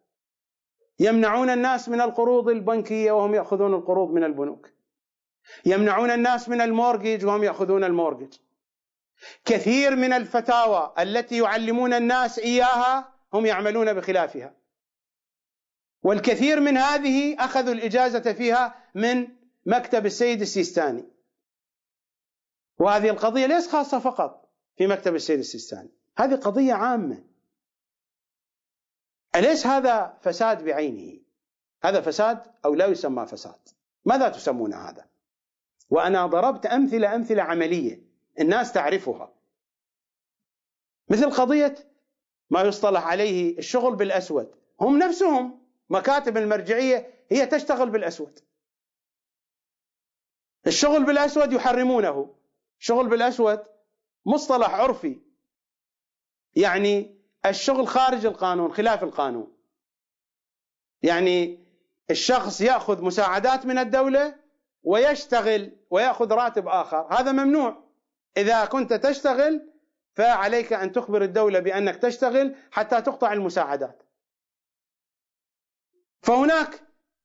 [0.99, 4.70] يمنعون الناس من القروض البنكية وهم يأخذون القروض من البنوك.
[5.65, 8.34] يمنعون الناس من المورجج وهم يأخذون المورجج
[9.45, 14.53] كثير من الفتاوى التي يعلمون الناس إياها هم يعملون بخلافها.
[16.03, 21.06] والكثير من هذه أخذوا الإجازة فيها من مكتب السيد السيستاني.
[22.80, 27.23] وهذه القضية ليس خاصة فقط في مكتب السيد السيستاني هذه قضية عامة.
[29.35, 31.19] أليس هذا فساد بعينه؟
[31.84, 33.69] هذا فساد أو لا يسمى فساد؟
[34.06, 35.06] ماذا تسمون هذا؟
[35.90, 38.03] وأنا ضربت أمثلة أمثلة عملية
[38.40, 39.34] الناس تعرفها.
[41.10, 41.76] مثل قضية
[42.49, 44.56] ما يصطلح عليه الشغل بالأسود.
[44.81, 45.60] هم نفسهم
[45.90, 48.40] مكاتب المرجعية هي تشتغل بالأسود.
[50.68, 52.35] الشغل بالأسود يحرمونه.
[52.80, 53.64] الشغل بالأسود
[54.26, 55.22] مصطلح عرفي.
[56.56, 59.57] يعني الشغل خارج القانون خلاف القانون.
[61.03, 61.65] يعني
[62.11, 64.35] الشخص يأخذ مساعدات من الدولة
[64.84, 67.07] ويشتغل ويأخذ راتب آخر.
[67.14, 67.84] هذا ممنوع.
[68.38, 69.69] إذا كنت تشتغل
[70.15, 74.03] فعليك أن تخبر الدولة بأنك تشتغل حتى تقطع المساعدات.
[76.22, 76.81] فهناك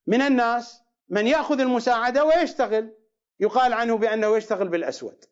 [0.07, 2.98] من الناس من يأخذ المساعدة ويشتغل.
[3.41, 5.25] يقال عنه بأنه يشتغل بالأسود.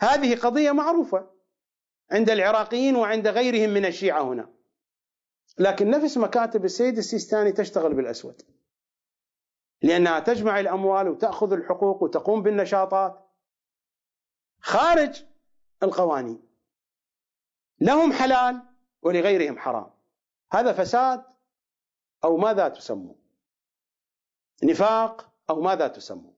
[0.00, 1.30] هذه قضية معروفة
[2.10, 4.54] عند العراقيين وعند غيرهم من الشيعة هنا.
[5.58, 8.42] لكن نفس مكاتب السيد السيستاني تشتغل بالأسود.
[9.82, 13.30] لأنها تجمع الأموال وتأخذ الحقوق وتقوم بالنشاطات.
[14.60, 15.24] خارج
[15.82, 16.42] القوانين.
[17.80, 18.62] لهم حلال
[19.02, 19.90] ولغيرهم حرام.
[20.52, 21.24] هذا فساد
[22.24, 23.16] أو ماذا تسمون
[24.64, 26.33] نفاق أو ماذا تسمون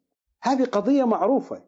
[0.46, 1.62] هذه قضية معروفة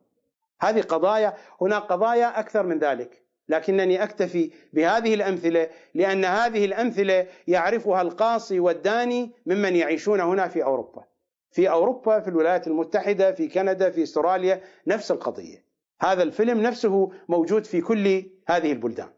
[0.61, 8.03] هذه قضايا هناك قضايا أكثر من ذلك لكنني أكتفي بهذه الأمثلة لأن هذه الأمثلة يعرفها
[8.03, 11.05] القاصي والداني ممن يعيشون هنا في أوروبا.
[11.51, 15.65] في أوروبا في الولايات المتحدة في كندا في استراليا نفس القضية.
[16.01, 19.11] هذا الفيلم نفسه موجود في كل هذه البلدان.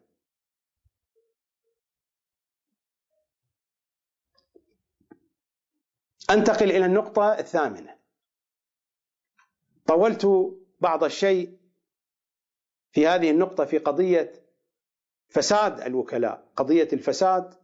[6.30, 7.99] أنتقل إلى النقطة الثامنة.
[9.90, 10.26] طولت
[10.80, 11.58] بعض الشيء
[12.92, 14.32] في هذه النقطة في قضية
[15.28, 17.54] فساد الوكلاء قضية الفساد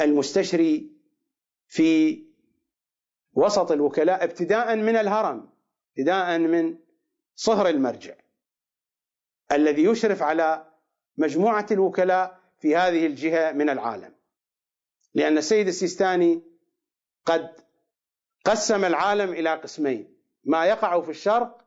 [0.00, 0.92] المستشري
[1.66, 2.22] في
[3.32, 5.50] وسط الوكلاء ابتداء من الهرم
[5.90, 6.78] ابتداء من
[7.34, 8.14] صهر المرجع
[9.52, 10.72] الذي يشرف على
[11.16, 14.14] مجموعة الوكلاء في هذه الجهة من العالم.
[15.14, 16.42] لأن السيد السيستاني
[17.24, 17.50] قد
[18.44, 20.13] قسم العالم إلى قسمين.
[20.44, 21.64] ما يقع في الشرق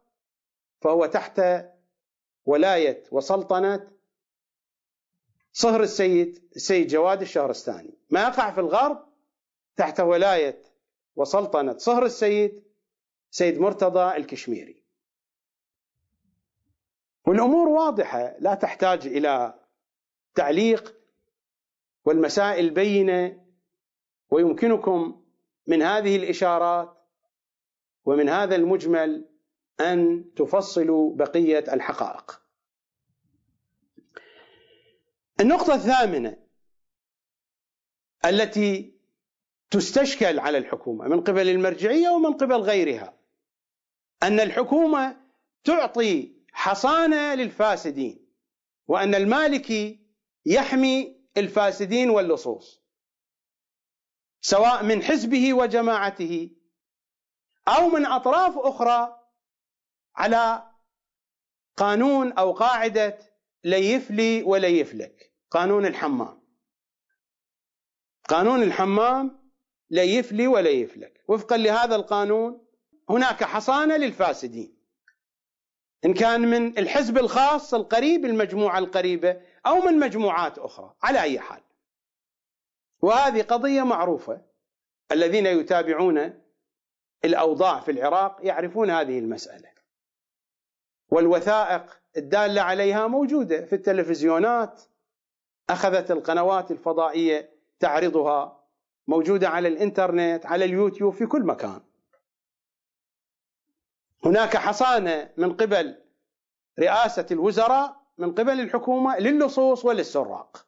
[0.82, 1.42] فهو تحت
[2.46, 3.92] ولاية وسلطنة
[5.52, 7.98] صهر السيد السيد جواد الشهرستاني.
[8.10, 9.08] ما يقع في الغرب
[9.76, 10.64] تحت ولاية
[11.16, 12.64] وسلطنة صهر السيد
[13.32, 14.84] سيد مرتضى الكشميري.
[17.26, 19.60] والأمور واضحة لا تحتاج إلى
[20.36, 20.96] تعليق
[22.06, 23.46] والمسائل بينة
[24.30, 25.24] ويمكنكم
[25.68, 26.97] من هذه الإشارات
[28.08, 29.30] ومن هذا المجمل
[29.80, 32.42] أن تفصلوا بقية الحقائق.
[35.40, 36.38] النقطة الثامنة
[38.26, 39.00] التي
[39.72, 43.18] تستشكل على الحكومة من قبل المرجعية ومن قبل غيرها
[44.24, 45.18] أن الحكومة
[45.64, 48.28] تعطي حصانة للفاسدين
[48.88, 50.00] وأن المالكي
[50.46, 52.82] يحمي الفاسدين واللصوص
[54.42, 56.50] سواء من حزبه وجماعته
[57.68, 59.20] أو من أطراف أخرى
[60.16, 60.72] على
[61.78, 63.18] قانون أو قاعدة
[63.64, 65.34] ليف لي ولا يفلك.
[65.52, 66.42] قانون الحمام.
[68.30, 69.52] قانون الحمام
[69.90, 71.24] ليف لي ولا يفلك.
[71.28, 72.68] وفقا لهذا القانون
[73.10, 74.78] هناك حصانة للفاسدين.
[76.06, 81.62] إن كان من الحزب الخاص القريب المجموعة القريبة أو من مجموعات أخرى على أي حال.
[83.00, 84.42] وهذه قضية معروفة
[85.12, 86.47] الذين يتابعون
[87.26, 89.70] الأوضاع في العراق يعرفون هذه المسألة.
[91.10, 94.82] والوثائق الدالة عليها موجودة في التلفزيونات
[95.70, 97.50] أخذت القنوات الفضائية
[97.80, 98.64] تعرضها
[99.08, 101.82] موجودة على الإنترنت على اليوتيوب في كل مكان.
[104.26, 106.04] هناك حصانة من قبل
[106.80, 110.68] رئاسة الوزراء من قبل الحكومة للصوص وللسراق.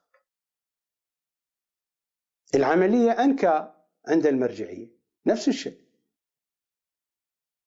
[2.54, 3.72] العملية أنكى
[4.08, 4.88] عند المرجعية.
[5.26, 5.89] نفس الشيء.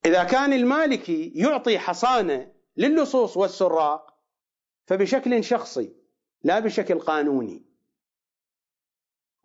[0.05, 4.17] إذا كان المالكي يعطي حصانة للصوص والسراق
[4.85, 5.95] فبشكل شخصي
[6.43, 7.65] لا بشكل قانوني.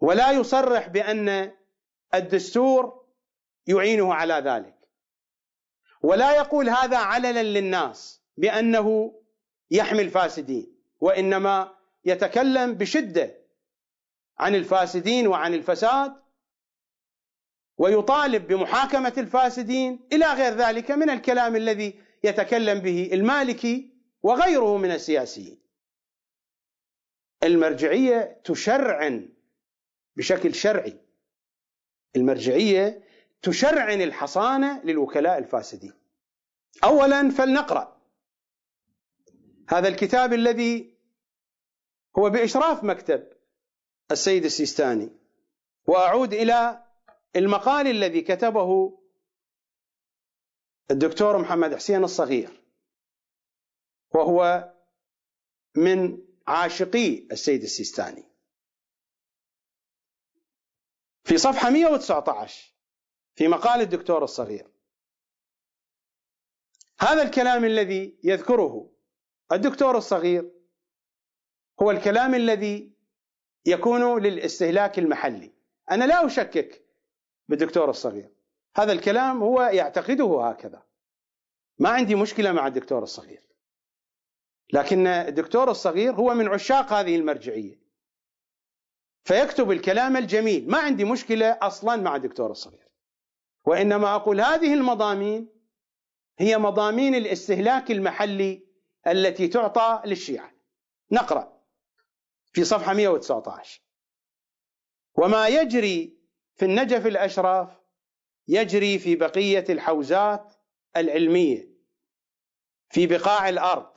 [0.01, 1.53] ولا يصرح بأن
[2.15, 3.05] الدستور
[3.67, 4.79] يعينه على ذلك.
[6.03, 9.15] ولا يقول هذا عللا للناس بأنه
[9.71, 11.75] يحمي الفاسدين وإنما
[12.05, 13.39] يتكلم بشدة
[14.39, 16.15] عن الفاسدين وعن الفساد
[17.79, 23.91] ويطالب بمحاكمة الفاسدين إلى غير ذلك من الكلام الذي يتكلم به المالكي
[24.23, 25.59] وغيره من السياسيين.
[27.43, 29.29] المرجعية تشرعن
[30.17, 31.01] بشكل شرعي.
[32.17, 33.03] المرجعية
[33.43, 35.93] تشرعن الحصانة للوكلاء الفاسدين.
[36.85, 37.99] اولا فلنقرأ
[39.69, 40.95] هذا الكتاب الذي
[42.19, 43.29] هو بإشراف مكتب
[44.11, 45.11] السيد السيستاني
[45.87, 46.88] وأعود إلى
[47.39, 48.99] المقال الذي كتبه
[50.91, 52.63] الدكتور محمد حسين الصغير
[54.15, 54.73] وهو
[55.77, 58.25] من عاشقي السيد السيستاني.
[61.25, 62.75] في صفحة 119
[63.35, 64.71] في مقال الدكتور الصغير.
[67.01, 68.91] هذا الكلام الذي يذكره
[69.53, 70.53] الدكتور الصغير
[71.83, 72.93] هو الكلام الذي
[73.67, 75.53] يكون للاستهلاك المحلي.
[75.91, 76.88] أنا لا أشكك
[77.49, 78.31] بالدكتور الصغير.
[78.77, 80.83] هذا الكلام هو يعتقده هكذا.
[81.79, 83.43] ما عندي مشكلة مع الدكتور الصغير.
[84.73, 87.81] لكن الدكتور الصغير هو من عشاق هذه المرجعية.
[89.25, 90.71] فيكتب الكلام الجميل.
[90.71, 92.89] ما عندي مشكلة أصلا مع الدكتور الصغير.
[93.67, 95.49] وإنما أقول هذه المضامين
[96.39, 98.67] هي مضامين الاستهلاك المحلي
[99.07, 100.53] التي تعطى للشيعة.
[101.11, 101.63] نقرأ
[102.53, 103.83] في صفحة 119
[105.15, 106.18] وما يجري
[106.59, 107.81] في النجف الأشراف
[108.49, 110.55] يجري في بقية الحوزات
[110.97, 111.69] العلمية
[112.91, 113.93] في بقاع الأرض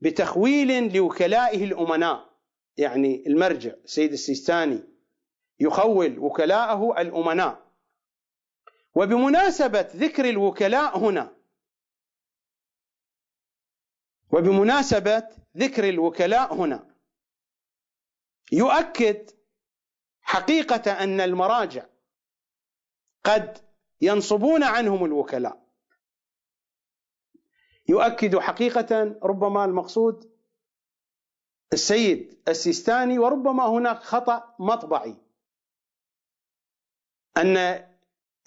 [0.00, 2.30] بتخويل لوكلائه الأمناء
[2.76, 4.82] يعني المرجع سيد السيستاني
[5.60, 7.70] يخول وكلاءه الأمناء.
[8.94, 11.36] وبمناسبة ذكر الوكلاء هنا
[14.32, 16.94] وبمناسبة ذكر الوكلاء هنا
[18.52, 19.30] يؤكد
[20.30, 21.86] حقيقة أن المراجع
[23.24, 23.58] قد
[24.00, 25.66] ينصبون عنهم الوكلاء.
[27.88, 30.30] يؤكد حقيقة ربما المقصود
[31.72, 35.16] السيد السيستاني وربما هناك خطأ مطبعي.
[37.36, 37.56] أن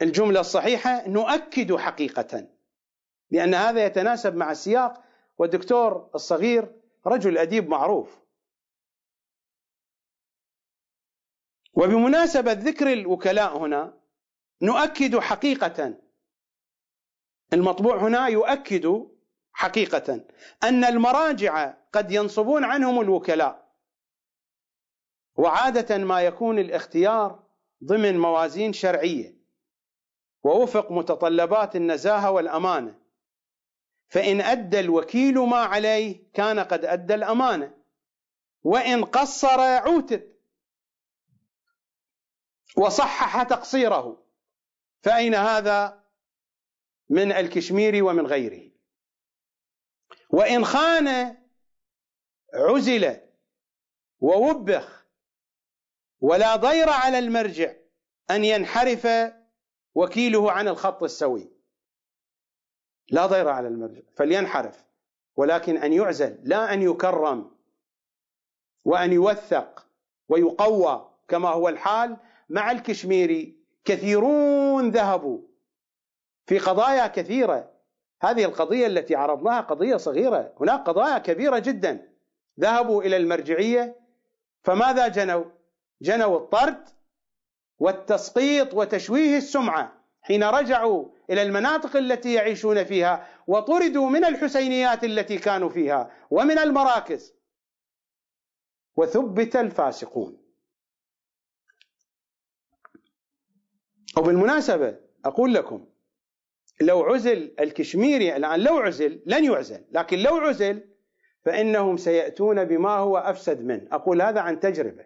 [0.02, 2.48] الجملة الصحيحة نؤكد حقيقة
[3.32, 5.04] لأن هذا يتناسب مع السياق
[5.38, 8.23] والدكتور الصغير رجل أديب معروف.
[11.74, 13.94] وبمناسبة ذكر الوكلاء هنا
[14.62, 15.94] نؤكد حقيقة.
[17.54, 19.08] المطبوع هنا يؤكد
[19.54, 20.26] حقيقة
[20.64, 23.74] أن المراجع قد ينصبون عنهم الوكلاء.
[25.36, 27.44] وعادة ما يكون الاختيار
[27.84, 29.44] ضمن موازين شرعية.
[30.44, 33.00] ووفق متطلبات النزاهة والأمانة.
[34.08, 37.74] فإن أدى الوكيل ما عليه كان قد أدى الأمانة.
[38.64, 40.33] وإن قصر عوتب
[42.78, 44.24] وصحح تقصيره.
[45.02, 46.04] فأين هذا؟
[47.10, 48.72] من الكشميري ومن غيره.
[50.30, 51.38] وإن خان
[52.54, 53.20] عزل
[54.20, 55.06] ووبخ
[56.22, 57.74] ولا ضير على المرجع
[58.32, 59.08] أن ينحرف
[59.96, 61.52] وكيله عن الخط السوي.
[63.10, 64.84] لا ضير على المرجع فلينحرف
[65.36, 67.58] ولكن أن يعزل لا أن يكرم
[68.86, 69.88] وأن يوثق
[70.30, 72.18] ويقوى كما هو الحال.
[72.50, 75.40] مع الكشميري كثيرون ذهبوا
[76.46, 77.74] في قضايا كثيرة.
[78.22, 80.54] هذه القضية التي عرضناها قضية صغيرة.
[80.60, 82.10] هناك قضايا كبيرة جدا.
[82.60, 84.00] ذهبوا إلى المرجعية.
[84.64, 85.46] فماذا جنوا؟
[86.02, 86.90] جنوا الطرد
[87.80, 90.04] والتسقيط وتشويه السمعة.
[90.22, 97.34] حين رجعوا إلى المناطق التي يعيشون فيها وطردوا من الحسينيات التي كانوا فيها ومن المراكز.
[98.96, 100.43] وثبت الفاسقون.
[104.18, 104.96] وبالمناسبة
[105.26, 105.86] أقول لكم
[106.82, 110.94] لو عزل الكشميري الآن لو عزل لن يعزل لكن لو عزل
[111.46, 113.88] فإنهم سيأتون بما هو أفسد منه.
[113.92, 115.06] أقول هذا عن تجربة.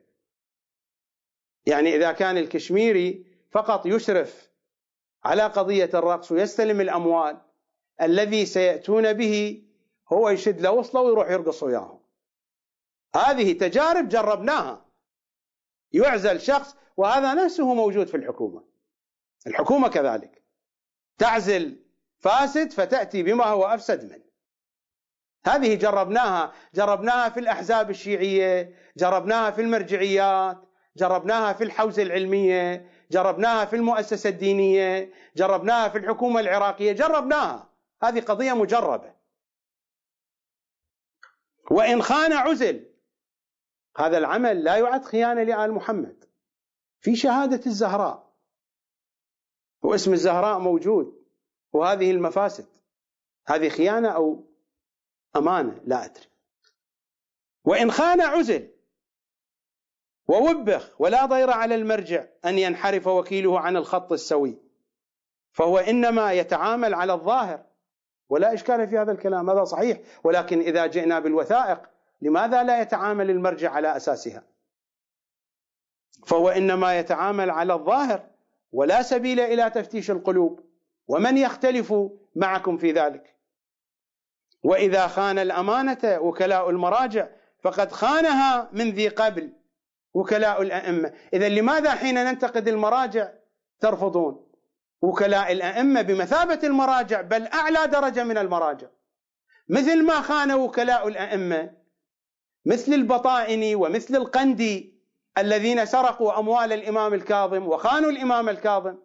[1.66, 4.50] يعني إذا كان الكشميري فقط يشرف
[5.24, 7.38] على قضية الرقص ويستلم الأموال
[8.02, 9.64] الذي سيأتون به
[10.14, 12.00] هو يشد له وصلة ويروح يرقص وياهم.
[13.16, 14.86] هذه تجارب جربناها.
[15.92, 18.67] يعزل شخص وهذا نفسه موجود في الحكومة.
[19.48, 20.44] الحكومة كذلك.
[21.18, 21.80] تعزل
[22.20, 24.28] فاسد فتأتي بما هو أفسد منه.
[25.46, 30.58] هذه جربناها جربناها في الأحزاب الشيعية جربناها في المرجعيات
[30.98, 37.70] جربناها في الحوزة العلمية جربناها في المؤسسة الدينية جربناها في الحكومة العراقية جربناها.
[38.04, 39.14] هذه قضية مجربة.
[41.72, 42.90] وإن خان عزل
[43.98, 46.24] هذا العمل لا يعد خيانة لآل محمد.
[47.00, 48.27] في شهادة الزهراء
[49.88, 51.24] واسم الزهراء موجود.
[51.74, 52.68] وهذه المفاسد.
[53.48, 54.44] هذه خيانة أو
[55.36, 56.26] أمانة؟ لا أدري.
[57.66, 58.70] وإن خان عزل
[60.28, 64.58] ووبخ ولا ضير على المرجع أن ينحرف وكيله عن الخط السوي.
[65.52, 67.66] فهو إنما يتعامل على الظاهر.
[68.30, 70.00] ولا إشكال في هذا الكلام هذا صحيح.
[70.24, 71.90] ولكن إذا جئنا بالوثائق
[72.22, 74.44] لماذا لا يتعامل المرجع على أساسها؟
[76.26, 78.37] فهو إنما يتعامل على الظاهر.
[78.78, 80.60] ولا سبيل إلى تفتيش القلوب
[81.08, 81.94] ومن يختلف
[82.36, 83.36] معكم في ذلك.
[84.64, 87.28] وإذا خان الأمانة وكلاء المراجع
[87.64, 89.54] فقد خانها من ذي قبل
[90.14, 91.14] وكلاء الأئمة.
[91.34, 93.30] إذا لماذا حين ننتقد المراجع
[93.80, 94.48] ترفضون؟
[95.02, 98.88] وكلاء الأئمة بمثابة المراجع بل أعلى درجة من المراجع.
[99.70, 101.74] مثل ما خان وكلاء الأئمة
[102.66, 104.97] مثل البطائني ومثل القندي
[105.38, 108.96] الذين سرقوا أموال الإمام الكاظم وخانوا الإمام الكاظم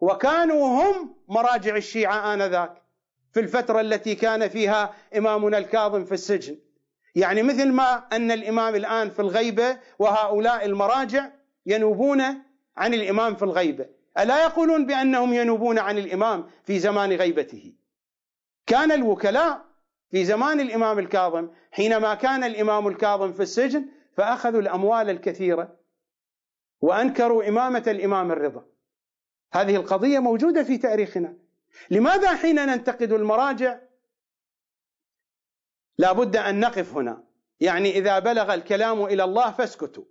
[0.00, 2.82] وكانوا هم مراجع الشيعة آنذاك
[3.32, 6.56] في الفترة التي كان فيها إمامنا الكاظم في السجن.
[7.14, 11.30] يعني مثل ما أن الإمام الآن في الغيبة وهؤلاء المراجع
[11.66, 12.20] ينوبون
[12.76, 13.86] عن الإمام في الغيبة.
[14.18, 17.72] ألا يقولون بأنهم ينوبون عن الإمام في زمان غيبته؟
[18.66, 19.64] كان الوكلاء
[20.10, 23.86] في زمان الإمام الكاظم حينما كان الإمام الكاظم في السجن
[24.16, 25.79] فأخذوا الأموال الكثيرة
[26.80, 28.66] وأنكروا إمامة الإمام الرضا.
[29.52, 31.36] هذه القضية موجودة في تاريخنا.
[31.90, 33.80] لماذا حين ننتقد المراجع
[35.98, 37.24] لا بد أن نقف هنا؟
[37.60, 40.04] يعني إذا بلغ الكلام إلى الله فاسكتوا.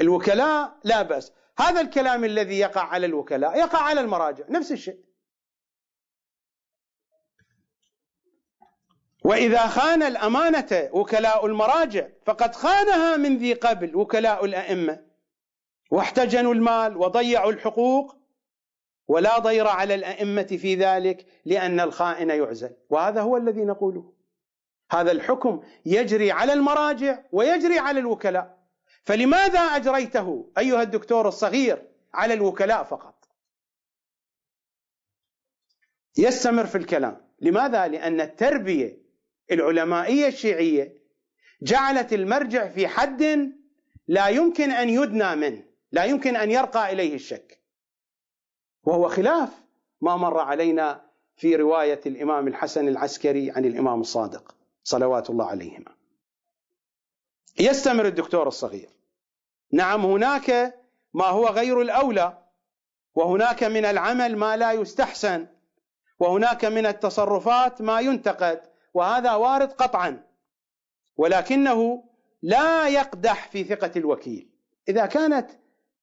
[0.00, 1.32] الوكلاء لا بأس.
[1.58, 5.09] هذا الكلام الذي يقع على الوكلاء يقع على المراجع نفس الشيء.
[9.24, 15.04] وإذا خان الأمانة وكلاء المراجع فقد خانها من ذي قبل وكلاء الأئمة.
[15.90, 18.16] واحتجنوا المال وضيعوا الحقوق
[19.08, 22.76] ولا ضير على الأئمة في ذلك لأن الخائن يعزل.
[22.90, 24.12] وهذا هو الذي نقوله.
[24.90, 28.58] هذا الحكم يجري على المراجع ويجري على الوكلاء.
[29.02, 33.28] فلماذا أجريته أيها الدكتور الصغير على الوكلاء فقط؟
[36.18, 37.30] يستمر في الكلام.
[37.40, 38.99] لماذا؟ لأن التربية
[39.50, 41.00] العلمائية الشيعية
[41.62, 43.52] جعلت المرجع في حد
[44.08, 47.60] لا يمكن أن يدنى منه لا يمكن أن يرقى إليه الشك.
[48.82, 49.48] وهو خلاف
[50.00, 54.54] ما مر علينا في رواية الإمام الحسن العسكري عن الإمام الصادق
[54.84, 55.94] صلوات الله عليهما.
[57.58, 58.88] يستمر الدكتور الصغير.
[59.72, 60.74] نعم هناك
[61.14, 62.38] ما هو غير الأولى
[63.14, 65.46] وهناك من العمل ما لا يستحسن
[66.18, 68.69] وهناك من التصرفات ما ينتقد.
[68.94, 70.22] وهذا وارد قطعا.
[71.16, 72.04] ولكنه
[72.42, 74.48] لا يقدح في ثقة الوكيل.
[74.88, 75.50] إذا كانت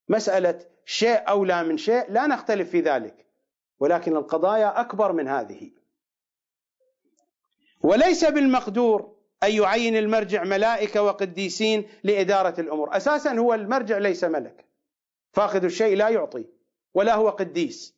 [0.09, 3.25] مسألة شيء اولى من شيء لا نختلف في ذلك.
[3.79, 5.71] ولكن القضايا أكبر من هذه.
[7.81, 14.65] وليس بالمقدور أن يعين المرجع ملائكة وقديسين لإدارة الأمور، أساسا هو المرجع ليس ملك.
[15.31, 16.45] فاقد الشيء لا يعطي
[16.93, 17.95] ولا هو قديس.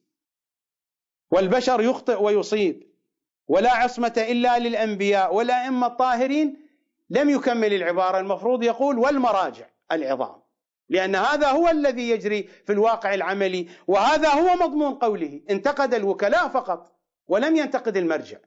[1.32, 2.89] والبشر يخطئ ويصيب.
[3.49, 6.67] ولا عصمة إلا للأنبياء والأئمة الطاهرين
[7.09, 8.19] لم يكمل العبارة.
[8.19, 10.41] المفروض يقول والمراجع العظام.
[10.89, 15.41] لأن هذا هو الذي يجري في الواقع العملي وهذا هو مضمون قوله.
[15.49, 16.95] انتقد الوكلاء فقط
[17.27, 18.38] ولم ينتقد المرجع.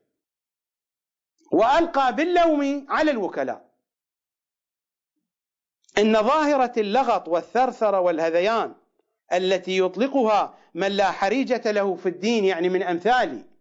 [1.53, 3.73] وألقى باللوم على الوكلاء.
[5.99, 8.75] إن ظاهرة اللغط والثرثرة والهذيان
[9.33, 13.52] التي يطلقها من لا حريجة له في الدين يعني من امثالي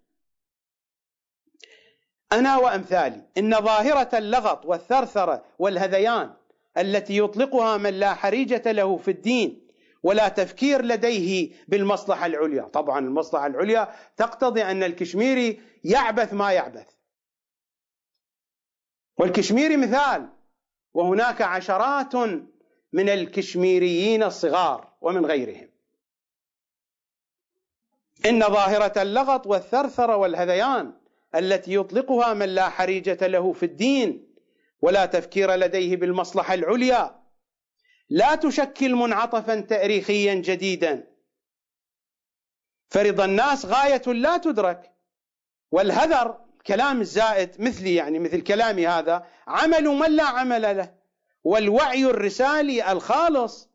[2.32, 6.34] أنا وأمثالي إن ظاهرة اللغط والثرثرة والهذيان
[6.78, 9.68] التي يطلقها من لا حريجة له في الدين
[10.04, 16.88] ولا تفكير لديه بالمصلحة العليا، طبعا المصلحة العليا تقتضي أن الكشميري يعبث ما يعبث.
[19.18, 20.30] والكشميري مثال
[20.94, 22.16] وهناك عشرات
[22.94, 25.70] من الكشميريين الصغار ومن غيرهم.
[28.26, 31.01] إن ظاهرة اللغط والثرثرة والهذيان
[31.36, 34.28] التي يطلقها من لا حريجة له في الدين
[34.82, 37.22] ولا تفكير لديه بالمصلحة العليا.
[38.10, 41.08] لا تشكل منعطفا تاريخيا جديدا.
[42.90, 44.92] فرضا الناس غاية لا تدرك.
[45.72, 46.38] والهذر
[46.68, 50.94] كلام الزائد مثلي يعني مثل كلامي هذا عمل من لا عمل له.
[51.44, 53.70] والوعي الرسالي الخالص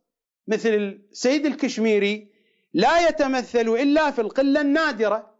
[0.49, 0.69] مثل
[1.13, 2.33] السيد الكشميري
[2.73, 5.35] لا يتمثل إلا في القلة النادرة.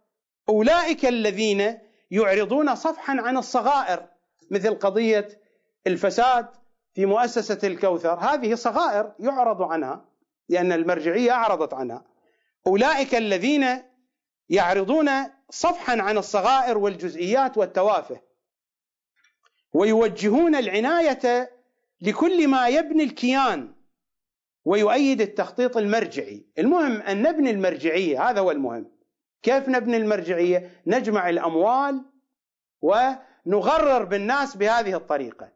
[0.49, 4.07] أولئك الذين يعرضون صفحا عن الصغائر
[4.51, 5.27] مثل قضية
[5.87, 6.47] الفساد
[6.93, 8.13] في مؤسسة الكوثر.
[8.13, 10.05] هذه صغائر يعرض عنها
[10.49, 12.05] لأن المرجعية أعرضت عنها.
[12.67, 13.83] أولئك الذين
[14.49, 15.09] يعرضون
[15.49, 18.21] صفحا عن الصغائر والجزئيات والتوافه
[19.73, 21.51] ويوجهون العناية
[22.01, 23.73] لكل ما يبني الكيان
[24.65, 26.45] ويؤيد التخطيط المرجعي.
[26.59, 28.96] المهم أن نبني المرجعية هذا هو المهم.
[29.47, 32.05] كيف نبني المرجعية؟ نجمع الأموال
[32.81, 35.51] ونغرر بالناس بهذه الطريقة.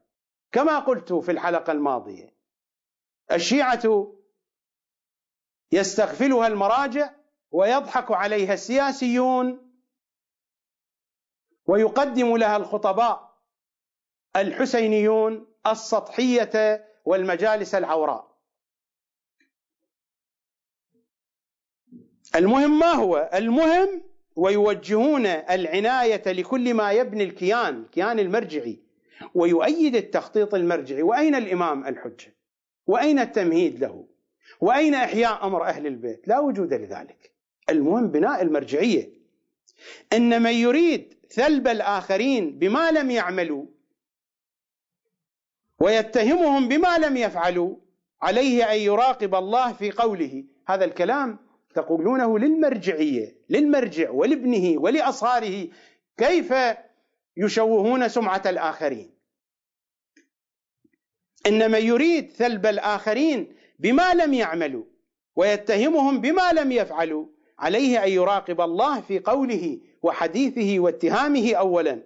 [0.52, 2.34] كما قلت في الحلقة الماضية
[3.32, 4.14] الشيعة
[5.72, 7.10] يستغفلها المراجع
[7.52, 9.72] ويضحك عليها السياسيون
[11.66, 13.38] ويقدم لها الخطباء
[14.36, 18.31] الحسينيون السطحية والمجالس العوراء.
[22.36, 24.02] المهم ما هو؟ المهم
[24.36, 28.80] ويوجهون العناية لكل ما يبني الكيان الكيان المرجعي
[29.36, 31.02] ويؤيد التخطيط المرجعي.
[31.02, 32.36] وأين الإمام الحجة؟
[32.88, 34.06] وأين التمهيد له؟
[34.62, 37.32] وأين إحياء أمر أهل البيت؟ لا وجود لذلك.
[37.70, 39.10] المهم بناء المرجعية.
[40.14, 43.66] إن من يريد ثلب الآخرين بما لم يعملوا
[45.80, 47.76] ويتهمهم بما لم يفعلوا
[48.22, 50.44] عليه أن يراقب الله في قوله.
[50.68, 51.40] هذا الكلام
[51.72, 55.68] تقولونه للمرجعية للمرجع ولابنه ولأصهاره
[56.18, 56.54] كيف
[57.38, 59.12] يشوهون سمعة الآخرين.
[61.48, 64.84] إن من يريد ثلب الآخرين بما لم يعملوا
[65.36, 67.26] ويتهمهم بما لم يفعلوا.
[67.60, 72.04] عليه أن يراقب الله في قوله وحديثه واتهامه أولا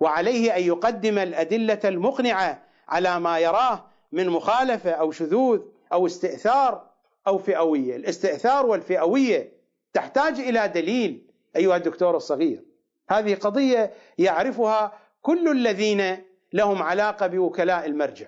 [0.00, 5.60] وعليه أن يقدم الأدلة المقنعة على ما يراه من مخالفة أو شذوذ
[5.92, 6.90] أو استئثار
[7.26, 7.96] أو فئوية.
[7.96, 9.52] الاستئثار والفئوية
[9.92, 11.26] تحتاج إلى دليل
[11.56, 12.64] أيها الدكتور الصغير.
[13.10, 14.92] هذه قضية يعرفها
[15.22, 16.22] كل الذين
[16.52, 18.26] لهم علاقة بوكلاء المرجع.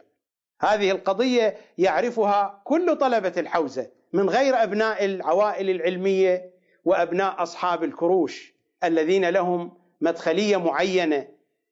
[0.61, 6.51] هذه القضية يعرفها كل طلبة الحوزة من غير أبناء العوائل العلمية
[6.85, 8.55] وأبناء أصحاب الكروش
[8.85, 11.29] الذين لهم مدخلية معينة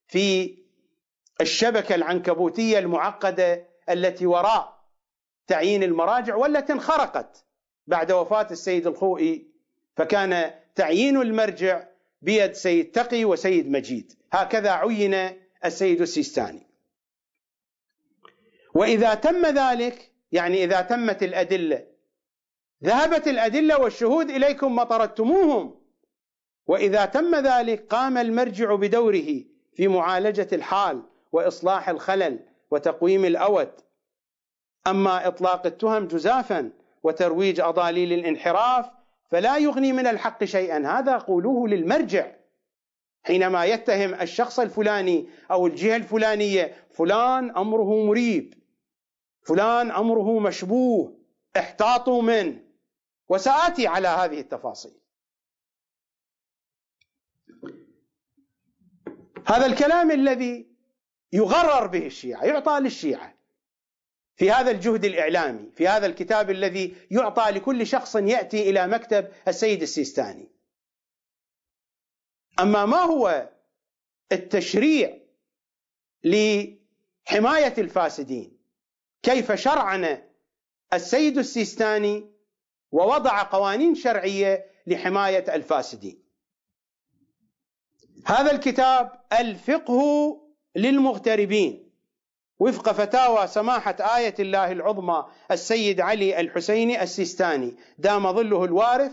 [0.09, 0.59] في
[1.41, 4.76] الشبكة العنكبوتية المعقدة التي وراء
[5.47, 7.45] تعيين المراجع والتي انخرقت
[7.87, 9.47] بعد وفاة السيد الخوئي
[9.97, 11.87] فكان تعيين المرجع
[12.23, 14.13] بيد سيد تقي وسيد مجيد.
[14.33, 15.31] هكذا عين
[15.65, 16.67] السيد السيستاني.
[18.75, 21.87] وإذا تم ذلك يعني إذا تمت الأدلة
[22.85, 25.75] ذهبت الأدلة والشهود إليكم ما طردتموهم
[26.67, 29.45] وإذا تم ذلك قام المرجع بدوره
[29.75, 31.03] في معالجة الحال
[31.33, 32.41] وإصلاح الخلل
[32.71, 33.73] وتقويم الاود
[34.87, 36.71] أما إطلاق التهم جزافا
[37.03, 38.91] وترويج أضاليل الانحراف
[39.31, 40.99] فلا يغني من الحق شيئا.
[40.99, 42.33] هذا قولوه للمرجع.
[43.23, 48.55] حينما يتهم الشخص الفلاني أو الجهة الفلانية فلان أمره مريب
[49.43, 51.19] فلان أمره مشبوه
[51.57, 52.63] احتاطوا منه.
[53.29, 54.93] وسآتي على هذه التفاصيل.
[59.47, 60.67] هذا الكلام الذي
[61.33, 63.36] يغرر به الشيعة يعطى للشيعة.
[64.37, 69.83] في هذا الجهد الإعلامي في هذا الكتاب الذي يعطى لكل شخص يأتي إلى مكتب السيد
[69.83, 70.49] السيستاني.
[72.61, 73.51] أما ما هو
[74.33, 75.19] التشريع
[76.25, 78.59] لحماية الفاسدين؟
[79.23, 80.23] كيف شرعن
[80.93, 82.31] السيد السيستاني
[82.93, 86.23] ووضع قوانين شرعية لحماية الفاسدين؟
[88.27, 90.01] هذا الكتاب الفقه
[90.77, 91.86] للمغتربين.
[92.59, 97.77] وفق فتاوى سماحة آية الله العظمى السيد علي الحسيني السيستاني.
[97.99, 99.13] دام ظله الوارث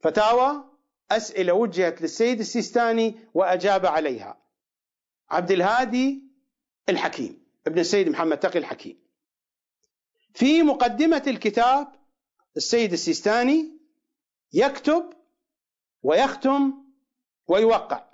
[0.00, 0.64] فتاوى
[1.10, 4.38] أسئلة وجهت للسيد السيستاني وأجاب عليها.
[5.30, 6.22] عبد الهادي
[6.88, 8.98] الحكيم ابن السيد محمد تقي الحكيم.
[10.34, 11.92] في مقدمة الكتاب
[12.56, 13.78] السيد السيستاني
[14.52, 15.12] يكتب
[16.02, 16.72] ويختم
[17.46, 18.04] ويوقع.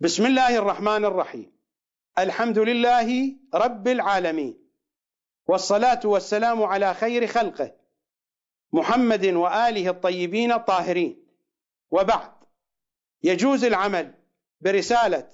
[0.00, 1.51] بسم الله الرحمن الرحيم.
[2.18, 4.58] الحمد لله رب العالمين
[5.46, 7.72] والصلاة والسلام على خير خلقه
[8.72, 11.26] محمد وآله الطيبين الطاهرين.
[11.90, 12.32] وبعد
[13.22, 14.14] يجوز العمل
[14.60, 15.28] برسالة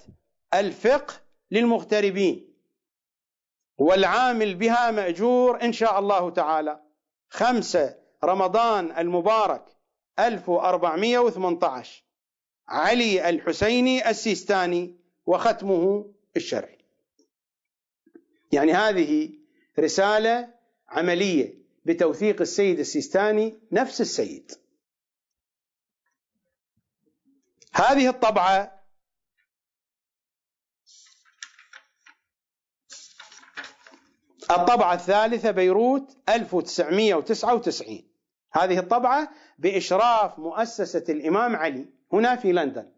[0.53, 1.13] الفقه
[1.51, 2.53] للمغتربين
[3.77, 6.79] والعامل بها مأجور إن شاء الله تعالى.
[7.29, 9.65] خمسة رمضان المبارك
[10.19, 12.03] 1418
[12.67, 14.95] علي الحسيني السيستاني
[15.25, 16.05] وختمه
[16.39, 16.77] الشرعي
[18.51, 19.29] يعني هذه
[19.79, 20.53] رسالة
[20.87, 21.53] عملية
[21.85, 24.51] بتوثيق السيد السيستاني نفس السيد.
[27.73, 28.79] هذه الطبعة
[34.51, 38.03] الطبعة الثالثة بيروت 1999
[38.51, 42.91] هذه الطبعة بإشراف مؤسسة الإمام علي هنا في لندن.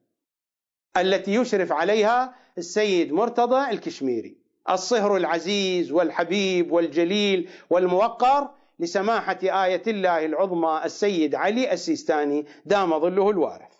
[0.97, 4.38] التي يشرف عليها السيد مرتضى الكشميري.
[4.69, 8.49] الصهر العزيز والحبيب والجليل والموقر
[8.80, 13.72] لسماحة آية الله العظمى السيد علي السيستاني دام ظله الوارث.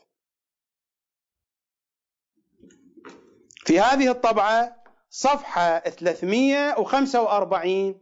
[3.66, 8.02] في هذه الطبعة صفحة 345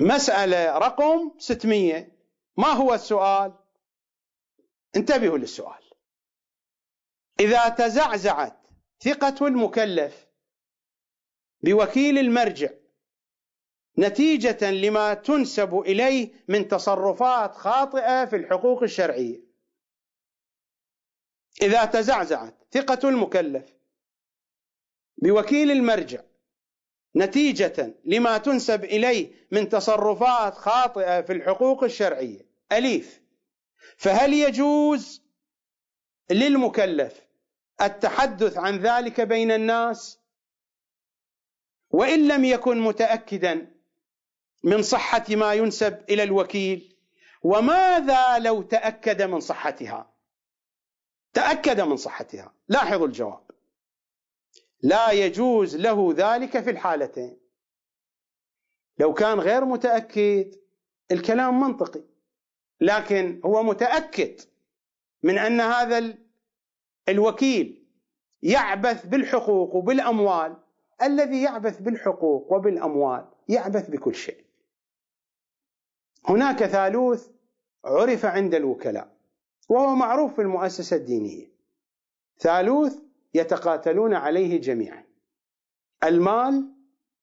[0.00, 2.08] مسألة رقم 600
[2.56, 3.52] ما هو السؤال؟
[4.96, 5.82] انتبهوا للسؤال.
[7.40, 8.66] إذا تزعزعت
[9.00, 10.26] ثقة المكلف
[11.62, 12.70] بوكيل المرجع
[13.98, 19.40] نتيجة لما تنسب إليه من تصرفات خاطئة في الحقوق الشرعية.
[21.62, 23.74] إذا تزعزعت ثقة المكلف
[25.22, 26.20] بوكيل المرجع
[27.16, 32.46] نتيجة لما تنسب إليه من تصرفات خاطئة في الحقوق الشرعية.
[32.72, 33.27] أليف.
[33.98, 35.22] فهل يجوز
[36.30, 37.26] للمكلف
[37.82, 40.18] التحدث عن ذلك بين الناس؟
[41.90, 43.72] وإن لم يكن متأكدا
[44.64, 46.96] من صحة ما ينسب إلى الوكيل
[47.42, 50.14] وماذا لو تأكد من صحتها؟
[51.32, 52.54] تأكد من صحتها.
[52.68, 53.50] لاحظوا الجواب.
[54.82, 57.38] لا يجوز له ذلك في الحالتين.
[58.98, 60.54] لو كان غير متأكد
[61.10, 62.02] الكلام منطقي.
[62.80, 64.40] لكن هو متأكد
[65.22, 66.14] من أن هذا
[67.08, 67.84] الوكيل
[68.42, 70.56] يعبث بالحقوق وبالأموال.
[71.02, 74.44] الذي يعبث بالحقوق وبالأموال يعبث بكل شيء.
[76.28, 77.28] هناك ثالوث
[77.84, 79.08] عرف عند الوكلاء
[79.68, 81.46] وهو معروف في المؤسسة الدينية.
[82.38, 82.98] ثالوث
[83.34, 85.04] يتقاتلون عليه جميعا
[86.04, 86.72] المال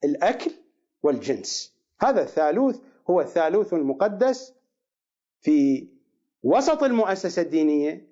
[0.03, 0.51] الأكل
[1.03, 1.75] والجنس.
[2.01, 2.79] هذا الثالوث
[3.09, 4.54] هو الثالوث المقدس
[5.45, 5.87] في
[6.43, 8.07] وسط المؤسسة الدينية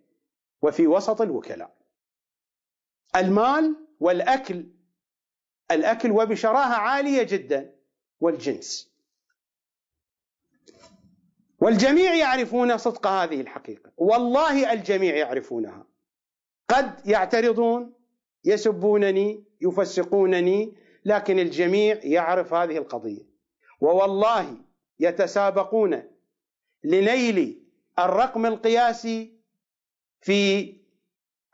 [0.61, 1.76] وفي وسط الوكلاء.
[3.15, 4.68] المال والأكل
[5.72, 7.76] الأكل وبشراهة عالية جدا
[8.19, 8.93] والجنس.
[11.60, 13.91] والجميع يعرفون صدق هذه الحقيقة.
[13.97, 15.85] والله الجميع يعرفونها.
[16.69, 17.93] قد يعترضون
[18.45, 20.73] يسبونني يفسقونني
[21.05, 23.23] لكن الجميع يعرف هذه القضية.
[23.81, 24.57] ووالله
[24.99, 26.12] يتسابقون
[26.84, 27.64] لنيل
[27.99, 29.34] الرقم القياسي
[30.22, 30.73] في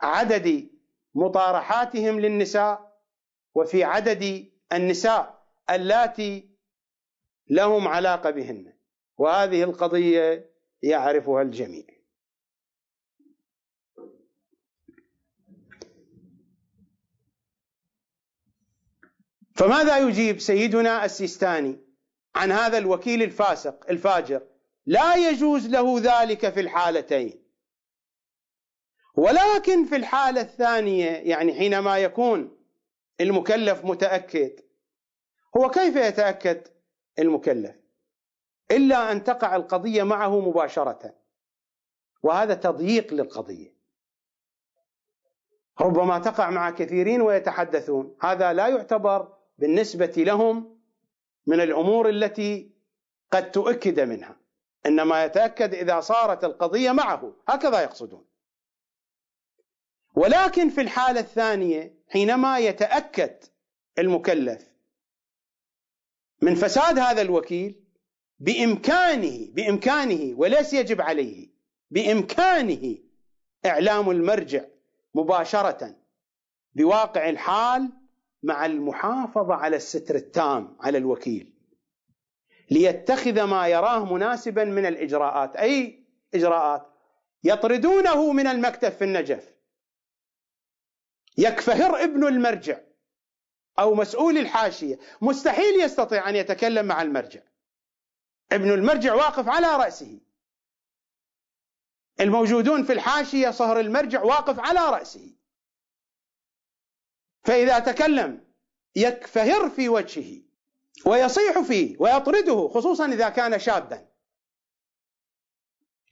[0.01, 0.69] عدد
[1.15, 3.01] مطارحاتهم للنساء
[3.55, 6.49] وفي عدد النساء اللاتي
[7.49, 8.73] لهم علاقة بهن.
[9.17, 10.51] وهذه القضية
[10.81, 11.85] يعرفها الجميع.
[19.55, 21.79] فماذا يجيب سيدنا السيستاني
[22.35, 24.41] عن هذا الوكيل الفاسق الفاجر؟
[24.85, 27.43] لا يجوز له ذلك في الحالتين.
[29.15, 32.57] ولكن في الحالة الثانية يعني حينما يكون
[33.21, 34.59] المكلف متأكد
[35.57, 36.67] هو كيف يتأكد
[37.19, 37.75] المكلف؟
[38.71, 41.15] إلا أن تقع القضية معه مباشرة.
[42.23, 43.73] وهذا تضييق للقضية.
[45.81, 48.17] ربما تقع مع كثيرين ويتحدثون.
[48.21, 50.79] هذا لا يعتبر بالنسبة لهم
[51.47, 52.71] من الأمور التي
[53.31, 54.38] قد تؤكد منها.
[54.85, 57.33] إنما يتأكد إذا صارت القضية معه.
[57.47, 58.25] هكذا يقصدون.
[60.15, 63.43] ولكن في الحالة الثانية حينما يتأكد
[63.99, 64.69] المكلف
[66.41, 67.83] من فساد هذا الوكيل
[68.39, 71.47] بإمكانه بإمكانه وليس يجب عليه
[71.91, 72.97] بإمكانه
[73.65, 74.65] إعلام المرجع
[75.15, 75.95] مباشرة
[76.75, 77.89] بواقع الحال
[78.43, 81.53] مع المحافظة على الستر التام على الوكيل.
[82.71, 85.55] ليتخذ ما يراه مناسبا من الإجراءات.
[85.55, 86.89] أي إجراءات؟
[87.43, 89.55] يطردونه من المكتب في النجف.
[91.37, 92.79] يكفهر ابن المرجع
[93.79, 94.99] أو مسؤول الحاشية.
[95.21, 97.41] مستحيل يستطيع أن يتكلم مع المرجع.
[98.51, 100.19] ابن المرجع واقف على رأسه.
[102.19, 105.35] الموجودون في الحاشية صهر المرجع واقف على رأسه.
[107.43, 108.43] فإذا تكلم
[108.95, 110.48] يكفهر في وجهه.
[111.05, 114.07] ويصيح فيه ويطرده خصوصا إذا كان شابا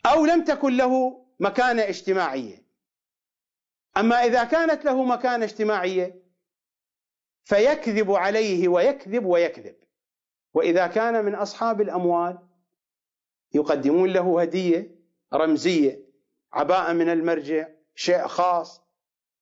[0.06, 2.68] أو لم تكن له مكانة اجتماعية.
[3.98, 6.24] أما إذا كانت له مكانة اجتماعية
[7.44, 9.76] فيكذب عليه ويكذب ويكذب.
[10.54, 12.40] وإذا كان من أصحاب الأموال
[13.54, 14.96] يقدمون له هدية
[15.34, 16.08] رمزية
[16.54, 18.82] عباءة من المرجع شيء خاص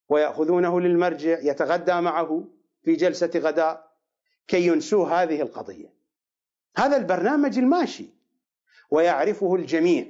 [0.09, 2.47] ويأخذونه للمرجع يتغدى معه
[2.83, 3.84] في جلسة غداء.
[4.47, 5.93] كي ينسوه هذه القضية.
[6.77, 8.09] هذا البرنامج الماشي
[8.91, 10.07] ويعرفه الجميع.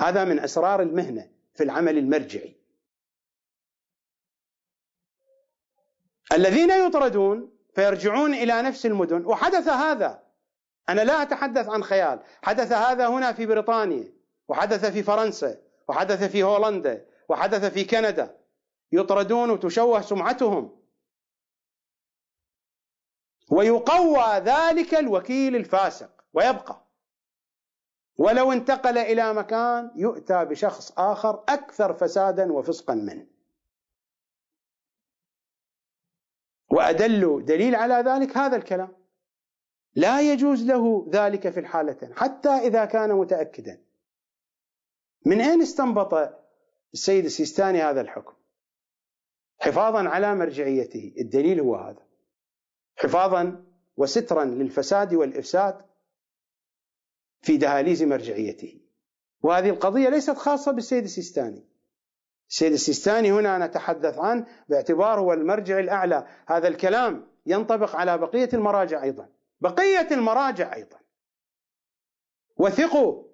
[0.00, 2.56] هذا من أسرار المهنة في العمل المرجعي.
[6.32, 9.26] الذين يطردون فيرجعون إلى نفس المدن.
[9.26, 10.22] وحدث هذا.
[10.88, 12.20] أنا لا أتحدث عن خيال.
[12.42, 14.12] حدث هذا هنا في بريطانيا
[14.48, 18.36] وحدث في فرنسا وحدث في هولندا وحدث في كندا.
[18.92, 20.79] يطردون وتشوه سمعتهم.
[23.50, 26.86] ويقوى ذلك الوكيل الفاسق ويبقى.
[28.18, 33.26] ولو انتقل إلى مكان يؤتى بشخص آخر أكثر فسادا وفسقا منه.
[36.70, 38.96] وأدل دليل على ذلك هذا الكلام.
[39.94, 43.82] لا يجوز له ذلك في الحالتين حتى إذا كان متأكدا.
[45.26, 46.14] من أين استنبط
[46.94, 48.34] السيد السيستاني هذا الحكم؟
[49.58, 52.09] حفاظا على مرجعيته الدليل هو هذا.
[53.00, 53.64] حفاظا
[53.96, 55.80] وسترا للفساد والإفساد
[57.42, 58.80] في دهاليز مرجعيته.
[59.42, 61.64] وهذه القضية ليست خاصة بالسيد السيستاني.
[62.48, 66.26] السيد السيستاني هنا نتحدث عنه باعتباره هو المرجع الأعلى.
[66.46, 69.28] هذا الكلام ينطبق على بقية المراجع أيضا.
[69.60, 70.98] بقية المراجع أيضا.
[72.56, 73.24] وثقوا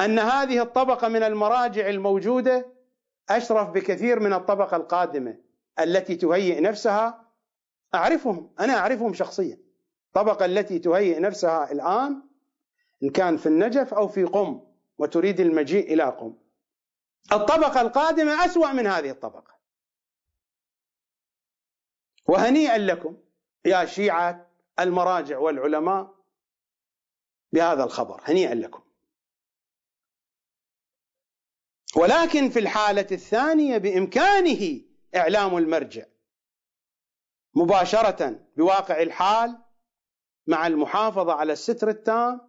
[0.00, 2.66] أن هذه الطبقة من المراجع الموجودة
[3.30, 5.36] أشرف بكثير من الطبقة القادمة
[5.80, 7.25] التي تهيئ نفسها
[7.94, 9.58] أعرفهم أنا أعرفهم شخصيا.
[10.06, 12.22] الطبقه التي تهيئ نفسها الآن
[13.02, 14.60] إن كان في النجف أو في قم
[14.98, 16.34] وتريد المجيء إلى قم.
[17.32, 19.56] الطبقة القادمة أسوأ من هذه الطبقة.
[22.28, 23.16] وهنيئا لكم
[23.64, 24.50] يا شيعة
[24.80, 26.14] المراجع والعلماء
[27.52, 28.82] بهذا الخبر هنيئا لكم.
[31.96, 34.80] ولكن في الحالة الثانية بإمكانه
[35.16, 36.04] إعلام المرجع.
[37.56, 39.58] مباشرة بواقع الحال
[40.46, 42.40] مع المحافظة على الستر التام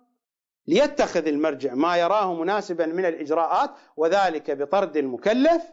[0.67, 5.63] ليتخذ المرجع ما يراه مناسبا من الإجراءات وذلك بطرد المكلف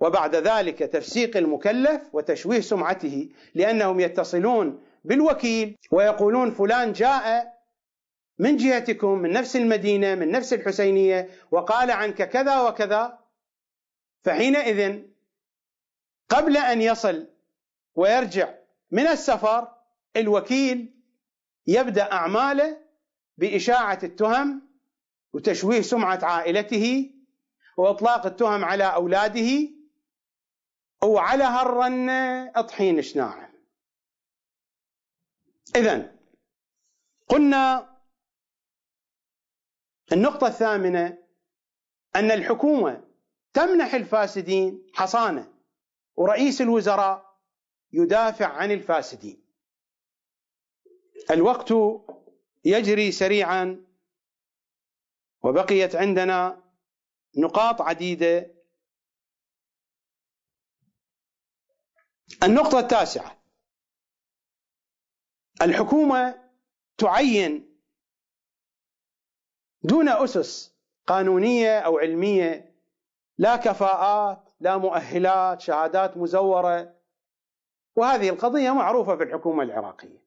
[0.00, 7.54] وبعد ذلك تفسيق المكلف وتشويه سمعته لأنهم يتصلون بالوكيل ويقولون فلان جاء
[8.38, 13.18] من جهتكم من نفس المدينة من نفس الحسينية وقال عنك كذا وكذا.
[14.22, 15.02] فحينئذ
[16.28, 17.33] قبل أن يصل
[17.94, 18.54] ويرجع
[18.90, 19.74] من السفر
[20.16, 20.94] الوكيل
[21.66, 22.80] يبدأ أعماله
[23.38, 24.62] بإشاعة التهم
[25.32, 27.10] وتشويه سمعة عائلته
[27.76, 29.68] وإطلاق التهم على أولاده
[31.02, 33.50] وعلى هالرنه اطحين شناعة.
[35.76, 36.14] اذا
[37.28, 37.94] قلنا
[40.12, 41.18] النقطة الثامنة
[42.16, 43.04] أن الحكومة
[43.52, 45.52] تمنح الفاسدين حصانة
[46.16, 47.33] ورئيس الوزراء
[47.94, 49.44] يدافع عن الفاسدين.
[51.30, 51.74] الوقت
[52.64, 53.84] يجري سريعا
[55.42, 56.62] وبقيت عندنا
[57.36, 58.54] نقاط عديدة.
[62.42, 63.38] النقطة التاسعة.
[65.62, 66.50] الحكومة
[66.98, 67.80] تعين
[69.82, 70.74] دون أسس
[71.06, 72.74] قانونية أو علمية
[73.38, 76.94] لا كفاءات لا مؤهلات شهادات مزورة
[77.96, 80.24] وهذه القضية معروفة في الحكومة العراقية.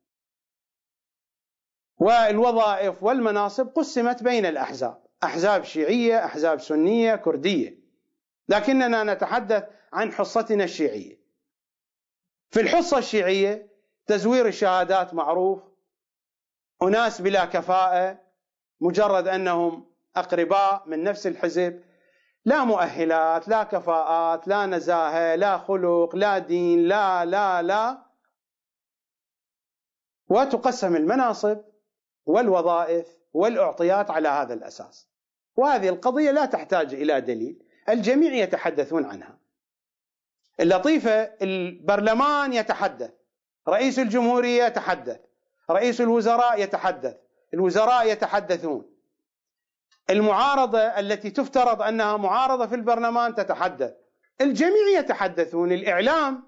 [1.97, 7.79] والوظائف والمناصب قسمت بين الأحزاب أحزاب شيعية أحزاب سنية كردية.
[8.49, 9.63] لكننا نتحدث
[9.93, 11.19] عن حصتنا الشيعية.
[12.49, 13.67] في الحصة الشيعية
[14.05, 15.63] تزوير الشهادات معروف
[16.83, 18.19] أناس بلا كفاءة
[18.81, 21.83] مجرد أنهم أقرباء من نفس الحزب
[22.47, 27.97] لا مؤهلات لا كفاءات لا نزاهة لا خلق لا دين لا لا لا.
[30.29, 31.57] وتقسم المناصب
[32.25, 35.07] والوظائف والأعطيات على هذا الأساس.
[35.55, 39.37] وهذه القضية لا تحتاج إلى دليل الجميع يتحدثون عنها.
[40.59, 43.11] اللطيفة البرلمان يتحدث
[43.67, 45.19] رئيس الجمهورية يتحدث
[45.69, 47.17] رئيس الوزراء يتحدث
[47.53, 48.96] الوزراء يتحدثون.
[50.09, 53.93] المعارضة التي تفترض أنها معارضة في البرلمان تتحدث.
[54.41, 56.43] الجميع يتحدثون الإعلام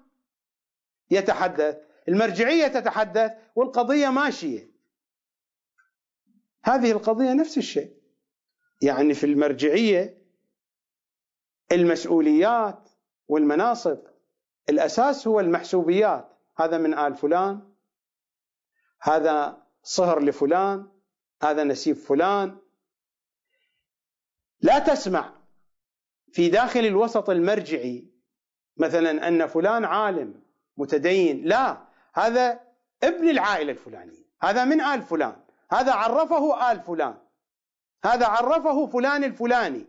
[1.10, 1.76] يتحدث
[2.08, 4.70] المرجعية تتحدث والقضية ماشية.
[6.64, 7.96] هذه القضية نفس الشيء.
[8.82, 10.22] يعني في المرجعية
[11.72, 12.88] المسؤوليات
[13.28, 13.98] والمناصب
[14.68, 16.36] الأساس هو المحسوبيات.
[16.56, 17.70] هذا من آل فلان
[19.02, 20.88] هذا صهر لفلان
[21.42, 22.58] هذا نسيب فلان
[24.62, 25.32] لا تسمع.
[26.32, 28.10] في داخل الوسط المرجعي
[28.76, 30.42] مثلا أن فلان عالم
[30.76, 31.84] متدين لا
[32.14, 32.60] هذا
[33.02, 35.36] ابن العائلة الفلانية هذا من آل فلان
[35.70, 37.18] هذا عرفه آل فلان
[38.04, 39.86] هذا عرفه فلان الفلاني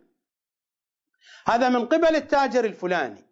[1.48, 3.26] هذا من قبل التاجر الفلاني.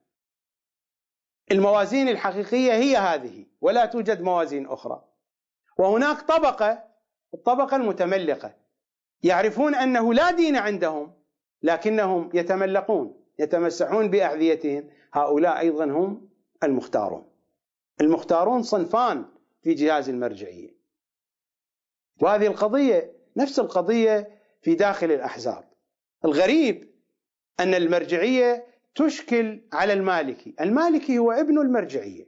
[1.51, 5.05] الموازين الحقيقية هي هذه ولا توجد موازين أخرى.
[5.77, 6.83] وهناك طبقة
[7.33, 8.55] الطبقة المتملقة
[9.23, 11.18] يعرفون أنه لا دين عندهم
[11.63, 14.89] لكنهم يتملقون يتمسحون بأحذيتهم.
[15.13, 16.29] هؤلاء أيضا هم
[16.63, 17.29] المختارون.
[18.01, 19.25] المختارون صنفان
[19.63, 20.75] في جهاز المرجعية.
[22.21, 25.63] وهذه القضية نفس القضية في داخل الأحزاب.
[26.25, 26.89] الغريب
[27.59, 28.65] أن المرجعية
[28.95, 30.55] تشكل على المالكي.
[30.61, 32.27] المالكي هو ابن المرجعية.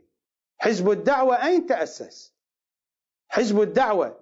[0.57, 2.33] حزب الدعوة أين تأسس؟
[3.29, 4.19] حزب الدعوة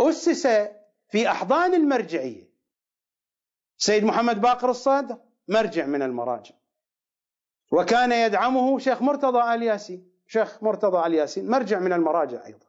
[0.00, 0.46] أسس
[1.08, 2.43] في أحضان المرجعية.
[3.76, 6.54] سيد محمد باقر الصادق مرجع من المراجع.
[7.72, 10.12] وكان يدعمه شيخ مرتضى آل ياسين.
[10.26, 12.66] شيخ مرتضى آل ياسين مرجع من المراجع أيضا.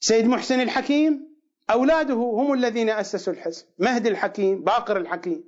[0.00, 1.34] سيد محسن الحكيم
[1.70, 3.66] أولاده هم الذين أسسوا الحزب.
[3.78, 5.44] مهدي الحكيم باقر الحكيم.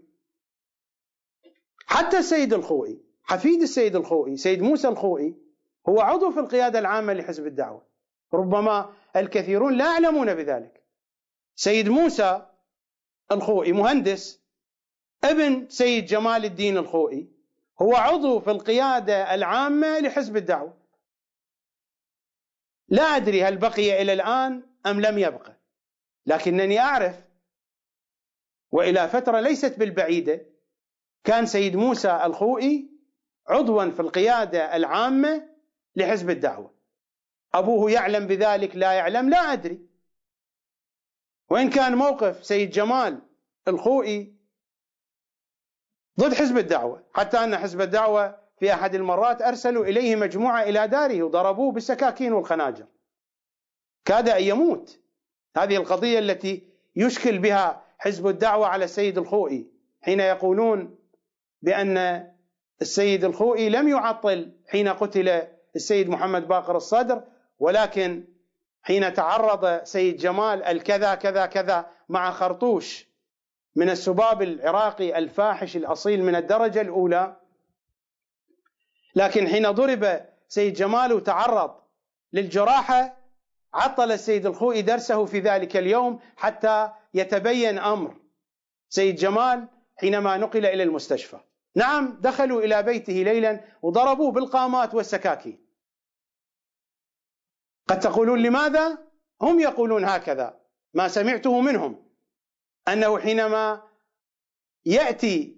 [1.87, 5.37] حتى السيد الخوئي حفيد السيد الخوئي سيد موسى الخوئي
[5.89, 7.87] هو عضو في القيادة العامة لحزب الدعوة.
[8.35, 10.85] ربما الكثيرون لا يعلمون بذلك.
[11.55, 12.47] سيد موسى
[13.33, 14.41] الخوئي مهندس.
[15.25, 17.29] ابن سيد جمال الدين الخوئي.
[17.83, 20.77] هو عضو في القيادة العامة لحزب الدعوة.
[22.89, 25.57] لا أدري هل بقي إلى الآن أم لم يبقى.
[26.27, 27.17] لكنني أعرف.
[28.73, 30.47] وإلى فترة ليست بالبعيدة
[31.25, 32.91] كان سيد موسى الخوئي
[33.49, 35.49] عضوا في القيادة العامة
[35.97, 36.75] لحزب الدعوة.
[37.55, 39.86] أبوه يعلم بذلك لا يعلم لا أدري.
[41.51, 43.19] وإن كان موقف سيد جمال
[43.69, 44.35] الخوئي
[46.21, 51.23] ضد حزب الدعوة حتى أن حزب الدعوة في أحد المرات أرسلوا إليه مجموعة إلى داره
[51.23, 52.87] وضربوه بالسكاكين والخناجر.
[54.05, 54.99] كاد أن يموت.
[55.57, 59.67] هذه القضية التي يشكل بها حزب الدعوة على السيد الخوئي
[60.03, 60.99] حين يقولون
[61.63, 62.27] بأن
[62.83, 65.43] السيد الخوئي لم يعطل حين قتل
[65.77, 67.23] السيد محمد باقر الصدر
[67.59, 68.25] ولكن
[68.87, 73.07] حين تعرض سيد جمال الكذا كذا كذا مع خرطوش
[73.77, 77.37] من السباب العراقي الفاحش الأصيل من الدرجة الأولى
[79.15, 81.75] لكن حين ضرب سيد جمال وتعرض
[82.33, 83.17] للجراحة
[83.75, 88.17] عطل السيد الخوئي درسه في ذلك اليوم حتى يتبين أمر
[88.89, 91.39] سيد جمال حينما نقل إلى المستشفى.
[91.75, 95.66] نعم دخلوا إلى بيته ليلا وضربوه بالقامات والسكاكين.
[97.89, 98.99] قد تقولون لماذا؟
[99.43, 100.61] هم يقولون هكذا.
[100.95, 102.07] ما سمعته منهم.
[102.89, 103.83] أنه حينما
[104.85, 105.57] يأتي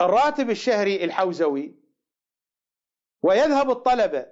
[0.00, 1.74] الراتب الشهري الحوزوي
[3.22, 4.26] ويذهب الطلبة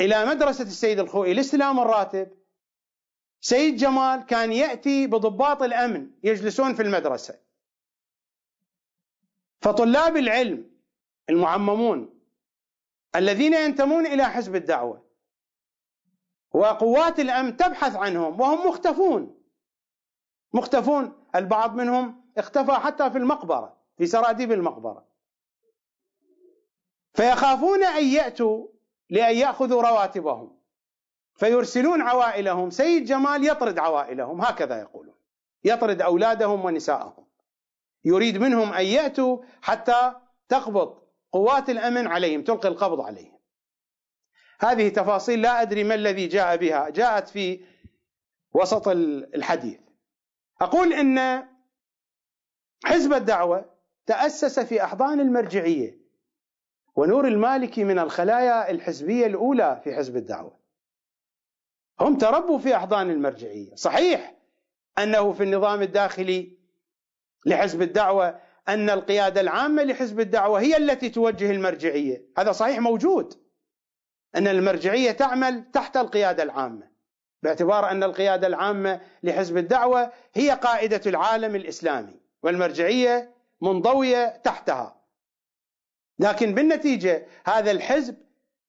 [0.00, 2.30] إلى مدرسة السيد الخوئي لإستلام الراتب
[3.40, 7.38] سيد جمال كان يأتي بضباط الأمن يجلسون في المدرسة.
[9.62, 10.70] فطلاب العلم
[11.30, 12.20] المعممون
[13.16, 15.09] الذين ينتمون إلى حزب الدعوة
[16.52, 19.36] وقوات الأمن تبحث عنهم وهم مختفون.
[20.52, 21.12] مختفون.
[21.34, 25.04] البعض منهم اختفى حتى في المقبرة في سراديب المقبرة.
[27.12, 28.66] فيخافون أن يأتوا
[29.10, 30.56] لأن يأخذوا رواتبهم.
[31.34, 32.70] فيرسلون عوائلهم.
[32.70, 35.14] سيد جمال يطرد عوائلهم هكذا يقولون.
[35.64, 37.26] يطرد أولادهم ونساءهم.
[38.04, 40.12] يريد منهم أن يأتوا حتى
[40.48, 40.98] تقبض
[41.32, 43.39] قوات الأمن عليهم تلقي القبض عليهم.
[44.60, 46.90] هذه تفاصيل لا أدري ما الذي جاء بها.
[46.90, 47.60] جاءت في
[48.54, 49.78] وسط الحديث.
[50.60, 51.46] أقول إن
[52.84, 53.64] حزب الدعوة
[54.06, 56.00] تأسس في أحضان المرجعية
[56.96, 60.60] ونور المالكي من الخلايا الحزبية الأولى في حزب الدعوة.
[62.00, 63.74] هم تربوا في أحضان المرجعية.
[63.74, 64.34] صحيح
[64.98, 66.58] أنه في النظام الداخلي
[67.46, 72.24] لحزب الدعوة أن القيادة العامة لحزب الدعوة هي التي توجه المرجعية.
[72.38, 73.49] هذا صحيح موجود.
[74.36, 76.90] أن المرجعية تعمل تحت القيادة العامة
[77.42, 85.00] باعتبار أن القيادة العامة لحزب الدعوة هي قائدة العالم الإسلامي والمرجعية منضوية تحتها.
[86.18, 88.16] لكن بالنتيجة هذا الحزب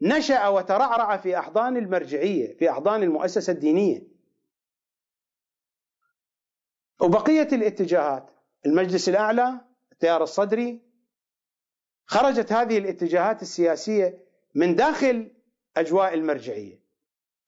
[0.02, 4.04] نشأ وترعرع في أحضان المرجعية في أحضان المؤسسة الدينية.
[7.02, 8.30] وبقية الاتجاهات
[8.66, 9.62] المجلس الأعلى
[9.92, 10.82] التيار الصدري
[12.06, 14.20] خرجت هذه الاتجاهات السياسية
[14.56, 15.32] من داخل
[15.78, 16.80] أجواء المرجعية.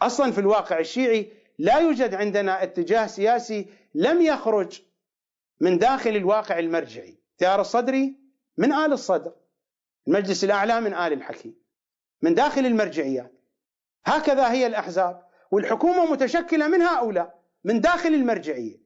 [0.01, 4.81] أصلا في الواقع الشيعي لا يوجد عندنا اتجاه سياسي لم يخرج
[5.59, 7.17] من داخل الواقع المرجعي.
[7.31, 8.15] التيار الصدري
[8.57, 9.33] من آل الصدر
[10.07, 11.55] المجلس الأعلى من آل الحكيم
[12.21, 13.33] من داخل المرجعيات.
[14.05, 18.77] هكذا هي الأحزاب والحكومة متشكلة من هؤلاء من داخل المرجعية.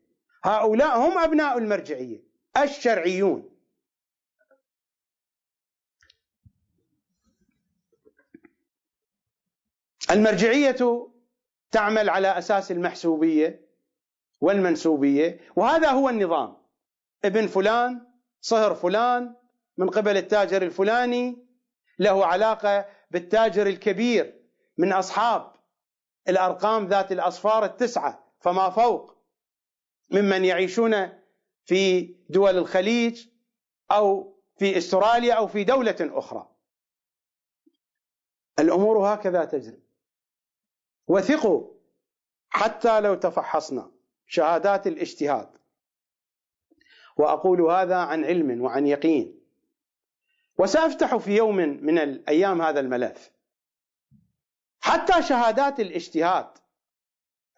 [0.44, 2.24] هؤلاء هم أبناء المرجعية
[2.58, 3.57] الشرعيون.
[10.12, 11.08] المرجعية
[11.72, 13.68] تعمل على أساس المحسوبية
[14.42, 16.58] والمنسوبية وهذا هو النظام.
[17.26, 18.08] ابن فلان
[18.42, 19.36] صهر فلان
[19.78, 21.48] من قبل التاجر الفلاني
[22.00, 24.44] له علاقة بالتاجر الكبير
[24.78, 25.54] من أصحاب
[26.28, 29.18] الأرقام ذات الأصفار التسعة فما فوق.
[30.10, 31.10] ممن يعيشون
[31.66, 33.28] في دول الخليج
[33.92, 36.50] أو في أستراليا أو في دولة أخرى.
[38.60, 39.87] الأمور هكذا تجري.
[41.08, 41.68] وثقوا
[42.50, 43.92] حتى لو تفحصنا
[44.28, 45.50] شهادات الاجتهاد.
[47.18, 49.40] وأقول هذا عن علم وعن يقين.
[50.58, 53.32] وسأفتح في يوم من الأيام هذا الملف.
[54.80, 56.48] حتى شهادات الاجتهاد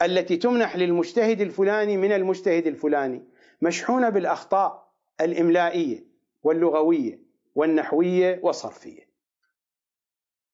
[0.01, 3.23] التي تمنح للمجتهد الفلاني من المجتهد الفلاني
[3.61, 6.05] مشحونة بالأخطاء الإملائية
[6.43, 7.19] واللغوية
[7.55, 9.09] والنحوية والصرفية.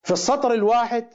[0.04, 1.14] في السطر الواحد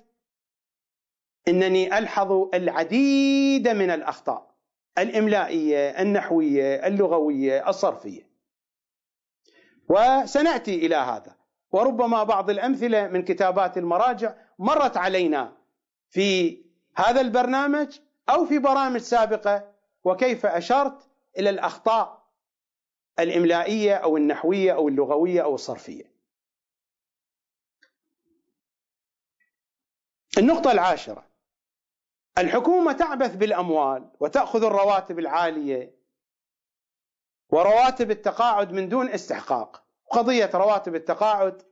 [1.48, 4.54] إنني ألحظ العديد من الأخطاء
[4.98, 8.30] الإملائية النحوية اللغوية الصرفية.
[9.88, 11.36] وسنأتي إلى هذا.
[11.72, 15.56] وربما بعض الأمثلة من كتابات المراجع مرت علينا
[16.10, 16.62] في
[16.96, 17.98] هذا البرنامج
[18.28, 19.72] أو في برامج سابقة
[20.04, 21.08] وكيف أشرت
[21.38, 22.30] إلى الأخطاء
[23.18, 26.10] الإملائية أو النحوية أو اللغوية أو الصرفية.
[30.38, 31.29] النقطة العاشرة.
[32.38, 35.94] الحكومة تعبث بالأموال وتأخذ الرواتب العالية
[37.50, 39.84] ورواتب التقاعد من دون استحقاق.
[40.10, 41.62] قضية رواتب التقاعد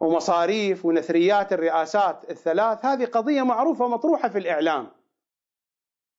[0.00, 4.90] ومصاريف ونثريات الرئاسات الثلاث هذه قضية معروفة مطروحة في الإعلام.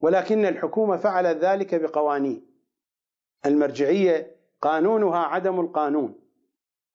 [0.02, 2.58] ولكن الحكومة فعلت ذلك بقوانين.
[3.46, 6.20] المرجعية قانونها عدم القانون.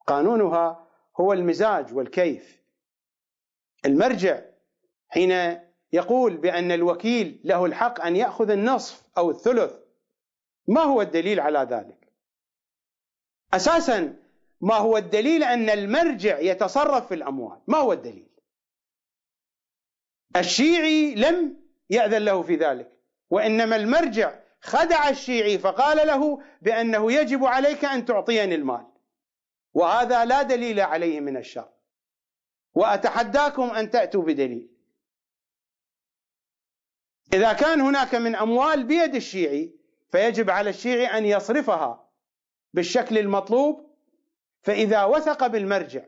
[0.06, 0.86] قانونها
[1.20, 2.62] هو المزاج والكيف.
[3.84, 4.40] المرجع
[5.08, 5.60] حين
[5.92, 9.72] يقول بأن الوكيل له الحق أن يأخذ النصف أو الثلث.
[10.68, 12.12] ما هو الدليل على ذلك؟
[13.54, 14.16] أساسا
[14.60, 17.58] ما هو الدليل أن المرجع يتصرف في الأموال.
[17.66, 18.28] ما هو الدليل؟
[20.36, 21.56] الشيعي لم
[21.90, 22.98] يأذن له في ذلك
[23.30, 28.86] وإنما المرجع خدع الشيعي فقال له بأنه يجب عليك أن تعطيني المال.
[29.74, 31.68] وهذا لا دليل عليه من الشر.
[32.74, 34.71] وأتحداكم أن تأتوا بدليل.
[37.32, 39.74] إذا كان هناك من أموال بيد الشيعي
[40.12, 42.08] فيجب على الشيعي أن يصرفها
[42.74, 43.96] بالشكل المطلوب
[44.62, 46.02] فإذا وثق بالمرجع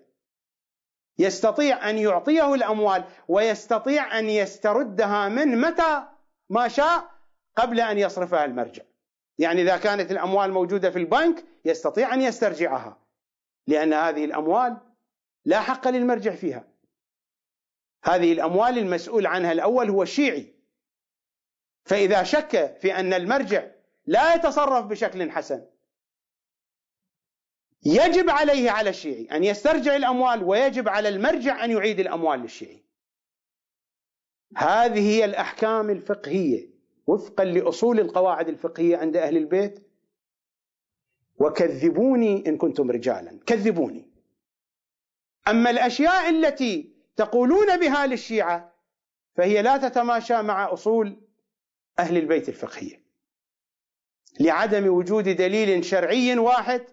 [1.19, 6.03] يستطيع أن يعطيه الأموال ويستطيع أن يستردها منه متى
[6.51, 7.11] ما شاء
[7.57, 8.83] قبل أن يصرفها المرجع.
[9.39, 12.99] يعني إذا كانت الأموال موجودة في البنك يستطيع أن يسترجعها
[13.67, 14.77] لأن هذه الأموال
[15.45, 16.65] لا حق للمرجع فيها.
[18.05, 20.54] هذه الأموال المسؤول عنها الأول هو الشيعي.
[21.85, 23.67] فإذا شك في أن المرجع
[24.07, 25.65] لا يتصرف بشكل حسن
[27.85, 32.85] يجب عليه على الشيعي أن يسترجع الأموال ويجب على المرجع أن يعيد الأموال للشيعي.
[34.57, 36.69] هذه هي الأحكام الفقهية
[37.07, 39.87] وفقا لأصول القواعد الفقهية عند أهل البيت.
[41.39, 44.09] وكذبوني إن كنتم رجالا كذبوني.
[45.49, 48.75] أما الأشياء التي تقولون بها للشيعة
[49.37, 51.24] فهي لا تتماشى مع أصول
[51.99, 53.05] أهل البيت الفقهية
[54.41, 56.87] لعدم وجود دليل شرعي واحد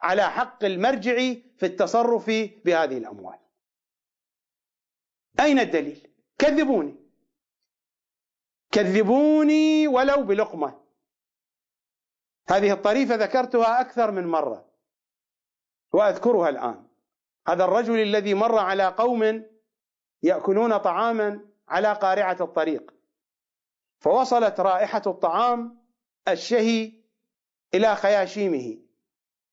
[0.00, 1.14] على حق المرجع
[1.58, 2.26] في التصرف
[2.64, 3.38] بهذه الأموال.
[5.40, 6.96] أين الدليل؟ كذبوني.
[8.72, 10.80] كذبوني ولو بلقمة.
[12.48, 14.68] هذه الطريفة ذكرتها أكثر من مرة
[15.92, 16.86] وأذكرها الآن.
[17.48, 19.44] هذا الرجل الذي مر على قوم
[20.22, 22.97] يأكلون طعاما على قارعة الطريق
[24.00, 25.78] فوصلت رائحة الطعام
[26.28, 26.92] الشهي
[27.74, 28.78] إلى خياشيمه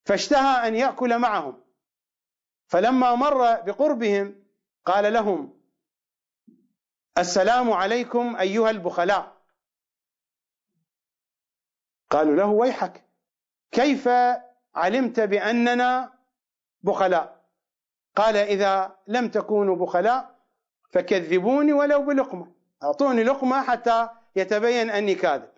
[0.05, 1.63] فاشتهى أن يأكل معهم.
[2.67, 4.43] فلما مر بقربهم
[4.85, 5.61] قال لهم
[7.17, 9.35] السلام عليكم أيها البخلاء.
[12.09, 13.05] قالوا له ويحك
[13.71, 14.09] كيف
[14.75, 16.13] علمت بأننا
[16.81, 17.45] بخلاء؟
[18.15, 20.35] قال إذا لم تكونوا بخلاء
[20.91, 22.51] فكذبوني ولو بلقمة
[22.83, 25.51] أعطوني لقمة حتى يتبين أني كاذب.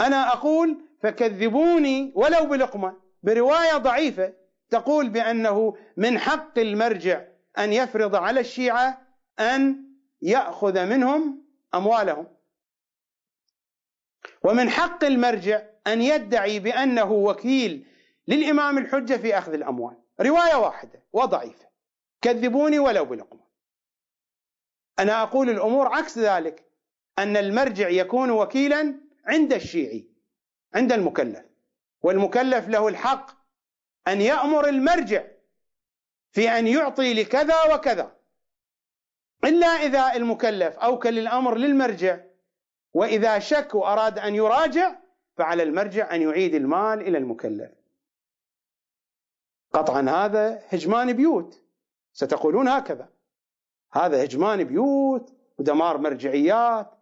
[0.00, 3.00] أنا أقول فكذبوني ولو بلقمة.
[3.22, 4.32] برواية ضعيفة
[4.70, 7.24] تقول بأنه من حق المرجع
[7.58, 9.06] أن يفرض على الشيعة
[9.38, 9.84] أن
[10.22, 11.44] يأخذ منهم
[11.74, 12.26] أموالهم.
[14.42, 17.86] ومن حق المرجع أن يدعي بأنه وكيل
[18.28, 19.96] للإمام الحجة في أخذ الأموال.
[20.20, 21.70] رواية واحدة وضعيفة.
[22.22, 23.40] كذبوني ولو بلقمة.
[24.98, 26.69] أنا أقول الأمور عكس ذلك.
[27.22, 28.94] أن المرجع يكون وكيلا
[29.26, 30.10] عند الشيعي
[30.74, 31.44] عند المكلف.
[32.02, 33.30] والمكلف له الحق
[34.08, 35.24] أن يأمر المرجع
[36.32, 38.16] في أن يعطي لكذا وكذا.
[39.44, 42.20] إلا إذا المكلف أوكل الأمر للمرجع
[42.94, 44.96] وإذا شك وأراد أن يراجع
[45.36, 47.70] فعلى المرجع أن يعيد المال إلى المكلف.
[49.72, 51.62] قطعا هذا هجمان بيوت.
[52.12, 53.08] ستقولون هكذا.
[53.92, 56.99] هذا هجمان بيوت ودمار مرجعيات.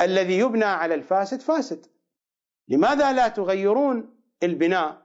[0.00, 1.86] الذي يبنى على الفاسد فاسد.
[2.68, 5.02] لماذا لا تغيرون البناء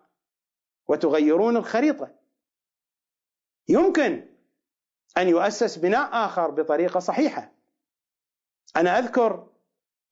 [0.88, 2.16] وتغيرون الخريطة؟
[3.68, 4.30] يمكن
[5.18, 7.52] أن يؤسس بناء آخر بطريقة صحيحة.
[8.76, 9.48] أنا أذكر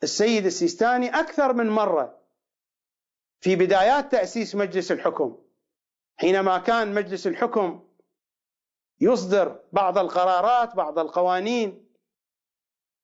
[0.04, 2.18] السيد السيستاني أكثر من مرة
[3.40, 5.38] في بدايات تأسيس مجلس الحكم
[6.16, 7.88] حينما كان مجلس الحكم
[9.00, 11.91] يصدر بعض القرارات بعض القوانين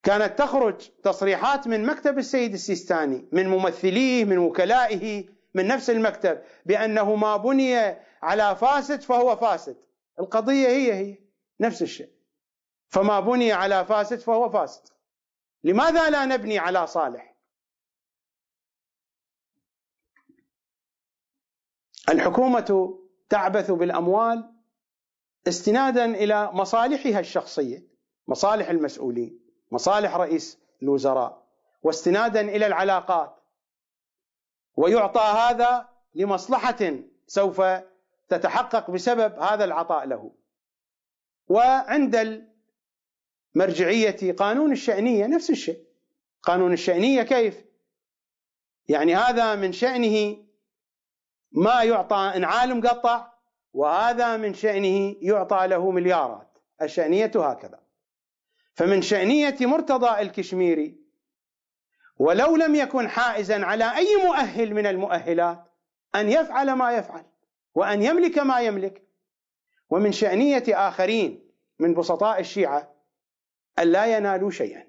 [0.03, 7.15] كانت تخرج تصريحات من مكتب السيد السيستاني من ممثليه من وكلائه من نفس المكتب بأنه
[7.15, 7.75] ما بني
[8.21, 9.77] على فاسد فهو فاسد.
[10.19, 11.17] القضية هي هي
[11.59, 12.09] نفس الشيء.
[12.89, 14.81] فما بني على فاسد فهو فاسد.
[15.63, 17.35] لماذا لا نبني على صالح؟
[22.09, 22.99] الحكومة
[23.29, 24.53] تعبث بالأموال
[25.47, 27.87] استنادا إلى مصالحها الشخصية
[28.27, 29.36] مصالح المسؤولين.
[29.71, 31.43] مصالح رئيس الوزراء
[31.83, 33.35] واستنادا إلى العلاقات.
[34.75, 36.93] ويعطى هذا لمصلحة
[37.27, 37.61] سوف
[38.29, 40.31] تتحقق بسبب هذا العطاء له.
[41.47, 42.43] وعند
[43.55, 45.83] المرجعية قانون الشأنية نفس الشيء.
[46.43, 47.65] قانون الشأنية كيف؟
[48.87, 50.37] يعني هذا من شأنه
[51.51, 53.33] ما يعطى انعال مقطع
[53.73, 56.57] وهذا من شأنه يعطى له مليارات.
[56.81, 57.86] الشأنية هكذا.
[58.77, 60.97] فمن شأنية مرتضى الكشميري
[62.19, 65.63] ولو لم يكن حائزا على أي مؤهل من المؤهلات
[66.15, 67.25] أن يفعل ما يفعل
[67.75, 69.03] وأن يملك ما يملك.
[69.89, 72.95] ومن شأنية آخرين من بسطاء الشيعة
[73.79, 74.87] أن لا ينالوا شيئا.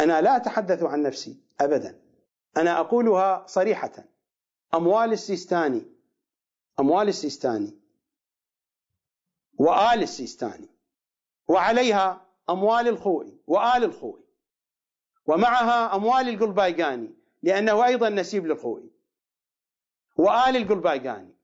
[0.00, 2.00] أنا لا أتحدث عن نفسي أبدا.
[2.56, 4.04] أنا أقولها صريحة.
[4.74, 5.86] أموال السيستاني
[6.80, 7.78] أموال السيستاني
[9.58, 10.77] وآل السيستاني.
[11.48, 14.24] وعليها أموال الخوئي وآل الخوئي
[15.26, 18.90] ومعها أموال القلبايقاني لأنه أيضا نسيب للخوئي.
[20.16, 21.34] وآل القلبايقاني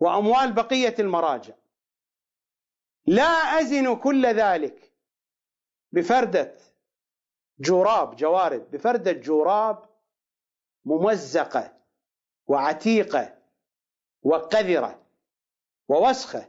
[0.00, 1.54] وأموال بقية المراجع.
[3.06, 4.92] لا أزن كل ذلك
[5.92, 6.56] بفردة
[7.60, 9.88] جوراب جوارب بفردة جوراب
[10.84, 11.76] ممزقة
[12.46, 13.38] وعتيقة
[14.22, 15.02] وقذرة
[15.88, 16.48] ووسخة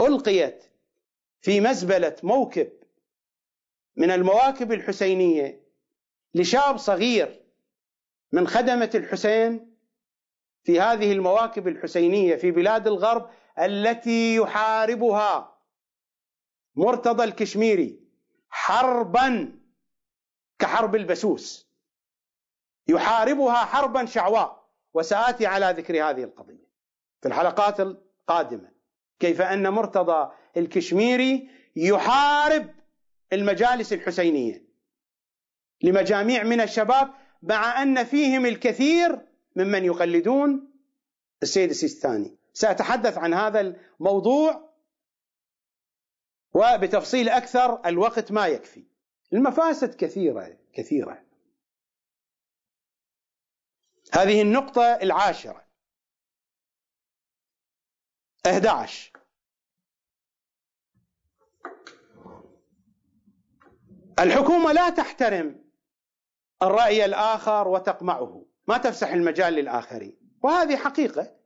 [0.00, 0.64] ألقيت
[1.46, 2.72] في مزبلة موكب
[3.96, 5.66] من المواكب الحسينية
[6.34, 7.44] لشاب صغير
[8.32, 9.76] من خدمة الحسين
[10.64, 15.58] في هذه المواكب الحسينية في بلاد الغرب التي يحاربها
[16.74, 18.00] مرتضى الكشميري
[18.48, 19.58] حربا
[20.58, 21.68] كحرب البسوس.
[22.88, 24.68] يحاربها حربا شعواء.
[24.94, 26.68] وسآتي على ذكر هذه القضية
[27.22, 28.72] في الحلقات القادمة.
[29.18, 32.74] كيف أن مرتضى الكشميري يحارب
[33.32, 34.66] المجالس الحسينية
[35.82, 39.26] لمجاميع من الشباب مع أن فيهم الكثير
[39.56, 40.72] ممن يقلدون
[41.42, 42.36] السيد السيستاني.
[42.52, 44.74] سأتحدث عن هذا الموضوع
[46.54, 48.84] وبتفصيل أكثر الوقت ما يكفي.
[49.32, 51.22] المفاسد كثيرة كثيرة.
[54.12, 55.66] هذه النقطة العاشرة.
[58.46, 59.15] 11
[64.18, 65.64] الحكومة لا تحترم
[66.62, 68.46] الرأي الآخر وتقمعه.
[68.68, 70.16] ما تفسح المجال للآخرين.
[70.42, 71.36] وهذه حقيقة.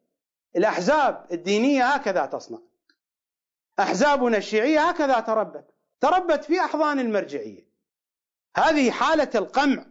[0.56, 2.58] الأحزاب الدينية هكذا تصنع.
[3.78, 5.74] أحزابنا الشيعية هكذا تربت.
[6.00, 7.70] تربت في أحضان المرجعية.
[8.56, 9.86] هذه حالة القمع.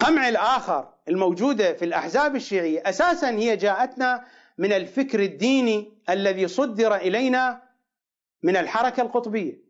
[0.00, 4.26] قمع الآخر الموجودة في الأحزاب الشيعية أساسا هي جاءتنا
[4.58, 7.62] من الفكر الديني الذي صدر إلينا
[8.42, 9.65] من الحركة القطبية.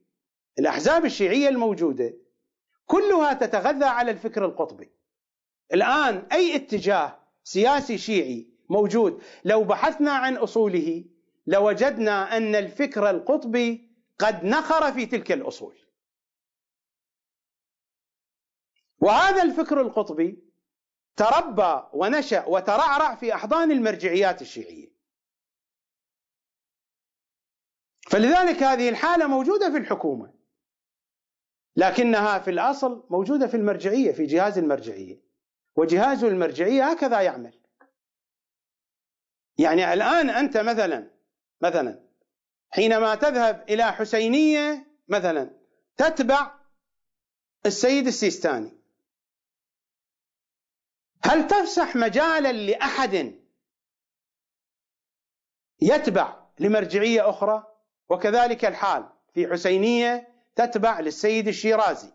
[0.58, 2.14] الأحزاب الشيعية الموجودة
[2.86, 4.90] كلها تتغذى على الفكر القطبي.
[5.74, 11.04] الآن أي اتجاه سياسي شيعي موجود لو بحثنا عن أصوله
[11.46, 15.76] لوجدنا أن الفكر القطبي قد نخر في تلك الأصول.
[18.98, 20.44] وهذا الفكر القطبي
[21.16, 24.96] تربى ونشأ وترعرع في أحضان المرجعيات الشيعية.
[28.10, 30.35] فلذلك هذه الحالة موجودة في الحكومة.
[31.76, 35.20] لكنها في الأصل موجودة في المرجعية في جهاز المرجعية.
[35.76, 37.60] وجهاز المرجعية هكذا يعمل.
[39.58, 41.10] يعني الآن أنت مثلا
[41.60, 42.02] مثلا
[42.70, 45.50] حينما تذهب إلى حسينية مثلا
[45.96, 46.54] تتبع
[47.66, 48.72] السيد السيستاني.
[51.24, 53.34] هل تفسح مجالا لأحد
[55.80, 57.76] يتبع لمرجعية أخرى؟
[58.08, 62.12] وكذلك الحال في حسينية تتبع للسيد الشيرازي.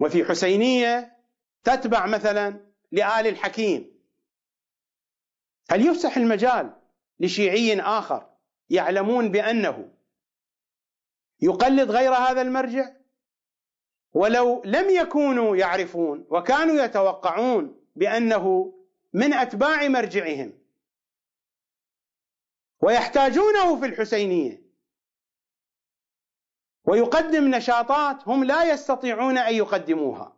[0.00, 1.16] وفي حسينية
[1.64, 2.60] تتبع مثلا
[2.92, 3.96] لآل الحكيم.
[5.70, 6.72] هل يفسح المجال
[7.20, 8.26] لشيعي آخر
[8.70, 9.92] يعلمون بأنه
[11.40, 12.92] يقلد غير هذا المرجع؟
[14.12, 18.74] ولو لم يكونوا يعرفون وكانوا يتوقعون بأنه
[19.12, 20.52] من أتباع مرجعهم
[22.80, 24.65] ويحتاجونه في الحسينية
[26.86, 30.36] ويقدم نشاطات هم لا يستطيعون أن يقدموها.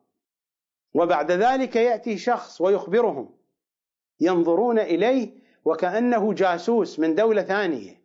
[0.95, 3.39] وبعد ذلك يأتي شخص ويخبرهم.
[4.20, 8.03] ينظرون إليه وكأنه جاسوس من دولة ثانية.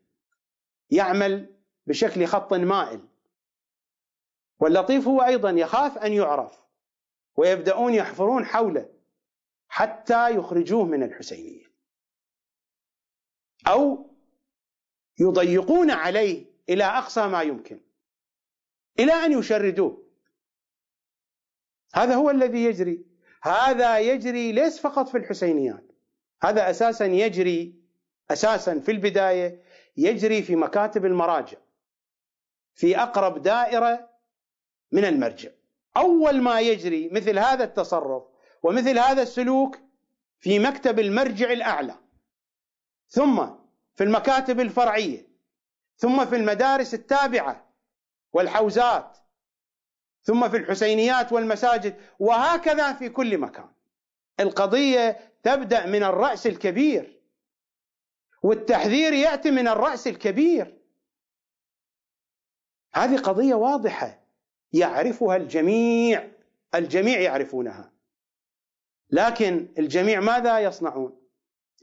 [0.90, 1.56] يعمل
[1.88, 2.99] بشكل خط مائل.
[4.60, 6.60] واللطيف هو أيضا يخاف أن يعرف.
[7.38, 8.90] ويبدأون يحفرون حوله.
[9.68, 11.64] حتى يخرجوه من الحسينية.
[13.68, 14.10] أو
[15.20, 17.80] يضيقون عليه إلى أقصى ما يمكن.
[18.99, 20.04] إلى أن يشردوه.
[21.94, 23.05] هذا هو الذي يجري.
[23.41, 25.91] هذا يجري ليس فقط في الحسينيات.
[26.44, 27.76] هذا أساسا يجري
[28.31, 29.62] أساسا في البداية
[29.97, 31.57] يجري في مكاتب المراجع
[32.76, 34.10] في أقرب دائرة
[34.91, 35.49] من المرجع.
[35.97, 38.23] أول ما يجري مثل هذا التصرف
[38.63, 39.80] ومثل هذا السلوك
[40.39, 41.96] في مكتب المرجع الأعلى
[43.07, 43.46] ثم
[43.96, 45.28] في المكاتب الفرعية
[45.97, 47.62] ثم في المدارس التابعة
[48.34, 49.18] والحوزات
[50.21, 53.70] ثم في الحسينيات والمساجد وهكذا في كل مكان.
[54.39, 57.21] القضية تبدأ من الرأس الكبير
[58.44, 60.79] والتحذير يأتي من الرأس الكبير.
[62.94, 64.23] هذه قضية واضحة
[64.73, 66.31] يعرفها الجميع
[66.76, 67.94] الجميع يعرفونها.
[69.10, 71.21] لكن الجميع ماذا يصنعون؟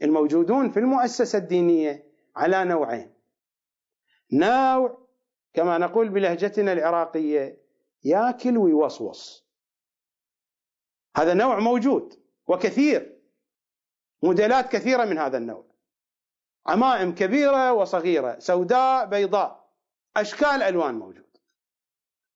[0.01, 3.13] الموجودون في المؤسسة الدينية على نوعين.
[4.31, 5.00] نوع
[5.53, 7.61] كما نقول بلهجتنا العراقية
[8.03, 9.45] ياكل ويوصوص
[11.17, 13.21] هذا نوع موجود وكثير
[14.23, 15.65] موديلات كثيرة من هذا النوع.
[16.65, 19.71] عمائم كبيرة وصغيرة سوداء بيضاء
[20.17, 21.37] أشكال ألوان موجود.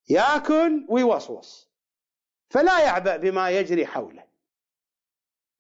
[0.10, 1.72] يأكل ويوصوص
[2.50, 4.26] فلا يعبأ بما يجري حوله.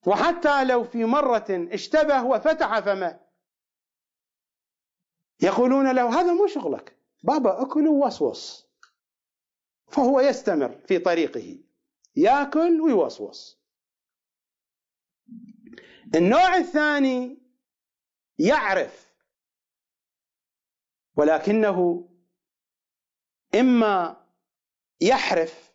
[0.07, 3.19] وحتى لو في مرة اشتبه وفتح فمه
[5.41, 6.95] يقولون له هذا مو شغلك.
[7.25, 8.67] بابا أكل ووسوس.
[9.87, 11.59] فهو يستمر في طريقه.
[12.15, 13.59] يأكل ويوسوس.
[16.15, 17.37] النوع الثاني
[18.39, 19.15] يعرف.
[21.17, 22.09] ولكنه
[23.55, 24.25] إما
[25.01, 25.73] يحرف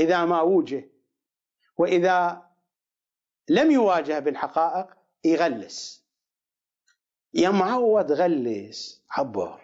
[0.00, 0.90] إذا ما وجه
[1.76, 2.50] وإذا
[3.48, 6.06] لم يواجه بالحقائق يغلس.
[7.34, 9.61] يا معود غلس عبر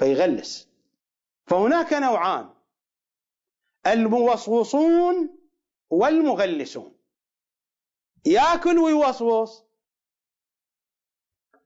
[0.00, 0.68] فيغلس.
[1.46, 2.50] فهناك نوعان.
[3.86, 5.38] الموصوصون
[5.90, 6.96] والمغلسون.
[8.26, 9.64] ياكل ويوصوص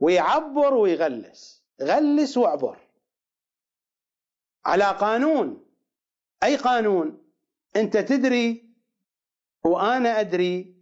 [0.00, 1.64] ويعبر ويغلس.
[1.82, 2.78] غلس واعبر.
[4.64, 5.66] على قانون.
[6.42, 7.24] أي قانون؟
[7.76, 8.74] أنت تدري
[9.64, 10.74] وأنا أدري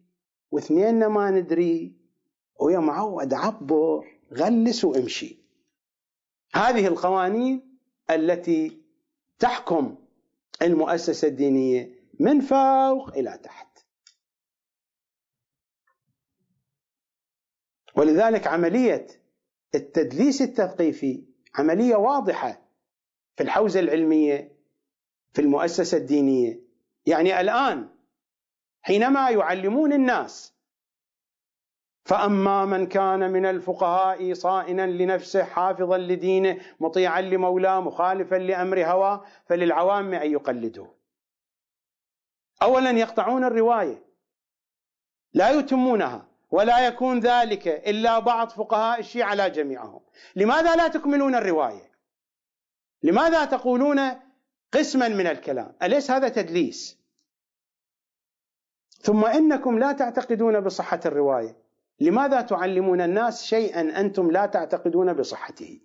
[0.50, 1.97] واثنيننا ما ندري.
[2.60, 5.41] ويا معود عبر غلس وامشي.
[6.55, 7.78] هذه القوانين
[8.10, 8.82] التي
[9.39, 9.97] تحكم
[10.62, 11.90] المؤسسة الدينية
[12.20, 13.78] من فوق إلى تحت.
[17.97, 19.06] ولذلك عملية
[19.74, 21.24] التدليس التثقيفي
[21.55, 22.62] عملية واضحة
[23.36, 24.52] في الحوزة العلمية
[25.32, 26.60] في المؤسسة الدينية.
[27.06, 27.89] يعني الآن
[28.82, 30.52] حينما يعلمون الناس
[32.05, 40.14] فأما من كان من الفقهاء صائنا لنفسه حافظا لدينه مطيعا لمولاه مخالفا لأمر هواه فللعوام
[40.14, 40.94] أن يقلدوه
[42.62, 44.05] أولا يقطعون الرواية.
[45.34, 50.00] لا يتمونها ولا يكون ذلك إلا بعض فقهاء الشيعة لا جميعهم.
[50.36, 51.92] لماذا لا تكملون الرواية؟
[53.02, 54.00] لماذا تقولون
[54.72, 56.98] قسما من الكلام؟ أليس هذا تدليس؟
[59.00, 61.61] ثم إنكم لا تعتقدون بصحة الرواية.
[62.02, 65.81] لماذا تعلمون الناس شيئا أنتم لا تعتقدون بصحته؟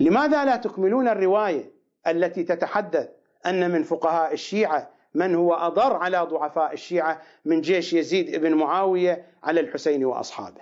[0.00, 1.72] لماذا لا تكملون الرواية
[2.06, 3.08] التي تتحدث
[3.46, 9.26] أن من فقهاء الشيعة من هو أضر على ضعفاء الشيعة من جيش يزيد بن معاوية
[9.42, 10.60] على الحسين وأصحابه؟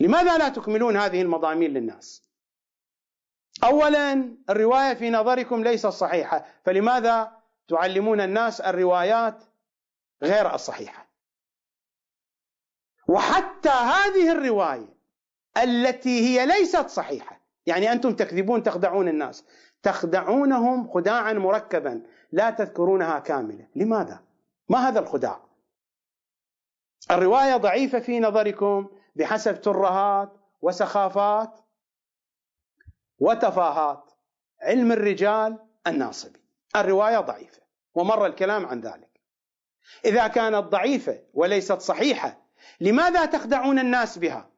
[0.00, 2.22] لماذا لا تكملون هذه المضامين للناس؟
[3.64, 7.32] أولا الرواية في نظركم ليست صحيحة فلماذا
[7.68, 9.44] تعلمون الناس الروايات
[10.22, 11.03] غير الصحيحة؟
[13.08, 14.94] وحتى هذه الرواية
[15.62, 17.40] التي هي ليست صحيحة.
[17.66, 19.44] يعني أنتم تكذبون تخدعون الناس.
[19.82, 22.02] تخدعونهم خداعا مركبا
[22.32, 23.68] لا تذكرونها كاملة.
[23.76, 24.20] لماذا؟
[24.68, 25.40] ما هذا الخداع؟
[27.10, 31.60] الرواية ضعيفة في نظركم بحسب ترهات وسخافات
[33.18, 34.10] وتفاهات
[34.62, 36.40] علم الرجال الناصبي.
[36.76, 37.62] الرواية ضعيفة
[37.94, 39.20] ومر الكلام عن ذلك.
[40.04, 42.43] إذا كانت ضعيفة وليست صحيحة
[42.80, 44.50] لماذا تخدعون الناس بها؟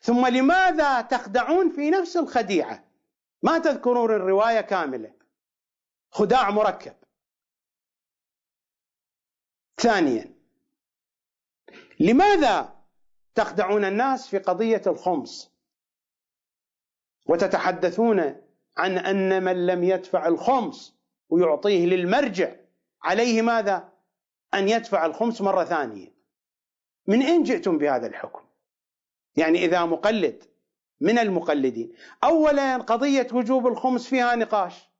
[0.00, 2.84] ثم لماذا تخدعون في نفس الخديعة؟
[3.42, 5.14] ما تذكرون الرواية كاملة.
[6.10, 6.94] خداع مركب.
[9.76, 10.34] ثانيا
[12.00, 12.74] لماذا
[13.34, 15.50] تخدعون الناس في قضية الخمس؟
[17.26, 18.36] وتتحدثون
[18.76, 20.94] عن أن من لم يدفع الخمس
[21.28, 22.56] ويعطيه للمرجع
[23.02, 23.92] عليه ماذا؟
[24.54, 26.13] أن يدفع الخمس مرة ثانية.
[27.06, 28.42] من أين جئتم بهذا الحكم؟
[29.36, 30.44] يعني إذا مقلد
[31.00, 31.92] من المقلدين؟
[32.24, 34.90] أولا قضية وجوب الخمس فيها نقاش.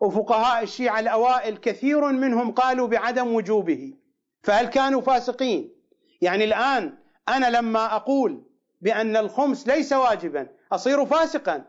[0.00, 3.94] وفقهاء الشيعة الأوائل كثير منهم قالوا بعدم وجوبه.
[4.42, 5.74] فهل كانوا فاسقين؟
[6.20, 8.42] يعني الآن أنا لما أقول
[8.80, 11.64] بأن الخمس ليس واجبا أصير فاسقا.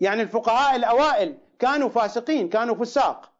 [0.00, 3.32] يعني الفقهاء الأوائل كانوا فاسقين كانوا فساق.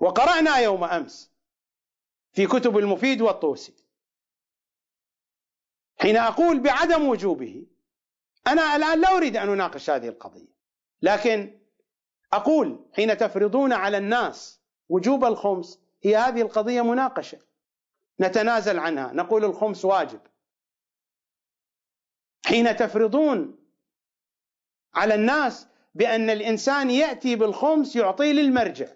[0.00, 1.30] وقرأنا يوم أمس
[2.32, 3.83] في كتب المفيد والطوسي.
[6.04, 7.66] حين أقول بعدم وجوبه
[8.46, 10.54] أنا الآن لا أريد أن أناقش هذه القضية
[11.02, 11.58] لكن
[12.32, 17.38] أقول حين تفرضون على الناس وجوب الخمس هي هذه القضية مناقشة
[18.20, 20.20] نتنازل عنها نقول الخمس واجب.
[22.46, 23.58] حين تفرضون
[24.94, 28.88] على الناس بأن الإنسان يأتي بالخمس يعطيه للمرجع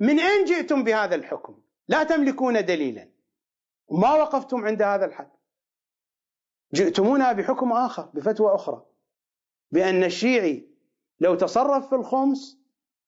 [0.00, 3.08] من أين جئتم بهذا الحكم؟ لا تملكون دليلا
[3.90, 5.39] ما وقفتم عند هذا الحد.
[6.74, 8.86] جئتمونا بحكم آخر بفتوى أخرى.
[9.70, 10.66] بأن الشيعي
[11.20, 12.58] لو تصرف في الخمس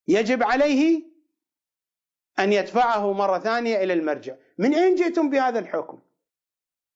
[0.08, 1.02] يجب عليه
[2.38, 4.34] أن يدفعه مرة ثانية إلى المرجع.
[4.58, 6.00] من أين جئتم بهذا الحكم؟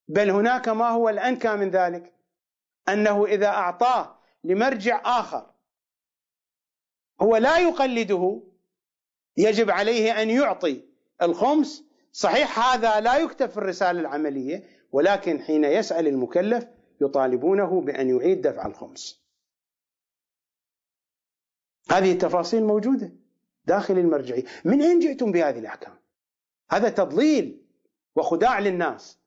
[0.09, 2.13] بل هناك ما هو الأنكى من ذلك؟
[2.89, 5.51] أنه إذا أعطاه لمرجع آخر
[7.21, 8.43] هو لا يقلده
[9.37, 10.85] يجب عليه أن يعطي
[11.23, 11.85] الخمس.
[12.13, 16.67] صحيح هذا لا يكتب في الرسالة العملية ولكن حين يسأل المكلف
[17.01, 19.23] يطالبونه بأن يعيد دفع الخمس.
[21.91, 23.13] هذه التفاصيل موجودة
[23.65, 25.97] داخل المرجعية، من أين جئتم بهذه الأحكام؟
[26.71, 27.63] هذا تضليل
[28.17, 29.19] وخداع للناس.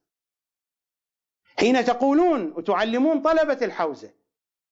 [1.58, 4.10] حين تقولون وتعلمون طلبة الحوزة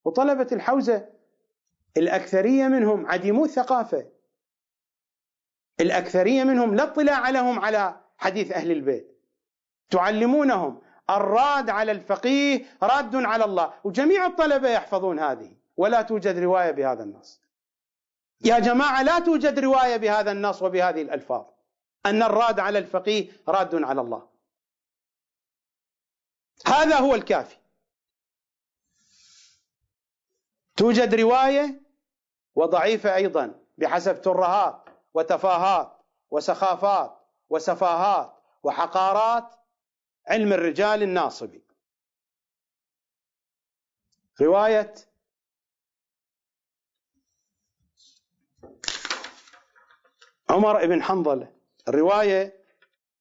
[0.05, 1.09] وطلبة الحوزة
[1.97, 4.07] الأكثرية منهم عديمو الثقافة
[5.81, 9.19] الأكثرية منهم لا اطلاع لهم على حديث أهل البيت
[9.91, 13.75] تعلمونهم الراد على الفقيه راد على الله.
[13.85, 17.41] وجميع الطلبة يحفظون هذه ولا توجد رواية بهذا النص.
[18.45, 21.45] يا جماعة لا توجد رواية بهذا النص وبهذه الألفاظ.
[22.07, 24.29] أن الراد على الفقيه راد على الله.
[26.67, 27.57] هذا هو الكافي.
[30.77, 31.83] توجد رواية
[32.55, 35.93] وضعيفة أيضا بحسب ترهات وتفاهات
[36.31, 37.19] وسخافات
[37.51, 39.58] وسفاهات وحقارات
[40.29, 41.65] علم الرجال الناصبي.
[44.41, 44.95] رواية
[50.51, 51.53] عمر بن حنظلة
[51.89, 52.65] الرواية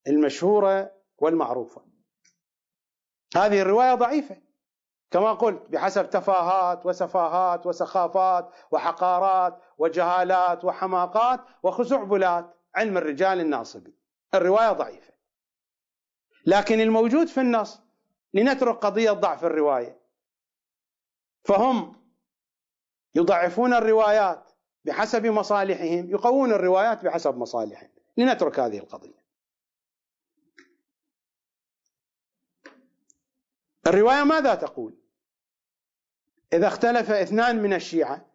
[0.08, 1.86] المشهورة والمعروفة.
[3.36, 4.42] هذه الرواية ضعيفة.
[5.12, 13.96] كما قلت بحسب تفاهات وسفاهات وسخافات وحقارات وجهالات وحماقات وخزعبلات علم الرجال الناصبي.
[14.34, 15.17] الرواية ضعيفة.
[16.48, 17.82] لكن الموجود في النص
[18.34, 20.00] لنترك قضية ضعف الرواية.
[21.44, 21.96] فهم
[23.16, 24.52] يضعفون الروايات
[24.86, 27.90] بحسب مصالحهم يقوون الروايات بحسب مصالحهم.
[28.18, 29.24] لنترك هذه القضية.
[33.88, 34.98] الرواية ماذا تقول؟
[36.54, 38.26] إذا اختلف اثنان من الشيعة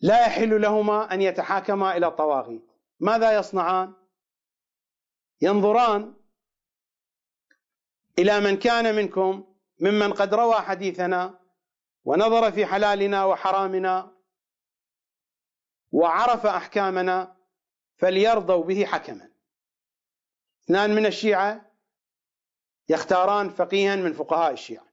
[0.00, 2.72] لا يحل لهما أن يتحاكما إلى الطواغيت.
[3.00, 3.99] ماذا يصنعان؟
[5.40, 6.14] ينظران
[8.18, 11.40] إلى من كان منكم ممن قد روى حديثنا
[12.04, 14.16] ونظر في حلالنا وحرامنا
[15.92, 17.36] وعرف أحكامنا
[17.96, 19.30] فليرضوا به حكما.
[20.64, 21.72] اثنان من الشيعة
[22.88, 24.86] يختاران فقيها من فقهاء الشيعة.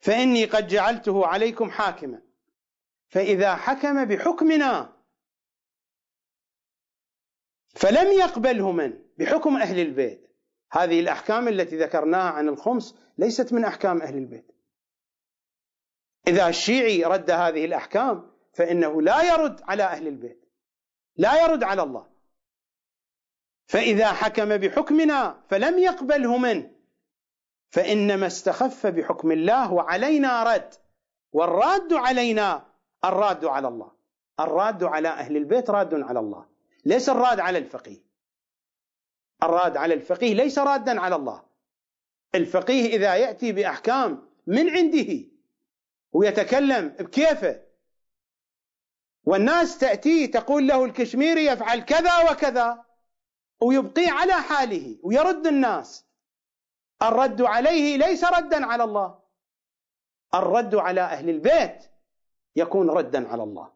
[0.00, 2.22] فإني قد جعلته عليكم حاكما.
[3.08, 4.98] فإذا حكم بحكمنا
[7.74, 10.28] فلم يقبله من؟ بحكم أهل البيت.
[10.72, 14.52] هذه الأحكام التي ذكرناها عن الخمس ليست من أحكام أهل البيت.
[16.28, 20.44] إذا الشيعي رد هذه الأحكام فإنه لا يرد على أهل البيت.
[21.16, 22.06] لا يرد على الله.
[23.66, 26.70] فإذا حكم بحكمنا فلم يقبله منه.
[27.70, 30.74] فإنما استخف بحكم الله وعلينا رد.
[31.32, 32.66] والراد علينا
[33.04, 33.92] الراد على الله.
[34.40, 36.46] الراد على أهل البيت راد على الله.
[36.84, 38.07] ليس الراد على الفقيه.
[39.42, 41.42] الراد على الفقيه ليس رادا على الله.
[42.34, 45.24] الفقيه إذا يأتي بأحكام من عنده
[46.12, 47.62] ويتكلم بكيفه
[49.24, 52.84] والناس تأتي تقول له الكشميري يفعل كذا وكذا
[53.60, 56.06] ويبقي على حاله ويرد الناس.
[57.02, 59.18] الرد عليه ليس ردا على الله.
[60.34, 61.90] الرد على أهل البيت
[62.56, 63.72] يكون ردا على الله.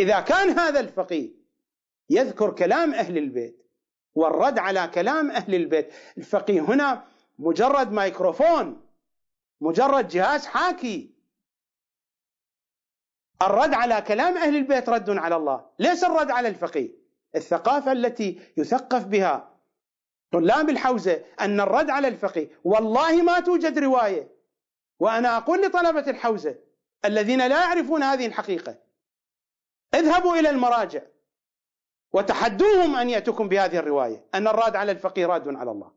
[0.00, 1.30] إذا كان هذا الفقيه
[2.10, 3.63] يذكر كلام أهل البيت
[4.14, 5.92] والرد على كلام أهل البيت.
[6.18, 7.04] الفقيه هنا
[7.38, 8.86] مجرد ميكروفون
[9.60, 11.10] مجرد جهاز حاكي.
[13.42, 15.66] الرد على كلام أهل البيت رد على الله.
[15.78, 16.90] ليس الرد على الفقيه.
[17.36, 19.50] الثقافة التي يثقف بها
[20.30, 24.28] طلاب الحوزة أن الرد على الفقيه والله ما توجد رواية.
[25.00, 26.54] وأنا أقول لطلبة الحوزة
[27.04, 28.76] الذين لا يعرفون هذه الحقيقة
[29.94, 31.02] اذهبوا إلى المراجع.
[32.14, 35.92] وتحدوهم أن يأتوكم بهذه الرواية أن الراد على الفقيه راد على الله.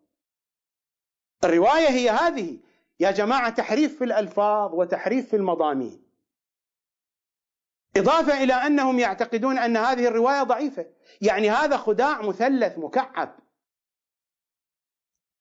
[1.44, 2.60] الرواية هي هذه
[3.00, 6.04] يا جماعة تحريف في الألفاظ وتحريف في المضامين.
[7.98, 10.86] إضافة إلى أنهم يعتقدون أن هذه الرواية ضعيفة،
[11.22, 13.40] يعني هذا خداع مثلث مكعب.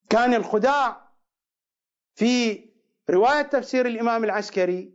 [0.09, 1.11] كان الخداع
[2.15, 2.65] في
[3.09, 4.93] رواية تفسير الإمام العسكري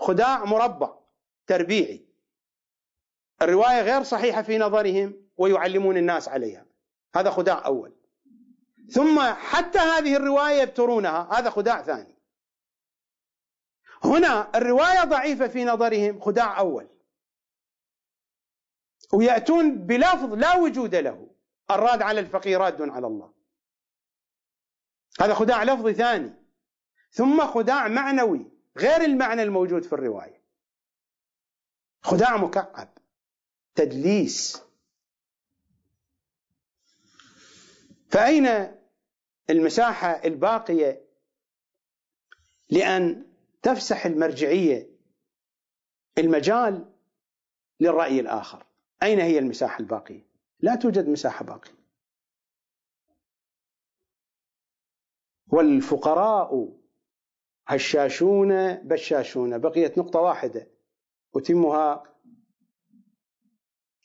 [0.00, 0.98] خداع مربع
[1.46, 2.05] تربيعي
[3.42, 6.66] الرواية غير صحيحة في نظرهم ويعلمون الناس عليها.
[7.14, 7.92] هذا خداع أول.
[8.90, 12.16] ثم حتى هذه الرواية يبترونها هذا خداع ثاني.
[14.04, 16.88] هنا الرواية ضعيفة في نظرهم خداع أول.
[19.12, 21.30] ويأتون بلفظ لا وجود له
[21.70, 23.32] الراد على الفقير راد على الله.
[25.20, 26.34] هذا خداع لفظي ثاني.
[27.10, 30.42] ثم خداع معنوي غير المعنى الموجود في الرواية.
[32.02, 32.95] خداع مكعب.
[33.76, 34.62] تدليس.
[38.10, 38.46] فأين
[39.50, 41.06] المساحة الباقية
[42.70, 43.26] لأن
[43.62, 44.90] تفسح المرجعية
[46.18, 46.92] المجال
[47.80, 48.66] للرأي الآخر؟
[49.02, 50.26] أين هي المساحة الباقية؟
[50.60, 51.76] لا توجد مساحة باقية.
[55.48, 56.72] والفقراء
[57.66, 59.58] هشاشون بشاشون.
[59.58, 60.68] بقيت نقطة واحدة
[61.36, 62.15] أتمها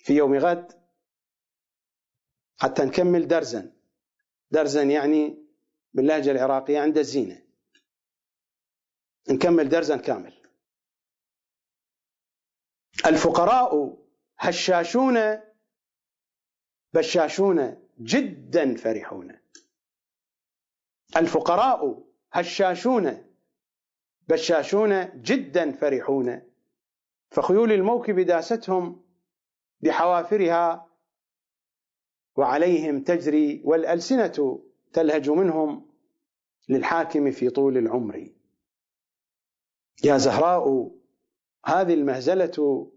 [0.03, 0.81] في يوم غد
[2.57, 3.71] حتى نكمل درزا.
[4.51, 5.45] درزا يعني
[5.93, 7.41] باللهجة العراقية عند الزينة.
[9.29, 10.33] نكمل درزا كامل.
[13.05, 13.97] الفقراء
[14.37, 15.17] هشاشون
[16.93, 19.39] بشاشون جدا فرحون.
[21.17, 23.31] الفقراء هشاشون
[24.27, 26.41] بشاشون جدا فرحون.
[27.31, 29.10] فخيول الموكب داستهم
[29.81, 30.87] بحوافرها
[32.35, 35.91] وعليهم تجري والألسنة تلهج منهم
[36.69, 38.31] للحاكم في طول العمر.
[40.03, 40.91] يا زهراء
[41.65, 42.87] هذه المهزلة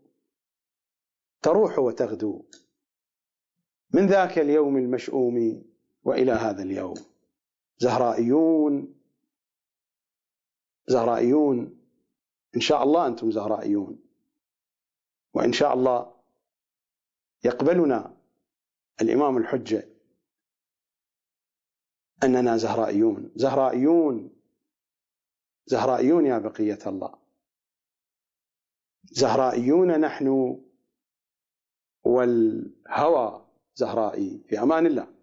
[1.43, 2.45] تروح وتغدو.
[3.95, 5.65] من ذاك اليوم المشؤوم
[6.05, 6.95] وإلى هذا اليوم.
[7.79, 8.95] زهرائيون
[10.87, 11.79] زهرائيون.
[12.57, 13.99] إن شاء الله أنتم زهرائيون.
[15.35, 16.14] وإن شاء الله
[17.45, 18.17] يقبلنا
[19.01, 19.89] الإمام الحجة
[22.23, 23.33] أننا زهرائيون.
[23.37, 24.31] زهرائيون
[25.67, 27.15] زهرائيون يا بقية الله.
[29.05, 30.59] زهرائيون نحن
[32.05, 35.15] والهوى زهرائي في أمان الله.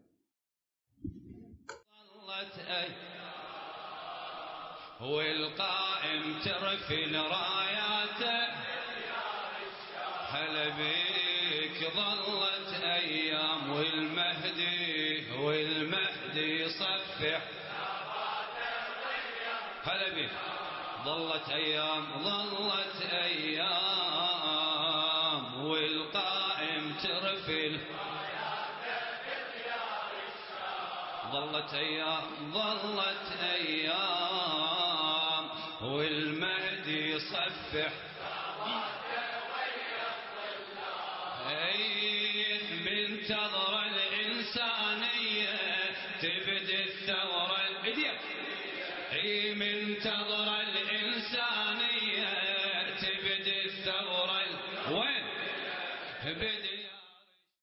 [5.01, 8.51] والقائم ترفل راياته.
[10.31, 11.10] هلا بيك.
[11.89, 17.41] ظلت أيام والمهدي والمهدي يصفح
[19.83, 20.29] هلا بيك
[21.05, 23.71] ظلت أيام ظلت أيام
[25.65, 27.79] والقائم ترفل.
[31.31, 35.49] ظلت أيام ظلت أيام
[35.81, 37.91] والمهدي يصفح